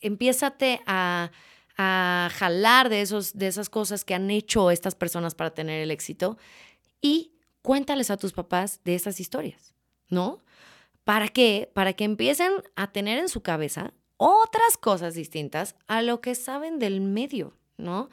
empiézate 0.00 0.80
a, 0.86 1.30
a 1.76 2.30
jalar 2.32 2.88
de, 2.88 3.02
esos, 3.02 3.36
de 3.36 3.48
esas 3.48 3.68
cosas 3.68 4.06
que 4.06 4.14
han 4.14 4.30
hecho 4.30 4.70
estas 4.70 4.94
personas 4.94 5.34
para 5.34 5.50
tener 5.50 5.82
el 5.82 5.90
éxito 5.90 6.38
y 7.02 7.31
cuéntales 7.62 8.10
a 8.10 8.16
tus 8.16 8.32
papás 8.32 8.80
de 8.84 8.94
esas 8.94 9.20
historias, 9.20 9.74
¿no? 10.08 10.40
¿Para 11.04 11.28
qué? 11.28 11.70
Para 11.72 11.94
que 11.94 12.04
empiecen 12.04 12.52
a 12.76 12.92
tener 12.92 13.18
en 13.18 13.28
su 13.28 13.42
cabeza 13.42 13.92
otras 14.16 14.76
cosas 14.76 15.14
distintas 15.14 15.74
a 15.88 16.02
lo 16.02 16.20
que 16.20 16.34
saben 16.34 16.78
del 16.78 17.00
medio, 17.00 17.56
¿no? 17.76 18.08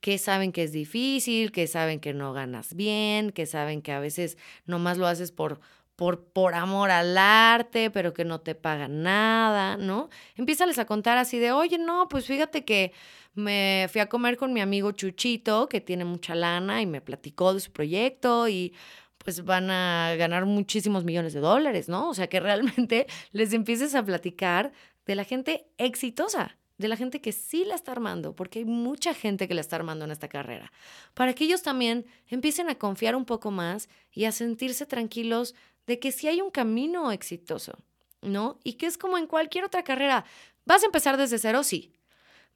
Que 0.00 0.18
saben 0.18 0.52
que 0.52 0.62
es 0.62 0.70
difícil, 0.70 1.50
que 1.50 1.66
saben 1.66 1.98
que 1.98 2.14
no 2.14 2.32
ganas 2.32 2.74
bien, 2.74 3.32
que 3.32 3.46
saben 3.46 3.82
que 3.82 3.90
a 3.90 3.98
veces 3.98 4.38
nomás 4.66 4.98
lo 4.98 5.08
haces 5.08 5.32
por, 5.32 5.60
por, 5.98 6.22
por 6.22 6.54
amor 6.54 6.92
al 6.92 7.18
arte, 7.18 7.90
pero 7.90 8.14
que 8.14 8.24
no 8.24 8.40
te 8.40 8.54
pagan 8.54 9.02
nada, 9.02 9.76
¿no? 9.76 10.10
Empiezales 10.36 10.78
a 10.78 10.84
contar 10.84 11.18
así 11.18 11.40
de, 11.40 11.50
oye, 11.50 11.76
no, 11.76 12.08
pues 12.08 12.24
fíjate 12.24 12.64
que 12.64 12.92
me 13.34 13.88
fui 13.90 14.00
a 14.00 14.08
comer 14.08 14.36
con 14.36 14.52
mi 14.52 14.60
amigo 14.60 14.92
Chuchito, 14.92 15.68
que 15.68 15.80
tiene 15.80 16.04
mucha 16.04 16.36
lana 16.36 16.80
y 16.80 16.86
me 16.86 17.00
platicó 17.00 17.52
de 17.52 17.58
su 17.58 17.72
proyecto 17.72 18.46
y 18.46 18.74
pues 19.18 19.44
van 19.44 19.72
a 19.72 20.14
ganar 20.14 20.46
muchísimos 20.46 21.02
millones 21.02 21.32
de 21.32 21.40
dólares, 21.40 21.88
¿no? 21.88 22.10
O 22.10 22.14
sea, 22.14 22.28
que 22.28 22.38
realmente 22.38 23.08
les 23.32 23.52
empieces 23.52 23.96
a 23.96 24.04
platicar 24.04 24.70
de 25.04 25.16
la 25.16 25.24
gente 25.24 25.66
exitosa, 25.78 26.58
de 26.76 26.86
la 26.86 26.94
gente 26.94 27.20
que 27.20 27.32
sí 27.32 27.64
la 27.64 27.74
está 27.74 27.90
armando, 27.90 28.36
porque 28.36 28.60
hay 28.60 28.66
mucha 28.66 29.14
gente 29.14 29.48
que 29.48 29.54
la 29.54 29.62
está 29.62 29.74
armando 29.74 30.04
en 30.04 30.12
esta 30.12 30.28
carrera, 30.28 30.70
para 31.14 31.32
que 31.32 31.42
ellos 31.42 31.62
también 31.62 32.06
empiecen 32.28 32.70
a 32.70 32.76
confiar 32.76 33.16
un 33.16 33.24
poco 33.24 33.50
más 33.50 33.88
y 34.12 34.26
a 34.26 34.32
sentirse 34.32 34.86
tranquilos 34.86 35.56
de 35.88 35.98
que 35.98 36.12
sí 36.12 36.28
hay 36.28 36.42
un 36.42 36.50
camino 36.50 37.10
exitoso, 37.10 37.72
¿no? 38.20 38.60
Y 38.62 38.74
que 38.74 38.86
es 38.86 38.98
como 38.98 39.16
en 39.16 39.26
cualquier 39.26 39.64
otra 39.64 39.82
carrera. 39.82 40.26
¿Vas 40.66 40.82
a 40.82 40.86
empezar 40.86 41.16
desde 41.16 41.38
cero? 41.38 41.64
Sí. 41.64 41.94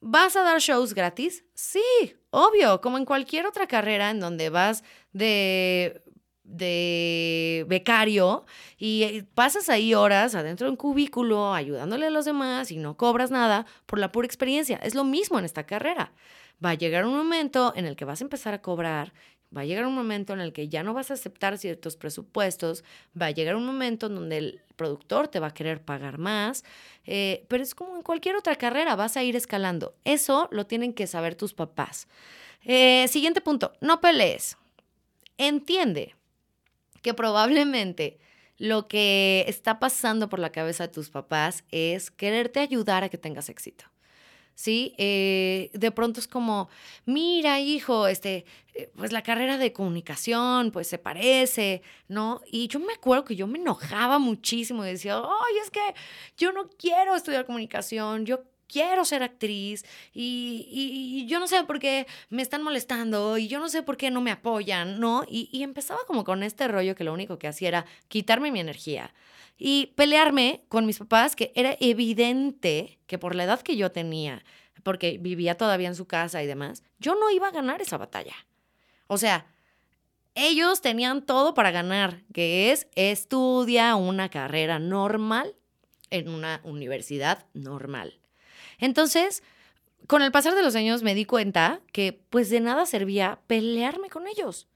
¿Vas 0.01 0.37
a 0.37 0.43
dar 0.43 0.61
shows 0.61 0.93
gratis? 0.93 1.45
Sí, 1.55 1.83
obvio, 2.31 2.83
como 2.83 2.99
en 2.99 3.07
cualquier 3.07 3.47
otra 3.47 3.67
carrera 3.67 4.11
en 4.11 4.21
donde 4.21 4.51
vas 4.51 4.85
de, 5.13 6.03
de 6.45 7.65
becario 7.69 8.45
y 8.77 9.05
eh, 9.05 9.25
pasas 9.35 9.71
ahí 9.71 9.95
horas 9.95 10.35
adentro 10.35 10.67
de 10.67 10.73
un 10.73 10.77
cubículo 10.77 11.55
ayudándole 11.55 12.09
a 12.09 12.11
los 12.11 12.27
demás 12.27 12.71
y 12.71 12.77
no 12.77 12.99
cobras 12.99 13.31
nada 13.31 13.65
por 13.87 13.99
la 13.99 14.13
pura 14.13 14.27
experiencia. 14.27 14.79
Es 14.83 14.95
lo 14.95 15.05
mismo 15.05 15.39
en 15.39 15.47
esta 15.47 15.65
carrera. 15.65 16.13
Va 16.63 16.71
a 16.71 16.75
llegar 16.75 17.07
un 17.07 17.17
momento 17.17 17.73
en 17.77 17.87
el 17.87 17.97
que 17.97 18.05
vas 18.05 18.21
a 18.21 18.25
empezar 18.25 18.53
a 18.53 18.61
cobrar 18.61 19.15
Va 19.55 19.63
a 19.63 19.65
llegar 19.65 19.87
un 19.87 19.95
momento 19.95 20.33
en 20.33 20.41
el 20.41 20.53
que 20.53 20.69
ya 20.69 20.83
no 20.83 20.95
vas 20.95 21.11
a 21.11 21.15
aceptar 21.15 21.59
ciertos 21.59 21.97
presupuestos, 21.97 22.85
va 23.21 23.27
a 23.27 23.31
llegar 23.31 23.55
un 23.55 23.67
momento 23.67 24.07
en 24.07 24.15
donde 24.15 24.39
el 24.39 24.61
productor 24.77 25.29
te 25.29 25.41
va 25.41 25.49
a 25.49 25.55
querer 25.55 25.83
pagar 25.83 26.19
más, 26.19 26.65
eh, 27.05 27.45
pero 27.49 27.63
es 27.63 27.75
como 27.75 27.97
en 27.97 28.03
cualquier 28.03 28.37
otra 28.37 28.57
carrera, 28.57 28.97
vas 28.97 29.17
a 29.17 29.23
ir 29.23 29.37
escalando. 29.37 29.95
Eso 30.05 30.49
lo 30.53 30.67
tienen 30.67 30.95
que 30.95 31.07
saber 31.07 31.35
tus 31.35 31.53
papás. 31.53 32.09
Eh, 32.65 33.07
siguiente 33.09 33.41
punto, 33.41 33.73
no 33.81 34.01
pelees. 34.01 34.57
Entiende 35.37 36.15
que 37.03 37.13
probablemente 37.13 38.19
lo 38.59 38.87
que 38.87 39.45
está 39.49 39.79
pasando 39.79 40.29
por 40.29 40.39
la 40.39 40.53
cabeza 40.53 40.87
de 40.87 40.93
tus 40.93 41.11
papás 41.11 41.65
es 41.71 42.11
quererte 42.11 42.61
ayudar 42.61 43.05
a 43.05 43.09
que 43.09 43.19
tengas 43.19 43.49
éxito. 43.49 43.92
¿Sí? 44.55 44.95
Eh, 44.99 45.71
de 45.73 45.91
pronto 45.91 46.21
es 46.21 46.29
como, 46.29 46.69
mira, 47.05 47.61
hijo, 47.61 48.07
este, 48.07 48.45
eh, 48.75 48.91
pues 48.97 49.13
la 49.13 49.23
carrera 49.23 49.59
de 49.59 49.73
comunicación, 49.73 50.71
pues 50.71 50.87
se 50.87 50.99
parece, 50.99 51.83
¿no? 52.09 52.41
Y 52.51 52.69
yo 52.69 52.81
me 52.81 52.95
acuerdo 52.95 53.25
que 53.25 53.37
yo 53.37 53.47
me 53.47 53.59
enojaba 53.59 54.19
muchísimo 54.19 54.85
y 54.85 54.89
decía, 54.89 55.19
ay, 55.19 55.57
es 55.63 55.71
que 55.71 55.95
yo 56.37 56.53
no 56.53 56.69
quiero 56.79 57.15
estudiar 57.15 57.45
comunicación, 57.47 58.25
yo 58.27 58.45
quiero 58.69 59.05
ser 59.05 59.23
actriz 59.23 59.85
y, 60.15 60.67
y, 60.71 61.27
yo 61.27 61.39
no 61.39 61.47
sé 61.47 61.63
por 61.65 61.79
qué 61.79 62.07
me 62.31 62.41
están 62.41 62.63
molestando 62.63 63.37
y 63.37 63.47
yo 63.47 63.59
no 63.59 63.69
sé 63.69 63.83
por 63.83 63.99
qué 63.99 64.11
no 64.11 64.23
me 64.23 64.31
apoyan, 64.31 64.99
¿no? 64.99 65.25
Y, 65.29 65.51
y 65.53 65.63
empezaba 65.63 66.01
como 66.07 66.25
con 66.25 66.43
este 66.43 66.67
rollo 66.69 66.95
que 66.95 67.05
lo 67.05 67.13
único 67.13 67.39
que 67.39 67.49
hacía 67.49 67.69
era 67.69 67.87
quitarme 68.09 68.51
mi 68.51 68.61
energía 68.61 69.13
y 69.57 69.93
pelearme 69.97 70.65
con 70.69 70.87
mis 70.87 70.99
papás, 70.99 71.37
que 71.37 71.53
era 71.55 71.77
evidente 71.81 72.99
que 73.07 73.19
por 73.19 73.35
la 73.35 73.45
edad 73.45 73.61
que 73.61 73.77
yo 73.77 73.93
tenía, 73.93 74.45
porque 74.83 75.19
vivía 75.19 75.57
todavía 75.57 75.89
en 75.89 75.95
su 75.95 76.07
casa 76.07 76.43
y 76.43 76.47
demás, 76.47 76.83
yo 76.99 77.15
no 77.15 77.31
iba 77.31 77.49
a 77.49 77.53
ganar 77.53 77.81
esa 77.81 77.99
batalla. 77.99 78.35
O 79.07 79.19
sea, 79.19 79.47
ellos 80.35 80.81
tenían 80.81 81.23
todo 81.23 81.55
para 81.55 81.71
ganar, 81.71 82.23
que 82.33 82.73
es 82.73 82.89
estudia 82.95 83.95
una 83.97 84.29
carrera 84.31 84.79
normal 84.79 85.55
en 86.11 86.29
una 86.29 86.61
universidad 86.65 87.47
normal. 87.53 88.19
Entonces, 88.79 89.43
con 90.07 90.23
el 90.23 90.33
pasar 90.33 90.55
de 90.55 90.63
los 90.63 90.75
años 90.75 91.03
me 91.03 91.15
di 91.15 91.25
cuenta 91.25 91.81
que 91.93 92.21
pues 92.31 92.51
de 92.51 92.61
nada 92.61 92.87
servía 92.87 93.41
pelearme 93.47 94.11
con 94.11 94.27
ellos 94.27 94.69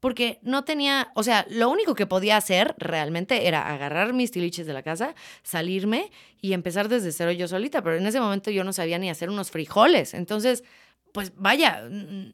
porque 0.00 0.38
no 0.42 0.64
tenía, 0.64 1.12
o 1.14 1.22
sea, 1.22 1.46
lo 1.50 1.70
único 1.70 1.94
que 1.94 2.06
podía 2.06 2.38
hacer 2.38 2.74
realmente 2.78 3.46
era 3.46 3.72
agarrar 3.72 4.14
mis 4.14 4.30
tiliches 4.30 4.66
de 4.66 4.72
la 4.72 4.82
casa, 4.82 5.14
salirme 5.42 6.10
y 6.40 6.54
empezar 6.54 6.88
desde 6.88 7.12
cero 7.12 7.30
yo 7.32 7.46
solita, 7.46 7.82
pero 7.82 7.96
en 7.96 8.06
ese 8.06 8.20
momento 8.20 8.50
yo 8.50 8.64
no 8.64 8.72
sabía 8.72 8.98
ni 8.98 9.10
hacer 9.10 9.28
unos 9.28 9.50
frijoles. 9.50 10.14
Entonces, 10.14 10.64
pues 11.12 11.32
vaya, 11.36 11.88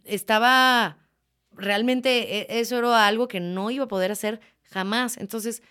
estaba 0.05 0.99
realmente, 1.51 2.39
e, 2.41 2.61
eso 2.61 2.79
era 2.79 3.07
algo 3.07 3.29
que 3.29 3.41
no 3.41 3.71
iba 3.71 3.85
a 3.85 3.89
poder 3.89 4.13
hacer 4.13 4.41
jamás. 4.63 5.17
Entonces, 5.17 5.63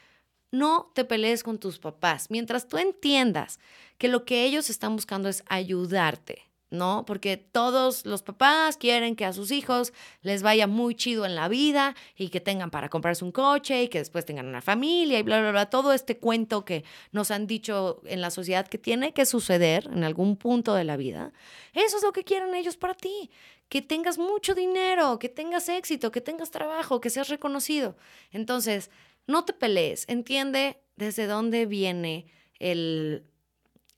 no 0.51 0.91
te 0.93 1.05
pelees 1.05 1.43
con 1.43 1.59
tus 1.59 1.79
papás. 1.79 2.29
Mientras 2.29 2.67
tú 2.67 2.77
entiendas 2.77 3.59
que 3.97 4.07
lo 4.07 4.25
que 4.25 4.43
ellos 4.43 4.69
están 4.69 4.95
buscando 4.95 5.29
es 5.29 5.43
ayudarte, 5.47 6.44
¿no? 6.70 7.05
Porque 7.05 7.38
todos 7.38 8.05
los 8.05 8.24
papás 8.24 8.78
quieren 8.78 9.16
que 9.16 9.26
a 9.26 9.34
sus 9.34 9.51
hijos 9.51 9.93
les 10.22 10.41
vaya 10.41 10.68
muy 10.68 10.95
chido 10.95 11.26
en 11.26 11.36
la 11.36 11.47
vida 11.47 11.95
y 12.16 12.30
que 12.30 12.41
tengan 12.41 12.72
para 12.72 12.89
comprarse 12.89 13.24
un 13.24 13.32
coche 13.32 13.84
y 13.84 13.88
que 13.88 13.99
después 13.99 14.26
tengan 14.26 14.47
una 14.47 14.61
familia 14.61 15.20
y 15.20 15.24
bla, 15.24 15.39
bla, 15.41 15.51
bla. 15.51 15.70
Todo 15.70 15.93
este 15.93 16.18
cuento 16.18 16.66
que 16.66 16.84
nos 17.11 17.32
han 17.32 17.47
dicho 17.47 18.01
en 18.05 18.22
la 18.22 18.32
sociedad 18.32 18.68
que 18.68 18.78
tiene 18.78 19.13
que 19.13 19.26
suceder 19.26 19.89
en 19.91 20.03
algún 20.03 20.38
punto 20.38 20.74
de 20.74 20.84
la 20.84 20.97
vida. 20.97 21.34
Eso 21.74 21.97
es 21.97 22.03
lo 22.03 22.11
que 22.11 22.24
quieren 22.24 22.55
ellos 22.55 22.78
para 22.78 22.93
ti. 22.93 23.30
Que 23.70 23.82
tengas 23.82 24.18
mucho 24.20 24.53
dinero, 24.53 25.18
que 25.18 25.30
tengas 25.30 25.70
éxito, 25.70 26.11
que 26.11 26.22
tengas 26.22 26.51
trabajo, 26.51 27.01
que 27.01 27.09
seas 27.09 27.30
reconocido. 27.30 27.97
Entonces, 28.32 28.91
no 29.26 29.43
te 29.43 29.53
pelees. 29.53 30.05
Entiende 30.07 30.80
desde 30.97 31.26
dónde 31.26 31.66
viene 31.66 32.28
el, 32.59 33.26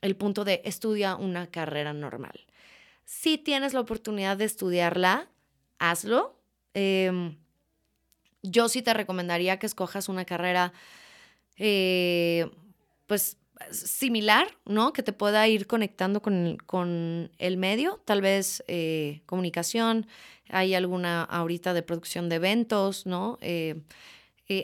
el 0.02 0.16
punto 0.16 0.46
de 0.46 0.62
estudia 0.64 1.16
una 1.18 1.48
carrera 1.48 1.92
normal 1.92 2.47
si 3.08 3.38
tienes 3.38 3.74
la 3.74 3.80
oportunidad 3.80 4.36
de 4.36 4.44
estudiarla, 4.44 5.30
hazlo. 5.80 6.38
Em, 6.74 7.38
yo 8.44 8.68
sí 8.68 8.82
te 8.82 8.94
recomendaría 8.94 9.60
que 9.60 9.66
escojas 9.66 10.10
una 10.10 10.26
carrera, 10.26 10.74
eh, 11.56 12.52
pues, 13.08 13.38
similar, 13.72 14.50
¿no? 14.66 14.92
Que 14.92 15.04
te 15.04 15.14
pueda 15.14 15.48
ir 15.48 15.68
conectando 15.68 16.22
con, 16.22 17.32
el 17.38 17.58
medio, 17.58 18.02
tal 18.04 18.22
vez 18.22 18.62
eh, 18.68 19.22
comunicación, 19.26 20.06
hay 20.50 20.76
alguna 20.76 21.24
ahorita 21.24 21.74
de 21.74 21.84
producción 21.84 22.28
de 22.28 22.36
eventos, 22.36 23.06
¿no? 23.06 23.38
Eh, 23.40 23.84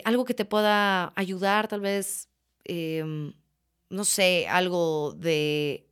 algo 0.04 0.26
que 0.26 0.34
te 0.34 0.44
pueda 0.44 1.14
ayudar, 1.16 1.66
tal 1.66 1.80
vez 1.80 2.28
em, 2.64 3.32
no 3.88 4.04
sé, 4.04 4.46
algo 4.48 5.12
de 5.12 5.86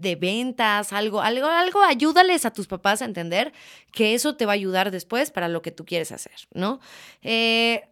de 0.00 0.16
ventas, 0.16 0.92
algo, 0.92 1.20
algo, 1.20 1.46
algo, 1.46 1.82
ayúdales 1.82 2.44
a 2.46 2.52
tus 2.52 2.66
papás 2.66 3.02
a 3.02 3.04
entender 3.04 3.52
que 3.92 4.14
eso 4.14 4.36
te 4.36 4.46
va 4.46 4.52
a 4.52 4.54
ayudar 4.54 4.90
después 4.90 5.30
para 5.30 5.48
lo 5.48 5.62
que 5.62 5.72
tú 5.72 5.84
quieres 5.84 6.12
hacer, 6.12 6.48
¿no? 6.52 6.80
Eh, 7.22 7.88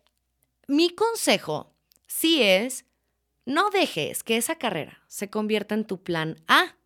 mi 0.67 0.91
consejo 0.91 1.75
sí 2.07 2.43
es, 2.43 2.85
no 3.45 3.71
dejes 3.71 4.23
que 4.23 4.37
esa 4.37 4.57
carrera 4.57 5.03
se 5.07 5.31
convierta 5.31 5.75
en 5.75 5.85
tu 5.85 6.03
plan 6.03 6.37
A. 6.49 6.77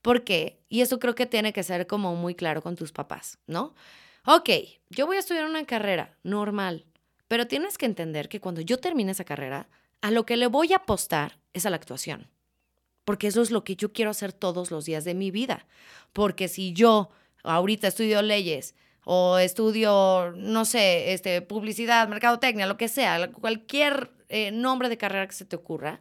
¿Por 0.00 0.24
qué? 0.24 0.60
Y 0.68 0.80
eso 0.80 0.98
creo 0.98 1.14
que 1.14 1.26
tiene 1.26 1.52
que 1.52 1.62
ser 1.62 1.86
como 1.86 2.14
muy 2.16 2.34
claro 2.34 2.62
con 2.62 2.76
tus 2.76 2.92
papás, 2.92 3.38
¿no? 3.46 3.74
Ok, 4.26 4.50
yo 4.90 5.06
voy 5.06 5.16
a 5.16 5.20
estudiar 5.20 5.46
una 5.46 5.64
carrera 5.64 6.16
normal, 6.22 6.86
pero 7.28 7.46
tienes 7.46 7.78
que 7.78 7.86
entender 7.86 8.28
que 8.28 8.40
cuando 8.40 8.60
yo 8.60 8.78
termine 8.78 9.12
esa 9.12 9.24
carrera, 9.24 9.68
a 10.00 10.10
lo 10.10 10.26
que 10.26 10.36
le 10.36 10.46
voy 10.46 10.72
a 10.72 10.76
apostar 10.76 11.38
es 11.52 11.66
a 11.66 11.70
la 11.70 11.76
actuación 11.76 12.31
porque 13.04 13.26
eso 13.26 13.42
es 13.42 13.50
lo 13.50 13.64
que 13.64 13.76
yo 13.76 13.92
quiero 13.92 14.10
hacer 14.10 14.32
todos 14.32 14.70
los 14.70 14.84
días 14.84 15.04
de 15.04 15.14
mi 15.14 15.30
vida. 15.30 15.66
Porque 16.12 16.48
si 16.48 16.72
yo 16.72 17.10
ahorita 17.42 17.88
estudio 17.88 18.22
leyes 18.22 18.74
o 19.04 19.38
estudio, 19.38 20.32
no 20.36 20.64
sé, 20.64 21.12
este, 21.12 21.42
publicidad, 21.42 22.08
mercadotecnia, 22.08 22.66
lo 22.66 22.76
que 22.76 22.88
sea, 22.88 23.30
cualquier 23.32 24.12
eh, 24.28 24.52
nombre 24.52 24.88
de 24.88 24.98
carrera 24.98 25.26
que 25.26 25.34
se 25.34 25.44
te 25.44 25.56
ocurra, 25.56 26.00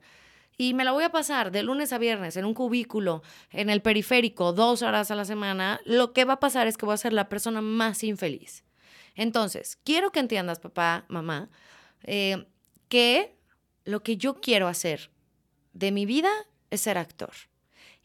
y 0.57 0.75
me 0.75 0.83
la 0.83 0.91
voy 0.91 1.03
a 1.03 1.11
pasar 1.11 1.51
de 1.51 1.63
lunes 1.63 1.91
a 1.91 1.97
viernes 1.97 2.37
en 2.37 2.45
un 2.45 2.53
cubículo, 2.53 3.23
en 3.49 3.71
el 3.71 3.81
periférico, 3.81 4.53
dos 4.53 4.83
horas 4.83 5.09
a 5.09 5.15
la 5.15 5.25
semana, 5.25 5.81
lo 5.85 6.13
que 6.13 6.25
va 6.25 6.33
a 6.33 6.39
pasar 6.39 6.67
es 6.67 6.77
que 6.77 6.85
voy 6.85 6.93
a 6.93 6.97
ser 6.97 7.13
la 7.13 7.29
persona 7.29 7.61
más 7.61 8.03
infeliz. 8.03 8.63
Entonces, 9.15 9.79
quiero 9.83 10.11
que 10.11 10.19
entiendas, 10.19 10.59
papá, 10.59 11.05
mamá, 11.07 11.49
eh, 12.03 12.45
que 12.89 13.35
lo 13.85 14.03
que 14.03 14.17
yo 14.17 14.35
quiero 14.35 14.67
hacer 14.67 15.09
de 15.73 15.91
mi 15.91 16.05
vida 16.05 16.29
es 16.71 16.81
ser 16.81 16.97
actor. 16.97 17.31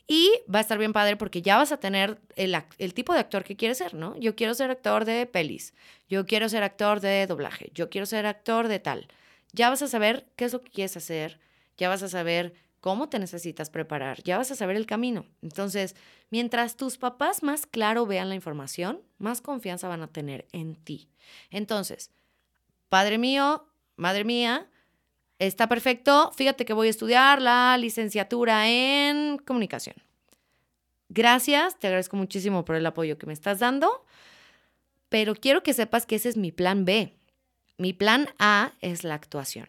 Y 0.09 0.31
va 0.53 0.61
a 0.61 0.63
estar 0.63 0.79
bien 0.79 0.93
padre 0.93 1.17
porque 1.17 1.43
ya 1.43 1.57
vas 1.57 1.73
a 1.73 1.79
tener 1.79 2.21
el, 2.37 2.57
el, 2.79 2.95
tipo 2.95 3.13
de 3.13 3.21
actor 3.21 3.43
que 3.43 3.57
quieres 3.57 3.79
ser, 3.79 3.95
¿no? 3.95 4.17
Yo 4.19 4.37
quiero 4.37 4.55
ser 4.55 4.71
actor 4.71 5.05
de 5.05 5.27
pelis, 5.27 5.75
yo 6.09 6.27
quiero 6.27 6.49
ser 6.49 6.63
actor 6.63 7.01
de 7.01 7.27
doblaje, 7.27 7.73
yo 7.75 7.91
quiero 7.91 8.07
ser 8.07 8.27
actor 8.27 8.69
de 8.69 8.79
tal. 8.79 9.09
Ya 9.53 9.69
vas 9.69 9.83
a 9.83 9.89
saber 9.89 10.29
qué 10.37 10.45
es 10.45 10.53
lo 10.53 10.63
que 10.63 10.71
quieres 10.71 10.97
hacer, 10.97 11.41
ya 11.77 11.89
vas 11.89 12.03
a 12.05 12.09
saber 12.09 12.55
cómo 12.81 13.09
te 13.09 13.19
necesitas 13.19 13.69
preparar, 13.69 14.23
ya 14.23 14.39
vas 14.39 14.53
a 14.53 14.55
saber 14.55 14.77
el 14.77 14.87
camino. 14.87 15.27
Entonces, 15.43 15.97
mientras 16.31 16.77
tus 16.77 16.99
papás 16.99 17.43
más 17.43 17.67
claro 17.67 18.07
vean 18.07 18.29
la 18.29 18.37
información, 18.37 19.01
más 19.19 19.41
confianza 19.41 19.89
van 19.89 20.03
a 20.03 20.13
tener 20.13 20.47
en 20.53 20.77
ti. 20.77 21.09
Entonces, 21.51 22.13
padre 22.89 23.19
mío, 23.19 23.67
madre 23.97 24.23
mía, 24.23 24.71
Está 25.39 25.69
perfecto. 25.69 26.33
Fíjate 26.35 26.65
que 26.65 26.73
voy 26.73 26.87
a 26.87 26.91
estudiar 26.91 27.43
la 27.43 27.77
licenciatura 27.79 28.69
en 28.69 29.39
comunicación. 29.39 29.97
Gracias, 31.09 31.79
te 31.79 31.87
agradezco 31.87 32.17
muchísimo 32.17 32.65
por 32.65 32.77
el 32.77 32.87
apoyo 32.87 33.19
que 33.19 33.27
me 33.27 33.33
estás 33.33 33.61
dando, 33.61 34.05
pero 35.09 35.35
quiero 35.35 35.63
que 35.63 35.73
sepas 35.73 36.05
que 36.05 36.17
ese 36.17 36.29
es 36.29 36.37
mi 36.37 36.53
plan 36.53 36.85
B. 36.85 37.15
Mi 37.79 37.93
plan 37.93 38.29
A 38.39 38.73
es 38.81 39.05
la 39.05 39.15
actuación. 39.15 39.69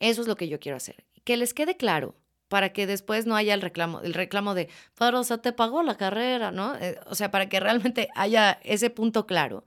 Eso 0.00 0.22
es 0.22 0.28
lo 0.28 0.36
que 0.36 0.48
yo 0.48 0.58
quiero 0.58 0.76
hacer. 0.76 1.04
Que 1.24 1.36
les 1.36 1.54
quede 1.54 1.76
claro 1.76 2.14
para 2.48 2.72
que 2.72 2.86
después 2.86 3.26
no 3.26 3.36
haya 3.36 3.54
el 3.54 3.60
reclamo, 3.60 4.00
el 4.00 4.14
reclamo 4.14 4.54
de, 4.54 4.68
pero 4.98 5.22
te 5.24 5.52
pagó 5.52 5.82
la 5.82 5.96
carrera, 5.96 6.50
¿no? 6.50 6.76
Eh, 6.76 6.98
o 7.06 7.14
sea, 7.14 7.30
para 7.30 7.48
que 7.48 7.60
realmente 7.60 8.08
haya 8.14 8.58
ese 8.62 8.90
punto 8.90 9.26
claro. 9.26 9.64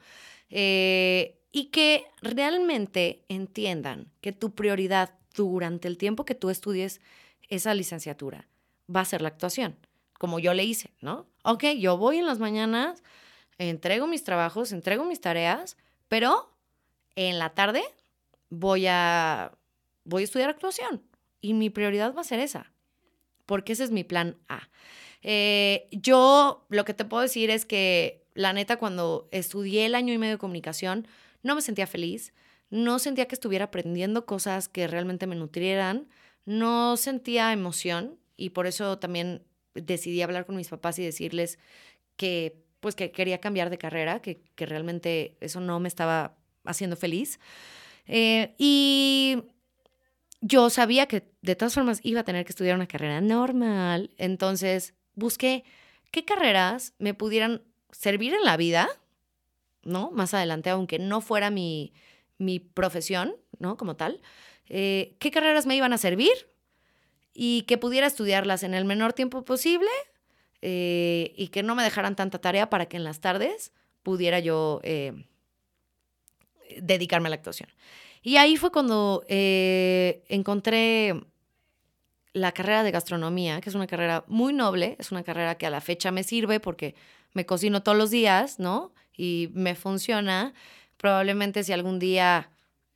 Eh, 0.50 1.37
y 1.58 1.66
que 1.72 2.06
realmente 2.22 3.26
entiendan 3.30 4.12
que 4.22 4.32
tu 4.32 4.54
prioridad 4.54 5.16
durante 5.34 5.88
el 5.88 5.98
tiempo 5.98 6.24
que 6.24 6.36
tú 6.36 6.52
estudies 6.52 7.02
esa 7.50 7.74
licenciatura 7.74 8.48
va 8.96 9.00
a 9.00 9.06
ser 9.06 9.24
la 9.24 9.30
actuación, 9.30 9.76
como 10.20 10.38
yo 10.38 10.54
le 10.54 10.66
hice, 10.66 10.94
¿no? 11.02 11.26
Ok, 11.44 11.64
yo 11.80 11.98
voy 11.98 12.20
en 12.20 12.28
las 12.28 12.38
mañanas, 12.38 13.02
entrego 13.58 14.06
mis 14.06 14.24
trabajos, 14.24 14.72
entrego 14.72 15.04
mis 15.04 15.20
tareas, 15.20 15.78
pero 16.08 16.56
en 17.16 17.40
la 17.40 17.56
tarde 17.56 17.82
voy 18.52 18.86
a, 18.86 19.52
voy 20.04 20.22
a 20.22 20.26
estudiar 20.26 20.52
actuación 20.52 21.02
y 21.42 21.56
mi 21.56 21.72
prioridad 21.72 22.14
va 22.14 22.22
a 22.22 22.24
ser 22.24 22.40
esa, 22.40 22.72
porque 23.48 23.74
ese 23.74 23.84
es 23.84 23.90
mi 23.90 24.04
plan 24.04 24.38
A. 24.48 24.70
Eh, 25.24 25.88
yo 25.92 26.68
lo 26.70 26.86
que 26.86 26.94
te 26.94 27.04
puedo 27.04 27.24
decir 27.24 27.50
es 27.50 27.66
que 27.66 28.28
la 28.36 28.54
neta, 28.54 28.78
cuando 28.78 29.28
estudié 29.32 29.88
el 29.88 29.96
año 29.96 30.14
y 30.14 30.20
medio 30.20 30.36
de 30.36 30.38
comunicación, 30.38 31.08
no 31.44 31.56
me 31.56 31.62
sentía 31.62 31.88
feliz, 31.88 32.34
no 32.70 33.00
sentía 33.00 33.28
que 33.28 33.36
estuviera 33.36 33.66
aprendiendo 33.66 34.26
cosas 34.26 34.70
que 34.70 34.88
realmente 34.88 35.28
me 35.28 35.36
nutrieran, 35.36 36.08
no 36.46 36.98
sentía 36.98 37.54
emoción 37.54 38.18
y 38.36 38.52
por 38.52 38.68
eso 38.68 39.00
también 39.00 39.44
decidí 39.74 40.22
hablar 40.22 40.46
con 40.46 40.56
mis 40.56 40.70
papás 40.70 41.00
y 41.00 41.04
decirles 41.04 41.60
que 42.16 42.64
pues 42.80 42.96
que 42.96 43.12
quería 43.12 43.40
cambiar 43.40 43.70
de 43.70 43.78
carrera, 43.78 44.22
que, 44.22 44.40
realmente 44.58 45.36
eso 45.42 45.60
no 45.60 45.80
me 45.80 45.88
estaba 45.88 46.38
haciendo 46.64 46.96
feliz. 46.96 47.40
Eh, 48.06 48.54
y 48.58 49.44
yo 50.42 50.70
sabía 50.70 51.08
que 51.08 51.24
de 51.42 51.56
todas 51.56 51.74
formas 51.74 52.00
iba 52.04 52.22
a 52.22 52.24
tener 52.24 52.46
que 52.46 52.52
estudiar 52.52 52.76
una 52.76 52.88
carrera 52.88 53.20
normal, 53.22 54.12
entonces 54.18 54.94
busqué 55.16 55.64
qué 56.12 56.24
carreras 56.24 56.94
me 57.00 57.14
pudieran 57.14 57.64
servir 57.92 58.34
en 58.34 58.44
la 58.44 58.58
vida, 58.58 58.88
¿no? 59.88 60.12
Más 60.12 60.34
adelante, 60.34 60.70
aunque 60.70 61.00
no 61.00 61.22
fuera 61.22 61.50
mi, 61.50 61.94
profesión, 62.74 63.36
¿no? 63.58 63.78
Como 63.78 63.96
tal, 63.96 64.22
eh, 64.68 65.16
¿qué 65.20 65.32
carreras 65.32 65.66
me 65.66 65.76
iban 65.76 65.94
a 65.94 65.98
servir? 65.98 66.34
Y 67.34 67.64
que 67.64 67.78
pudiera 67.78 68.06
estudiarlas 68.08 68.64
en 68.64 68.74
el 68.74 68.86
menor 68.86 69.14
tiempo 69.14 69.44
posible 69.46 69.90
eh, 70.62 71.34
y 71.36 71.48
que 71.48 71.64
no 71.64 71.74
me 71.76 71.84
dejaran 71.84 72.16
tanta 72.16 72.40
tarea 72.40 72.70
para 72.70 72.88
que 72.88 72.98
en 72.98 73.04
las 73.04 73.22
tardes 73.22 73.72
pudiera 74.04 74.40
yo 74.40 74.82
eh, 74.84 75.14
dedicarme 76.80 77.28
a 77.28 77.30
la 77.32 77.36
actuación. 77.36 77.70
Y 78.22 78.38
ahí 78.38 78.58
fue 78.58 78.72
cuando 78.72 79.24
encontré 79.28 81.16
la 82.34 82.52
carrera 82.52 82.84
de 82.84 82.92
gastronomía, 82.92 83.62
que 83.62 83.70
es 83.70 83.76
una 83.76 83.88
carrera 83.88 84.24
muy 84.28 84.54
noble, 84.54 84.96
es 85.00 85.12
una 85.12 85.24
carrera 85.24 85.56
que 85.56 85.66
a 85.66 85.70
la 85.70 85.82
fecha 85.82 86.12
me 86.12 86.24
sirve 86.24 86.60
porque 86.60 86.96
me 87.34 87.46
cocino 87.46 87.84
todos 87.84 87.98
los 87.98 88.10
días, 88.12 88.60
¿no? 88.60 88.94
Y 89.18 89.50
me 89.54 89.76
funciona. 89.76 90.54
Probablemente 90.96 91.64
si 91.64 91.74
algún 91.74 92.00
día 92.00 92.50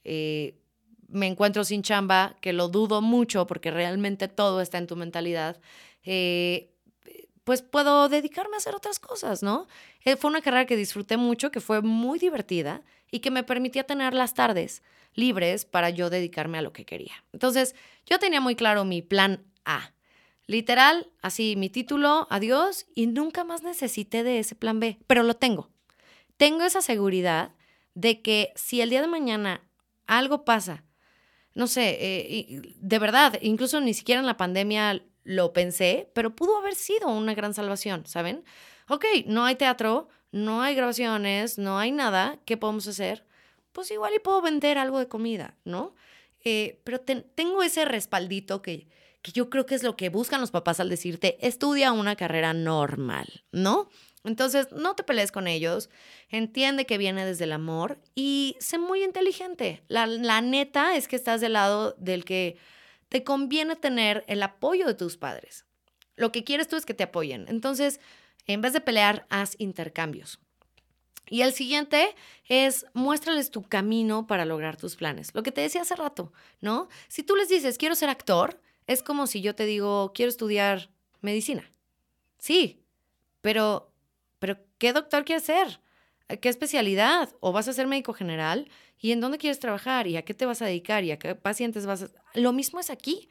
eh, 0.04 0.56
me 1.10 1.28
encuentro 1.28 1.64
sin 1.64 1.84
chamba, 1.84 2.38
que 2.42 2.54
lo 2.54 2.70
dudo 2.70 3.02
mucho 3.02 3.46
porque 3.46 3.72
realmente 3.72 4.28
todo 4.28 4.62
está 4.62 4.78
en 4.78 4.88
tu 4.88 4.96
mentalidad, 4.96 5.60
eh, 6.04 6.72
pues 7.44 7.62
puedo 7.62 8.08
dedicarme 8.08 8.56
a 8.56 8.58
hacer 8.58 8.76
otras 8.76 9.00
cosas, 9.00 9.44
¿no? 9.44 9.68
Eh, 10.06 10.16
fue 10.16 10.30
una 10.30 10.42
carrera 10.42 10.66
que 10.66 10.78
disfruté 10.78 11.18
mucho, 11.18 11.52
que 11.52 11.60
fue 11.60 11.82
muy 11.82 12.20
divertida 12.20 12.82
y 13.12 13.20
que 13.20 13.32
me 13.32 13.44
permitía 13.44 13.84
tener 13.84 14.14
las 14.14 14.34
tardes 14.34 14.84
libres 15.14 15.66
para 15.66 15.90
yo 15.90 16.10
dedicarme 16.10 16.60
a 16.60 16.62
lo 16.62 16.72
que 16.72 16.86
quería. 16.86 17.26
Entonces, 17.34 17.76
yo 18.06 18.20
tenía 18.20 18.42
muy 18.42 18.56
claro 18.56 18.86
mi 18.86 19.02
plan 19.02 19.44
A. 19.66 19.92
Literal, 20.48 21.10
así 21.22 21.56
mi 21.56 21.70
título, 21.70 22.28
adiós, 22.30 22.86
y 22.96 23.08
nunca 23.08 23.44
más 23.44 23.64
necesité 23.64 24.24
de 24.24 24.40
ese 24.40 24.56
plan 24.56 24.80
B, 24.80 25.00
pero 25.08 25.24
lo 25.24 25.36
tengo. 25.36 25.71
Tengo 26.42 26.64
esa 26.64 26.82
seguridad 26.82 27.52
de 27.94 28.24
que 28.24 28.52
si 28.56 28.82
el 28.82 28.90
día 28.90 29.02
de 29.02 29.08
mañana 29.08 29.62
algo 30.08 30.44
pasa, 30.44 30.84
no 31.54 31.68
sé, 31.68 32.00
eh, 32.02 32.62
de 32.80 32.98
verdad, 32.98 33.38
incluso 33.44 33.80
ni 33.80 33.94
siquiera 33.94 34.22
en 34.22 34.26
la 34.26 34.38
pandemia 34.38 35.04
lo 35.24 35.54
pensé, 35.54 36.10
pero 36.16 36.36
pudo 36.36 36.58
haber 36.58 36.74
sido 36.74 37.10
una 37.10 37.36
gran 37.36 37.54
salvación, 37.54 38.08
¿saben? 38.08 38.44
Ok, 38.90 39.06
no 39.28 39.46
hay 39.46 39.54
teatro, 39.54 40.10
no 40.32 40.64
hay 40.64 40.74
grabaciones, 40.74 41.60
no 41.60 41.78
hay 41.78 41.92
nada, 41.92 42.40
¿qué 42.46 42.58
podemos 42.58 42.88
hacer? 42.88 43.24
Pues 43.72 43.92
igual 43.92 44.16
y 44.16 44.20
puedo 44.20 44.42
vender 44.42 44.80
algo 44.80 44.98
de 44.98 45.08
comida, 45.08 45.60
¿no? 45.64 45.94
Eh, 46.44 46.82
pero 46.84 47.02
tengo 47.02 47.62
ese 47.62 47.86
respaldito 47.86 48.64
que, 48.64 48.88
que 49.22 49.32
yo 49.32 49.52
creo 49.52 49.68
que 49.68 49.76
es 49.76 49.84
lo 49.84 49.96
que 49.96 50.10
buscan 50.10 50.42
los 50.42 50.50
papás 50.50 50.80
al 50.80 50.90
decirte, 50.90 51.38
estudia 51.46 51.92
una 51.92 52.16
carrera 52.16 52.56
normal, 52.56 53.44
¿no? 53.52 53.90
Entonces, 54.24 54.72
no 54.72 54.96
te 54.96 55.04
pelees 55.04 55.32
con 55.32 55.48
ellos, 55.48 55.90
entiende 56.30 56.86
que 56.86 56.98
viene 56.98 57.26
desde 57.26 57.46
el 57.46 57.54
amor 57.54 58.00
y 58.14 58.56
sé 58.60 58.78
muy 58.78 59.04
inteligente. 59.04 59.84
La, 59.88 60.06
la, 60.06 60.42
neta 60.42 60.96
es 60.96 61.08
que 61.08 61.16
estás 61.16 61.42
del 61.42 61.54
lado 61.54 61.96
del 61.98 62.24
que 62.24 62.58
te 63.10 63.24
conviene 63.24 63.76
tener 63.76 64.24
el 64.28 64.44
apoyo 64.44 64.86
de 64.86 64.94
tus 64.94 65.18
padres. 65.18 65.66
Lo 66.16 66.32
que 66.32 66.44
quieres 66.44 66.68
tú 66.68 66.76
es 66.76 66.86
que 66.86 66.94
te 66.94 67.04
apoyen. 67.04 67.46
Entonces, 67.48 68.00
en 68.46 68.62
vez 68.62 68.74
de 68.74 68.82
pelear, 68.82 69.26
haz 69.30 69.56
intercambios. 69.58 70.40
Y 71.28 71.44
el 71.44 71.54
siguiente 71.54 72.14
es 72.50 72.86
muéstrales 72.94 73.52
tu 73.52 73.64
camino 73.64 74.28
para 74.28 74.46
lograr 74.46 74.76
tus 74.76 74.98
planes. 74.98 75.34
Lo 75.34 75.44
que 75.44 75.52
te 75.52 75.62
decía 75.62 75.82
hace 75.82 75.96
rato, 75.96 76.34
¿no? 76.60 76.90
Si 77.08 77.24
tú 77.24 77.36
les 77.36 77.48
dices, 77.48 77.78
quiero 77.78 77.96
ser 77.96 78.10
actor, 78.10 78.60
es 78.86 79.02
como 79.02 79.28
si 79.28 79.42
yo 79.42 79.56
te 79.56 79.66
digo, 79.66 80.12
quiero 80.14 80.30
estudiar 80.30 80.90
medicina. 81.22 81.72
Sí, 82.38 82.84
pero, 83.40 83.91
pero 83.91 83.91
¿qué 84.82 84.94
doctor 84.94 85.24
quieres 85.26 85.44
ser? 85.44 85.80
¿qué 86.42 86.50
especialidad? 86.50 87.30
¿O 87.40 87.52
vas 87.52 87.68
a 87.68 87.74
ser 87.74 87.86
médico 87.86 88.14
general? 88.14 88.68
¿Y 88.98 89.12
en 89.12 89.22
dónde 89.22 89.38
quieres 89.38 89.60
trabajar? 89.60 90.08
¿Y 90.08 90.18
a 90.18 90.24
qué 90.24 90.34
te 90.34 90.48
vas 90.48 90.64
a 90.64 90.66
dedicar? 90.66 91.04
¿Y 91.04 91.12
a 91.12 91.20
qué 91.20 91.36
pacientes 91.36 91.86
vas 91.86 92.04
a...? 92.04 92.10
Lo 92.34 92.52
mismo 92.52 92.80
es 92.80 92.90
aquí, 92.90 93.30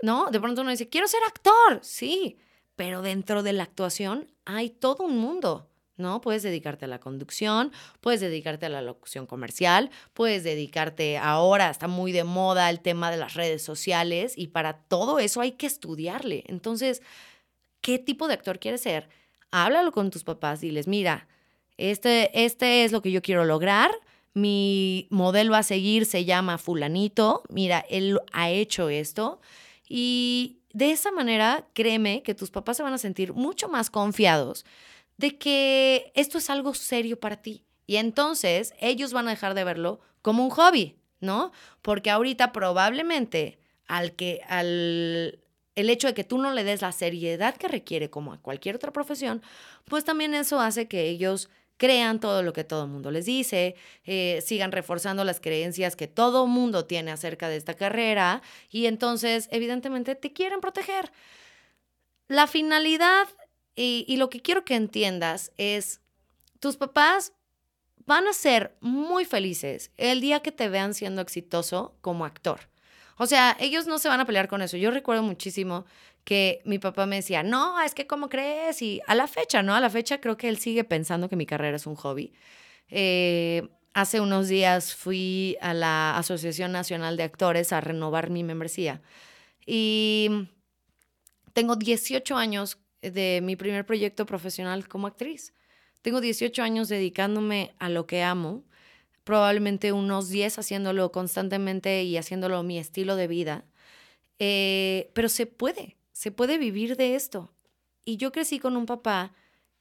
¿no? 0.00 0.30
De 0.30 0.40
pronto 0.40 0.62
uno 0.62 0.70
dice, 0.70 0.88
quiero 0.88 1.06
ser 1.06 1.20
actor, 1.26 1.80
sí, 1.82 2.38
pero 2.74 3.02
dentro 3.02 3.42
de 3.42 3.52
la 3.52 3.64
actuación 3.64 4.32
hay 4.46 4.70
todo 4.70 5.04
un 5.04 5.18
mundo. 5.18 5.68
¿no? 5.96 6.20
Puedes 6.20 6.44
dedicarte 6.44 6.84
a 6.84 6.88
la 6.88 7.00
conducción, 7.00 7.72
puedes 8.00 8.20
dedicarte 8.20 8.66
a 8.66 8.68
la 8.68 8.80
locución 8.80 9.26
comercial, 9.26 9.90
puedes 10.14 10.44
dedicarte 10.44 11.18
ahora, 11.18 11.70
está 11.70 11.88
muy 11.88 12.12
de 12.12 12.22
moda 12.22 12.70
el 12.70 12.80
tema 12.80 13.10
de 13.10 13.16
las 13.16 13.34
redes 13.34 13.62
sociales 13.62 14.34
y 14.36 14.46
para 14.46 14.84
todo 14.84 15.18
eso 15.18 15.40
hay 15.40 15.52
que 15.52 15.66
estudiarle. 15.66 16.44
Entonces, 16.46 17.02
¿qué 17.80 17.98
tipo 17.98 18.28
de 18.28 18.34
actor 18.34 18.60
quieres 18.60 18.82
ser? 18.82 19.08
Háblalo 19.50 19.92
con 19.92 20.10
tus 20.10 20.24
papás, 20.24 20.60
diles, 20.60 20.86
mira, 20.86 21.28
este, 21.76 22.44
este 22.44 22.84
es 22.84 22.92
lo 22.92 23.02
que 23.02 23.10
yo 23.10 23.22
quiero 23.22 23.44
lograr, 23.44 23.90
mi 24.34 25.06
modelo 25.10 25.54
a 25.54 25.62
seguir 25.62 26.06
se 26.06 26.24
llama 26.24 26.58
fulanito, 26.58 27.42
mira, 27.48 27.84
él 27.88 28.20
ha 28.32 28.50
hecho 28.50 28.88
esto 28.88 29.40
y 29.88 30.58
de 30.72 30.90
esa 30.90 31.10
manera, 31.10 31.66
créeme 31.72 32.22
que 32.22 32.34
tus 32.34 32.50
papás 32.50 32.76
se 32.76 32.82
van 32.82 32.92
a 32.92 32.98
sentir 32.98 33.32
mucho 33.32 33.68
más 33.68 33.90
confiados 33.90 34.64
de 35.16 35.38
que 35.38 36.12
esto 36.14 36.38
es 36.38 36.50
algo 36.50 36.74
serio 36.74 37.18
para 37.18 37.42
ti. 37.42 37.64
Y 37.86 37.96
entonces 37.96 38.74
ellos 38.78 39.12
van 39.12 39.26
a 39.26 39.30
dejar 39.30 39.54
de 39.54 39.64
verlo 39.64 40.00
como 40.22 40.44
un 40.44 40.50
hobby, 40.50 40.96
¿no? 41.20 41.52
Porque 41.82 42.10
ahorita 42.10 42.52
probablemente 42.52 43.58
al 43.86 44.14
que 44.14 44.42
al 44.46 45.40
el 45.78 45.90
hecho 45.90 46.08
de 46.08 46.14
que 46.14 46.24
tú 46.24 46.38
no 46.38 46.52
le 46.52 46.64
des 46.64 46.82
la 46.82 46.90
seriedad 46.90 47.56
que 47.56 47.68
requiere 47.68 48.10
como 48.10 48.32
a 48.32 48.38
cualquier 48.38 48.74
otra 48.74 48.92
profesión, 48.92 49.42
pues 49.84 50.04
también 50.04 50.34
eso 50.34 50.60
hace 50.60 50.88
que 50.88 51.08
ellos 51.08 51.48
crean 51.76 52.18
todo 52.18 52.42
lo 52.42 52.52
que 52.52 52.64
todo 52.64 52.82
el 52.84 52.90
mundo 52.90 53.12
les 53.12 53.26
dice, 53.26 53.76
eh, 54.04 54.42
sigan 54.44 54.72
reforzando 54.72 55.22
las 55.22 55.38
creencias 55.38 55.94
que 55.94 56.08
todo 56.08 56.46
el 56.46 56.50
mundo 56.50 56.84
tiene 56.86 57.12
acerca 57.12 57.48
de 57.48 57.56
esta 57.56 57.74
carrera 57.74 58.42
y 58.70 58.86
entonces 58.86 59.48
evidentemente 59.52 60.16
te 60.16 60.32
quieren 60.32 60.60
proteger. 60.60 61.12
La 62.26 62.48
finalidad 62.48 63.28
y, 63.76 64.16
lo 64.16 64.28
que 64.28 64.40
quiero 64.40 64.64
que 64.64 64.74
entiendas 64.74 65.52
es, 65.56 66.00
tus 66.58 66.76
papás 66.76 67.32
van 68.04 68.26
a 68.26 68.32
ser 68.32 68.76
muy 68.80 69.24
felices 69.24 69.92
el 69.96 70.20
día 70.20 70.40
que 70.40 70.50
te 70.50 70.68
vean 70.68 70.92
siendo 70.94 71.22
exitoso 71.22 71.94
como 72.00 72.24
actor. 72.24 72.58
O 73.18 73.26
sea, 73.26 73.56
ellos 73.60 73.86
no 73.86 73.98
se 73.98 74.08
van 74.08 74.20
a 74.20 74.26
pelear 74.26 74.48
con 74.48 74.62
eso. 74.62 74.76
Yo 74.76 74.90
recuerdo 74.90 75.22
muchísimo 75.22 75.84
que 76.24 76.60
mi 76.64 76.78
papá 76.78 77.06
me 77.06 77.16
decía, 77.16 77.42
no, 77.42 77.80
es 77.80 77.94
que 77.94 78.06
¿cómo 78.06 78.28
crees? 78.28 78.82
Y 78.82 79.00
a 79.06 79.14
la 79.14 79.26
fecha, 79.26 79.62
¿no? 79.62 79.74
A 79.74 79.80
la 79.80 79.90
fecha 79.90 80.20
creo 80.20 80.36
que 80.36 80.48
él 80.48 80.58
sigue 80.58 80.84
pensando 80.84 81.28
que 81.28 81.36
mi 81.36 81.46
carrera 81.46 81.76
es 81.76 81.86
un 81.86 81.96
hobby. 81.96 82.32
Eh, 82.90 83.68
hace 83.94 84.20
unos 84.20 84.48
días 84.48 84.94
fui 84.94 85.56
a 85.60 85.74
la 85.74 86.16
Asociación 86.16 86.72
Nacional 86.72 87.16
de 87.16 87.24
Actores 87.24 87.72
a 87.72 87.80
renovar 87.80 88.30
mi 88.30 88.44
membresía 88.44 89.02
y 89.66 90.48
tengo 91.52 91.76
18 91.76 92.36
años 92.36 92.78
de 93.02 93.40
mi 93.42 93.56
primer 93.56 93.84
proyecto 93.84 94.24
profesional 94.24 94.88
como 94.88 95.06
actriz. 95.06 95.52
Tengo 96.02 96.20
18 96.20 96.62
años 96.62 96.88
dedicándome 96.88 97.74
a 97.78 97.88
lo 97.88 98.06
que 98.06 98.22
amo, 98.22 98.64
probablemente 99.28 99.92
unos 99.92 100.30
10 100.30 100.58
haciéndolo 100.58 101.12
constantemente 101.12 102.02
y 102.02 102.16
haciéndolo 102.16 102.62
mi 102.62 102.78
estilo 102.78 103.14
de 103.14 103.26
vida, 103.26 103.66
eh, 104.38 105.10
pero 105.12 105.28
se 105.28 105.44
puede, 105.44 105.98
se 106.14 106.30
puede 106.30 106.56
vivir 106.56 106.96
de 106.96 107.14
esto. 107.14 107.52
Y 108.06 108.16
yo 108.16 108.32
crecí 108.32 108.58
con 108.58 108.74
un 108.74 108.86
papá 108.86 109.34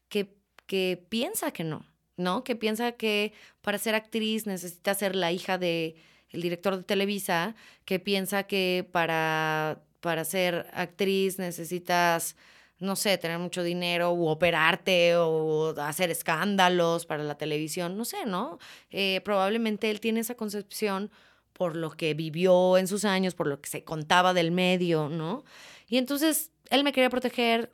que, 0.10 0.36
que 0.66 1.02
piensa 1.08 1.52
que 1.52 1.64
no, 1.64 1.86
¿no? 2.18 2.44
Que 2.44 2.58
piensa 2.58 2.92
que 2.92 3.32
para 3.62 3.78
ser 3.78 3.96
actriz 3.96 4.48
necesita 4.48 4.94
ser 4.96 5.16
la 5.16 5.32
hija 5.32 5.58
de 5.58 5.96
director 6.34 6.76
de 6.76 6.84
Televisa, 6.84 7.56
que 7.86 8.00
piensa 8.00 8.44
que 8.44 8.86
para, 8.92 9.82
para 10.02 10.26
ser 10.26 10.68
actriz 10.74 11.40
necesitas 11.40 12.36
no 12.80 12.96
sé, 12.96 13.18
tener 13.18 13.40
mucho 13.40 13.64
dinero 13.64 14.12
o 14.12 14.30
operarte 14.30 15.16
o 15.16 15.74
hacer 15.80 16.12
escándalos 16.12 17.06
para 17.06 17.24
la 17.24 17.38
televisión, 17.38 17.98
no 17.98 18.06
sé, 18.06 18.26
¿no? 18.26 18.60
Eh, 18.92 19.22
probablemente 19.24 19.90
él 19.90 20.00
tiene 20.00 20.20
esa 20.20 20.36
concepción 20.36 21.12
por 21.54 21.76
lo 21.76 21.92
que 21.92 22.14
vivió 22.14 22.78
en 22.78 22.88
sus 22.88 23.04
años, 23.04 23.34
por 23.34 23.48
lo 23.48 23.60
que 23.60 23.70
se 23.70 23.84
contaba 23.84 24.34
del 24.34 24.52
medio, 24.52 25.10
¿no? 25.10 25.44
Y 25.88 25.98
entonces 25.98 26.52
él 26.70 26.84
me 26.84 26.92
quería 26.92 27.10
proteger 27.10 27.72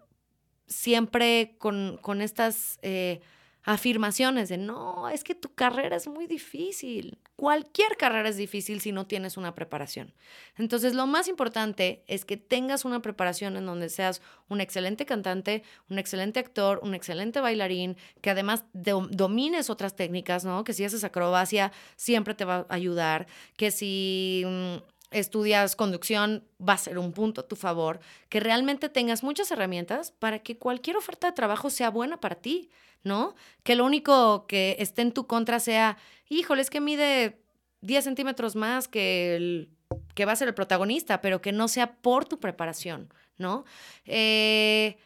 siempre 0.68 1.56
con, 1.60 2.00
con 2.02 2.22
estas 2.22 2.80
eh, 2.82 3.20
afirmaciones 3.64 4.50
de, 4.50 4.58
no, 4.58 5.10
es 5.10 5.24
que 5.24 5.36
tu 5.36 5.54
carrera 5.54 5.98
es 5.98 6.08
muy 6.08 6.28
difícil. 6.28 7.20
Cualquier 7.36 7.98
carrera 7.98 8.30
es 8.30 8.38
difícil 8.38 8.80
si 8.80 8.92
no 8.92 9.08
tienes 9.08 9.38
una 9.38 9.56
preparación. 9.56 10.14
Entonces, 10.56 10.94
lo 10.94 11.08
más 11.08 11.28
importante 11.28 12.04
es 12.08 12.26
que 12.26 12.38
tengas 12.38 12.86
una 12.86 13.02
preparación 13.02 13.58
en 13.58 13.66
donde 13.66 13.90
seas 13.90 14.22
un 14.50 14.62
excelente 14.62 15.08
cantante, 15.08 15.64
un 15.90 15.98
excelente 15.98 16.40
actor, 16.40 16.80
un 16.84 16.94
excelente 16.94 17.42
bailarín, 17.42 17.98
que 18.22 18.30
además 18.30 18.66
domines 18.74 19.72
otras 19.72 19.96
técnicas, 19.96 20.46
¿no? 20.46 20.64
Que 20.64 20.74
si 20.74 20.86
haces 20.86 21.04
acrobacia, 21.04 21.72
siempre 21.96 22.36
te 22.36 22.46
va 22.46 22.68
a 22.70 22.74
ayudar, 22.76 23.26
que 23.58 23.72
si 23.72 24.44
mm, 24.46 24.93
estudias 25.14 25.76
conducción, 25.76 26.44
va 26.60 26.74
a 26.74 26.78
ser 26.78 26.98
un 26.98 27.14
punto 27.14 27.42
a 27.42 27.48
tu 27.48 27.56
favor, 27.56 28.00
que 28.30 28.40
realmente 28.40 28.90
tengas 28.90 29.24
muchas 29.24 29.52
herramientas 29.52 30.12
para 30.12 30.40
que 30.40 30.58
cualquier 30.58 30.98
oferta 30.98 31.28
de 31.28 31.34
trabajo 31.34 31.70
sea 31.70 31.90
buena 31.90 32.20
para 32.20 32.36
ti, 32.36 32.70
¿no? 33.04 33.36
Que 33.64 33.76
lo 33.76 33.86
único 33.86 34.48
que 34.48 34.76
esté 34.80 35.02
en 35.02 35.12
tu 35.12 35.28
contra 35.28 35.60
sea, 35.60 35.98
híjole, 36.30 36.62
es 36.62 36.70
que 36.70 36.82
mide 36.82 37.40
10 37.82 38.04
centímetros 38.04 38.56
más 38.56 38.88
que 38.88 39.36
el 39.36 39.70
que 40.16 40.26
va 40.26 40.32
a 40.32 40.36
ser 40.36 40.48
el 40.48 40.54
protagonista, 40.54 41.22
pero 41.22 41.42
que 41.42 41.52
no 41.52 41.68
sea 41.68 41.96
por 41.96 42.26
tu 42.26 42.40
preparación, 42.40 43.14
¿no? 43.38 43.66
Eh, 44.06 44.98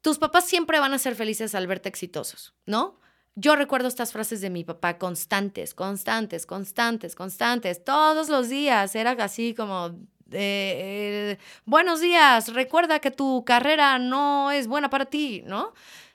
tus 0.00 0.18
papás 0.18 0.46
siempre 0.46 0.78
van 0.78 0.94
a 0.94 0.98
ser 0.98 1.14
felices 1.14 1.54
al 1.54 1.66
verte 1.66 1.88
exitosos, 1.88 2.54
¿no? 2.66 3.00
Yo 3.40 3.54
recuerdo 3.54 3.86
estas 3.86 4.10
frases 4.10 4.40
de 4.40 4.50
mi 4.50 4.64
papá 4.64 4.98
constantes, 4.98 5.72
constantes, 5.72 6.44
constantes, 6.44 7.14
constantes, 7.14 7.84
todos 7.84 8.28
los 8.28 8.48
días. 8.48 8.96
Era 8.96 9.12
así 9.12 9.54
como, 9.54 9.96
eh, 10.32 11.38
buenos 11.64 12.00
días, 12.00 12.52
recuerda 12.52 12.98
que 12.98 13.12
tu 13.12 13.44
carrera 13.44 14.00
no 14.00 14.50
es 14.50 14.66
buena 14.66 14.90
para 14.90 15.04
ti, 15.04 15.44
¿no? 15.46 15.72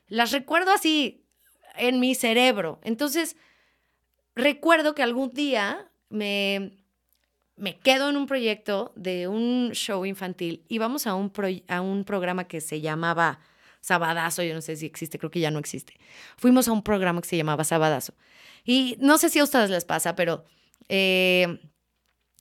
Las 0.09 0.33
recuerdo 0.33 0.73
así 0.73 1.23
en 1.77 2.01
mi 2.01 2.13
cerebro. 2.13 2.81
Entonces, 2.83 3.37
recuerdo 4.35 4.93
que 4.93 5.03
algún 5.03 5.29
día 5.29 5.89
me, 6.09 6.73
me 7.55 7.77
quedo 7.79 8.09
en 8.09 8.17
un 8.17 8.27
proyecto 8.27 8.91
de 8.97 9.29
un 9.29 9.71
show 9.71 10.05
infantil 10.05 10.65
y 10.67 10.77
vamos 10.77 11.07
a 11.07 11.15
un, 11.15 11.31
a 11.69 11.79
un 11.79 12.03
programa 12.03 12.49
que 12.49 12.59
se 12.59 12.81
llamaba 12.81 13.39
Sabadazo, 13.83 14.43
yo 14.43 14.53
no 14.53 14.61
sé 14.61 14.77
si 14.77 14.85
existe, 14.85 15.19
creo 15.19 15.29
que 15.29 15.41
ya 15.41 15.51
no 15.51 15.59
existe. 15.59 15.93
Fuimos 16.37 16.69
a 16.69 16.71
un 16.71 16.83
programa 16.83 17.21
que 17.21 17.27
se 17.27 17.35
llamaba 17.35 17.65
Sabadazo. 17.65 18.13
Y 18.63 18.95
no 18.99 19.17
sé 19.17 19.27
si 19.27 19.39
a 19.39 19.43
ustedes 19.43 19.69
les 19.69 19.83
pasa, 19.83 20.15
pero 20.15 20.45
eh, 20.87 21.59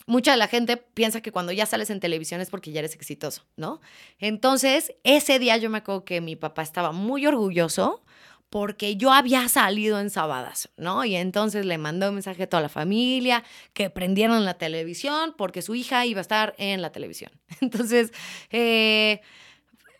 mucha 0.06 0.30
de 0.30 0.36
la 0.36 0.46
gente 0.46 0.76
piensa 0.76 1.20
que 1.20 1.32
cuando 1.32 1.50
ya 1.50 1.66
sales 1.66 1.90
en 1.90 1.98
televisión 1.98 2.40
es 2.40 2.48
porque 2.48 2.70
ya 2.70 2.78
eres 2.78 2.94
exitoso, 2.94 3.44
¿no? 3.56 3.80
Entonces, 4.20 4.94
ese 5.02 5.40
día 5.40 5.56
yo 5.56 5.68
me 5.68 5.78
acuerdo 5.78 6.04
que 6.04 6.20
mi 6.20 6.36
papá 6.36 6.62
estaba 6.62 6.92
muy 6.92 7.26
orgulloso 7.26 8.04
porque 8.48 8.96
yo 8.96 9.10
había 9.12 9.48
salido 9.48 9.98
en 9.98 10.10
Sabadazo, 10.10 10.68
¿no? 10.76 11.04
Y 11.04 11.16
entonces 11.16 11.66
le 11.66 11.76
mandó 11.76 12.10
un 12.10 12.14
mensaje 12.14 12.44
a 12.44 12.48
toda 12.48 12.62
la 12.62 12.68
familia 12.68 13.42
que 13.72 13.90
prendieron 13.90 14.44
la 14.44 14.54
televisión 14.54 15.34
porque 15.36 15.60
su 15.60 15.74
hija 15.74 16.06
iba 16.06 16.20
a 16.20 16.22
estar 16.22 16.54
en 16.58 16.82
la 16.82 16.92
televisión. 16.92 17.32
Entonces, 17.60 18.12
eh, 18.50 19.22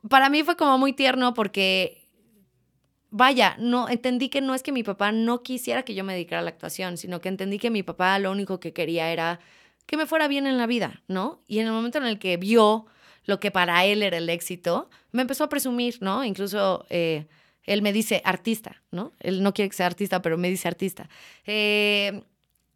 para 0.09 0.28
mí 0.28 0.42
fue 0.42 0.57
como 0.57 0.78
muy 0.78 0.92
tierno 0.92 1.34
porque, 1.34 2.09
vaya, 3.11 3.57
no 3.59 3.88
entendí 3.88 4.28
que 4.28 4.40
no 4.40 4.55
es 4.55 4.62
que 4.62 4.72
mi 4.72 4.82
papá 4.82 5.12
no 5.12 5.42
quisiera 5.42 5.84
que 5.84 5.94
yo 5.94 6.05
me 6.05 6.12
dedicara 6.12 6.40
a 6.40 6.44
la 6.44 6.50
actuación, 6.50 6.96
sino 6.96 7.20
que 7.20 7.28
entendí 7.28 7.59
que 7.59 7.70
mi 7.70 7.82
papá 7.82 8.18
lo 8.18 8.30
único 8.30 8.61
que 8.61 8.72
quería 8.72 9.12
era 9.12 9.40
que 9.86 9.96
me 9.96 10.07
fuera 10.07 10.28
bien 10.28 10.46
en 10.46 10.59
la 10.59 10.66
vida, 10.66 11.03
¿no? 11.09 11.42
Y 11.46 11.59
en 11.59 11.66
el 11.66 11.72
momento 11.72 11.98
en 11.98 12.05
el 12.05 12.18
que 12.18 12.36
vio 12.36 12.86
lo 13.24 13.40
que 13.40 13.50
para 13.50 13.84
él 13.84 14.03
era 14.03 14.16
el 14.16 14.28
éxito, 14.28 14.90
me 15.12 15.22
empezó 15.22 15.44
a 15.44 15.48
presumir, 15.48 15.98
¿no? 16.00 16.24
Incluso 16.24 16.86
eh, 16.90 17.26
él 17.64 17.82
me 17.82 17.92
dice 17.92 18.22
artista, 18.24 18.82
¿no? 18.90 19.12
Él 19.20 19.42
no 19.42 19.55
quiere 19.55 19.68
que 19.68 19.76
sea 19.76 19.86
artista, 19.86 20.22
pero 20.22 20.38
me 20.38 20.48
dice 20.48 20.68
artista. 20.68 21.09
Eh, 21.46 22.22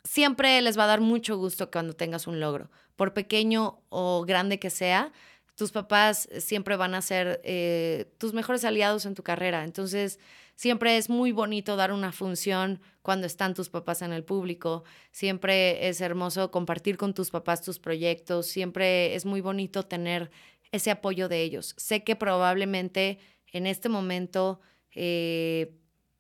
siempre 0.05 0.61
les 0.62 0.79
va 0.79 0.85
a 0.85 0.89
dar 0.89 1.01
mucho 1.01 1.37
gusto 1.37 1.70
cuando 1.70 1.95
tengas 1.95 2.27
un 2.27 2.39
logro, 2.39 2.70
por 2.95 3.12
pequeño 3.12 3.81
o 3.89 4.24
grande 4.24 4.59
que 4.59 4.70
sea 4.70 5.12
tus 5.57 5.72
papás 5.72 6.28
siempre 6.38 6.76
van 6.76 6.94
a 6.94 7.02
ser 7.02 7.40
eh, 7.42 8.12
tus 8.18 8.34
mejores 8.34 8.64
aliados 8.64 9.07
en 9.07 9.14
tu 9.14 9.22
carrera. 9.22 9.64
Entonces, 9.64 10.20
siempre 10.54 10.98
es 10.98 11.09
muy 11.09 11.32
bonito 11.32 11.76
dar 11.76 11.92
una 11.92 12.12
función 12.12 12.80
cuando 13.00 13.26
están 13.26 13.54
tus 13.54 13.70
papás 13.70 14.02
en 14.02 14.12
el 14.12 14.22
público. 14.22 14.84
Siempre 15.11 15.88
es 15.88 16.00
hermoso 16.02 16.50
compartir 16.50 16.98
con 16.98 17.14
tus 17.14 17.30
papás 17.30 17.62
tus 17.62 17.78
proyectos. 17.78 18.46
Siempre 18.46 19.14
es 19.14 19.24
muy 19.24 19.40
bonito 19.40 19.82
tener 19.82 20.30
ese 20.72 20.90
apoyo 20.90 21.28
de 21.28 21.42
ellos. 21.42 21.74
Sé 21.78 22.04
que 22.04 22.16
probablemente 22.16 23.18
en 23.50 23.66
este 23.66 23.88
momento... 23.88 24.61
Eh, 24.94 25.74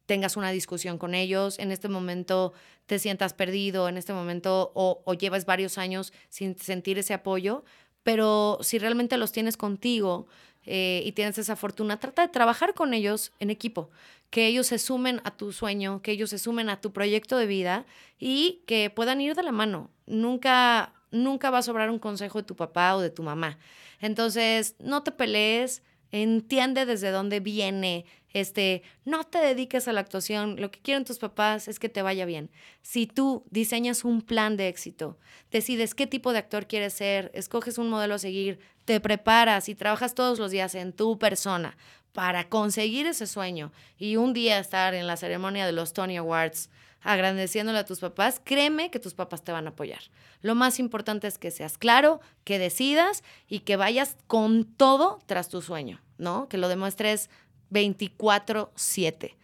tengas 0.06 0.36
una 0.36 0.52
discusión 0.52 0.98
con 0.98 1.14
ellos, 1.14 1.58
en 1.58 1.72
este 1.72 1.88
momento 1.88 2.52
te 2.86 3.00
sientas 3.00 3.34
perdido, 3.34 3.88
en 3.88 3.96
este 3.96 4.12
momento 4.12 4.70
o, 4.74 5.02
o 5.04 5.14
llevas 5.14 5.44
varios 5.44 5.78
años 5.78 6.12
sin 6.28 6.56
sentir 6.56 6.96
ese 6.98 7.12
apoyo, 7.12 7.64
pero 8.06 8.58
si 8.60 8.78
realmente 8.78 9.16
los 9.16 9.32
tienes 9.32 9.56
contigo 9.56 10.28
eh, 10.64 11.02
y 11.04 11.10
tienes 11.10 11.38
esa 11.38 11.56
fortuna, 11.56 11.98
trata 11.98 12.22
de 12.22 12.28
trabajar 12.28 12.72
con 12.72 12.94
ellos 12.94 13.32
en 13.40 13.50
equipo, 13.50 13.90
que 14.30 14.46
ellos 14.46 14.68
se 14.68 14.78
sumen 14.78 15.20
a 15.24 15.36
tu 15.36 15.50
sueño, 15.50 16.02
que 16.02 16.12
ellos 16.12 16.30
se 16.30 16.38
sumen 16.38 16.70
a 16.70 16.80
tu 16.80 16.92
proyecto 16.92 17.36
de 17.36 17.46
vida 17.46 17.84
y 18.20 18.62
que 18.64 18.90
puedan 18.90 19.20
ir 19.20 19.34
de 19.34 19.42
la 19.42 19.50
mano. 19.50 19.90
Nunca, 20.06 20.92
nunca 21.10 21.50
va 21.50 21.58
a 21.58 21.62
sobrar 21.62 21.90
un 21.90 21.98
consejo 21.98 22.38
de 22.38 22.46
tu 22.46 22.54
papá 22.54 22.94
o 22.94 23.00
de 23.00 23.10
tu 23.10 23.24
mamá. 23.24 23.58
Entonces, 24.00 24.76
no 24.78 25.02
te 25.02 25.10
pelees, 25.10 25.82
entiende 26.12 26.86
desde 26.86 27.10
dónde 27.10 27.40
viene 27.40 28.04
este, 28.40 28.82
no 29.06 29.24
te 29.24 29.38
dediques 29.38 29.88
a 29.88 29.94
la 29.94 30.00
actuación, 30.00 30.60
lo 30.60 30.70
que 30.70 30.80
quieren 30.80 31.06
tus 31.06 31.18
papás 31.18 31.68
es 31.68 31.78
que 31.78 31.88
te 31.88 32.02
vaya 32.02 32.26
bien. 32.26 32.50
Si 32.82 33.06
tú 33.06 33.44
diseñas 33.50 34.04
un 34.04 34.20
plan 34.20 34.58
de 34.58 34.68
éxito, 34.68 35.18
decides 35.50 35.94
qué 35.94 36.06
tipo 36.06 36.34
de 36.34 36.40
actor 36.40 36.66
quieres 36.66 36.92
ser, 36.92 37.30
escoges 37.32 37.78
un 37.78 37.88
modelo 37.88 38.16
a 38.16 38.18
seguir, 38.18 38.58
te 38.84 39.00
preparas 39.00 39.70
y 39.70 39.74
trabajas 39.74 40.14
todos 40.14 40.38
los 40.38 40.50
días 40.50 40.74
en 40.74 40.92
tu 40.92 41.18
persona 41.18 41.78
para 42.12 42.46
conseguir 42.50 43.06
ese 43.06 43.26
sueño 43.26 43.72
y 43.96 44.16
un 44.16 44.34
día 44.34 44.58
estar 44.58 44.92
en 44.92 45.06
la 45.06 45.16
ceremonia 45.16 45.64
de 45.64 45.72
los 45.72 45.94
Tony 45.94 46.18
Awards 46.18 46.68
agradeciéndole 47.00 47.78
a 47.78 47.84
tus 47.86 48.00
papás, 48.00 48.40
créeme 48.44 48.90
que 48.90 48.98
tus 48.98 49.14
papás 49.14 49.44
te 49.44 49.52
van 49.52 49.66
a 49.66 49.70
apoyar. 49.70 50.00
Lo 50.42 50.54
más 50.54 50.78
importante 50.78 51.26
es 51.26 51.38
que 51.38 51.50
seas 51.50 51.78
claro, 51.78 52.20
que 52.44 52.58
decidas 52.58 53.22
y 53.48 53.60
que 53.60 53.76
vayas 53.76 54.16
con 54.26 54.64
todo 54.64 55.20
tras 55.24 55.48
tu 55.48 55.62
sueño, 55.62 56.02
¿no? 56.18 56.48
Que 56.48 56.58
lo 56.58 56.68
demuestres 56.68 57.30
24/7. 57.70 59.36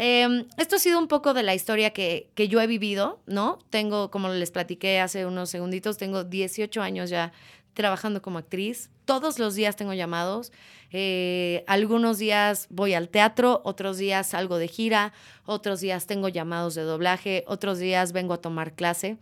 Em, 0.00 0.46
esto 0.56 0.76
ha 0.76 0.78
sido 0.78 0.98
un 0.98 1.08
poco 1.08 1.34
de 1.34 1.42
la 1.42 1.54
historia 1.54 1.90
que, 1.90 2.30
que, 2.36 2.46
yo 2.46 2.60
he 2.60 2.68
vivido, 2.68 3.20
¿no? 3.26 3.58
Tengo, 3.70 4.12
como 4.12 4.28
les 4.28 4.52
platiqué 4.52 5.00
hace 5.00 5.26
unos 5.26 5.50
segunditos, 5.50 5.98
tengo 5.98 6.22
18 6.22 6.80
años 6.80 7.10
ya 7.10 7.32
trabajando 7.78 8.20
como 8.20 8.38
actriz. 8.38 8.90
Todos 9.04 9.38
los 9.38 9.54
días 9.54 9.76
tengo 9.76 9.94
llamados. 9.94 10.50
Eh, 10.90 11.62
algunos 11.68 12.18
días 12.18 12.66
voy 12.70 12.92
al 12.94 13.08
teatro, 13.08 13.62
otros 13.64 13.98
días 13.98 14.26
salgo 14.26 14.58
de 14.58 14.66
gira, 14.66 15.12
otros 15.46 15.80
días 15.80 16.06
tengo 16.06 16.28
llamados 16.28 16.74
de 16.74 16.82
doblaje, 16.82 17.44
otros 17.46 17.78
días 17.78 18.10
vengo 18.10 18.34
a 18.34 18.40
tomar 18.40 18.74
clase. 18.74 19.16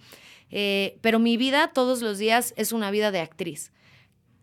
Eh, 0.51 0.97
pero 1.03 1.19
mi 1.19 1.37
vida 1.37 1.71
todos 1.75 2.01
los 2.01 2.17
días 2.17 2.55
es 2.57 2.73
una 2.73 2.91
vida 2.91 3.11
de 3.11 3.21
actriz. 3.21 3.73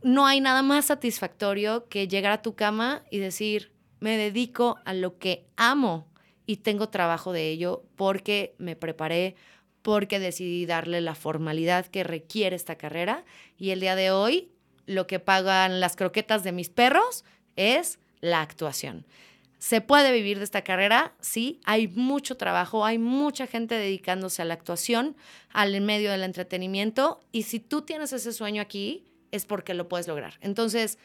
No 0.03 0.27
hay 0.27 0.41
nada 0.41 0.61
más 0.61 0.85
satisfactorio 0.85 1.87
que 1.89 2.07
llegar 2.07 2.33
a 2.33 2.43
tu 2.43 2.53
cama 2.53 3.03
y 3.09 3.17
decir, 3.17 3.72
me 4.03 4.17
dedico 4.17 4.79
a 4.83 4.93
lo 4.93 5.17
que 5.17 5.45
amo 5.55 6.09
y 6.45 6.57
tengo 6.57 6.89
trabajo 6.89 7.31
de 7.31 7.49
ello 7.49 7.85
porque 7.95 8.53
me 8.57 8.75
preparé, 8.75 9.37
porque 9.81 10.19
decidí 10.19 10.65
darle 10.65 10.99
la 10.99 11.15
formalidad 11.15 11.85
que 11.85 12.03
requiere 12.03 12.57
esta 12.57 12.75
carrera 12.75 13.23
y 13.57 13.69
el 13.69 13.79
día 13.79 13.95
de 13.95 14.11
hoy 14.11 14.51
lo 14.85 15.07
que 15.07 15.19
pagan 15.19 15.79
las 15.79 15.95
croquetas 15.95 16.43
de 16.43 16.51
mis 16.51 16.69
perros 16.69 17.23
es 17.55 17.97
la 18.19 18.41
actuación. 18.41 19.05
¿Se 19.57 19.79
puede 19.79 20.11
vivir 20.11 20.37
de 20.37 20.43
esta 20.43 20.65
carrera? 20.65 21.13
Sí, 21.21 21.61
hay 21.63 21.87
mucho 21.87 22.35
trabajo, 22.35 22.83
hay 22.83 22.97
mucha 22.97 23.47
gente 23.47 23.75
dedicándose 23.75 24.41
a 24.41 24.45
la 24.45 24.55
actuación, 24.55 25.15
al 25.49 25.79
medio 25.79 26.11
del 26.11 26.23
entretenimiento, 26.23 27.21
y 27.31 27.43
si 27.43 27.61
tú 27.61 27.83
tienes 27.83 28.11
ese 28.11 28.33
sueño 28.33 28.61
aquí, 28.61 29.05
es 29.31 29.45
porque 29.45 29.73
lo 29.73 29.87
puedes 29.87 30.09
lograr. 30.09 30.33
Entonces, 30.41 30.99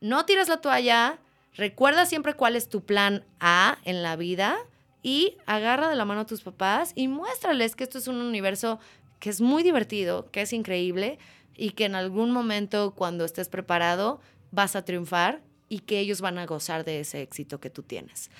no 0.00 0.26
tires 0.26 0.48
la 0.48 0.60
toalla, 0.60 1.20
recuerda 1.56 2.06
siempre 2.06 2.34
cuál 2.34 2.56
es 2.56 2.68
tu 2.68 2.84
plan 2.84 3.24
A 3.40 3.78
en 3.84 4.02
la 4.02 4.16
vida 4.16 4.56
y 5.02 5.36
agarra 5.46 5.88
de 5.88 5.96
la 5.96 6.04
mano 6.04 6.22
a 6.22 6.26
tus 6.26 6.42
papás 6.42 6.92
y 6.94 7.08
muéstrales 7.08 7.76
que 7.76 7.84
esto 7.84 7.98
es 7.98 8.08
un 8.08 8.16
universo 8.16 8.78
que 9.20 9.30
es 9.30 9.40
muy 9.40 9.62
divertido, 9.62 10.30
que 10.30 10.42
es 10.42 10.52
increíble 10.52 11.18
y 11.56 11.70
que 11.70 11.84
en 11.84 11.94
algún 11.94 12.30
momento 12.30 12.94
cuando 12.94 13.24
estés 13.24 13.48
preparado 13.48 14.20
vas 14.50 14.76
a 14.76 14.84
triunfar 14.84 15.42
y 15.68 15.80
que 15.80 15.98
ellos 16.00 16.20
van 16.20 16.38
a 16.38 16.46
gozar 16.46 16.84
de 16.84 17.00
ese 17.00 17.22
éxito 17.22 17.60
que 17.60 17.70
tú 17.70 17.82
tienes. 17.82 18.30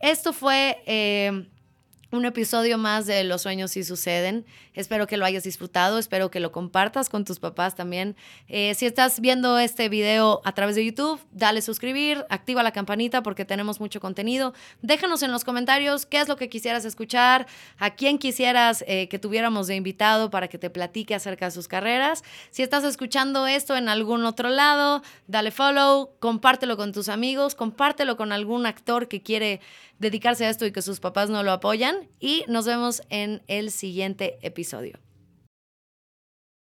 Esto 0.00 0.32
fue 0.32 0.82
eh, 0.86 1.48
un 2.14 2.24
episodio 2.24 2.78
más 2.78 3.06
de 3.06 3.24
Los 3.24 3.42
sueños 3.42 3.72
sí 3.72 3.82
suceden. 3.82 4.46
Espero 4.72 5.06
que 5.06 5.16
lo 5.16 5.24
hayas 5.24 5.42
disfrutado, 5.42 5.98
espero 5.98 6.30
que 6.30 6.40
lo 6.40 6.52
compartas 6.52 7.08
con 7.08 7.24
tus 7.24 7.40
papás 7.40 7.74
también. 7.74 8.16
Eh, 8.48 8.74
si 8.74 8.86
estás 8.86 9.20
viendo 9.20 9.58
este 9.58 9.88
video 9.88 10.40
a 10.44 10.52
través 10.52 10.76
de 10.76 10.84
YouTube, 10.84 11.20
dale 11.32 11.60
suscribir, 11.60 12.24
activa 12.30 12.62
la 12.62 12.72
campanita 12.72 13.22
porque 13.22 13.44
tenemos 13.44 13.80
mucho 13.80 14.00
contenido. 14.00 14.54
Déjanos 14.80 15.22
en 15.22 15.32
los 15.32 15.44
comentarios 15.44 16.06
qué 16.06 16.20
es 16.20 16.28
lo 16.28 16.36
que 16.36 16.48
quisieras 16.48 16.84
escuchar, 16.84 17.46
a 17.78 17.90
quién 17.90 18.18
quisieras 18.18 18.84
eh, 18.86 19.08
que 19.08 19.18
tuviéramos 19.18 19.66
de 19.66 19.74
invitado 19.74 20.30
para 20.30 20.48
que 20.48 20.58
te 20.58 20.70
platique 20.70 21.14
acerca 21.14 21.46
de 21.46 21.50
sus 21.50 21.66
carreras. 21.66 22.22
Si 22.50 22.62
estás 22.62 22.84
escuchando 22.84 23.46
esto 23.46 23.76
en 23.76 23.88
algún 23.88 24.24
otro 24.24 24.48
lado, 24.50 25.02
dale 25.26 25.50
follow, 25.50 26.10
compártelo 26.20 26.76
con 26.76 26.92
tus 26.92 27.08
amigos, 27.08 27.56
compártelo 27.56 28.16
con 28.16 28.30
algún 28.32 28.66
actor 28.66 29.08
que 29.08 29.22
quiere 29.22 29.60
dedicarse 29.98 30.44
a 30.46 30.50
esto 30.50 30.66
y 30.66 30.72
que 30.72 30.82
sus 30.82 31.00
papás 31.00 31.30
no 31.30 31.42
lo 31.42 31.52
apoyan. 31.52 32.08
Y 32.20 32.44
nos 32.48 32.66
vemos 32.66 33.02
en 33.10 33.42
el 33.46 33.70
siguiente 33.70 34.38
episodio. 34.42 34.98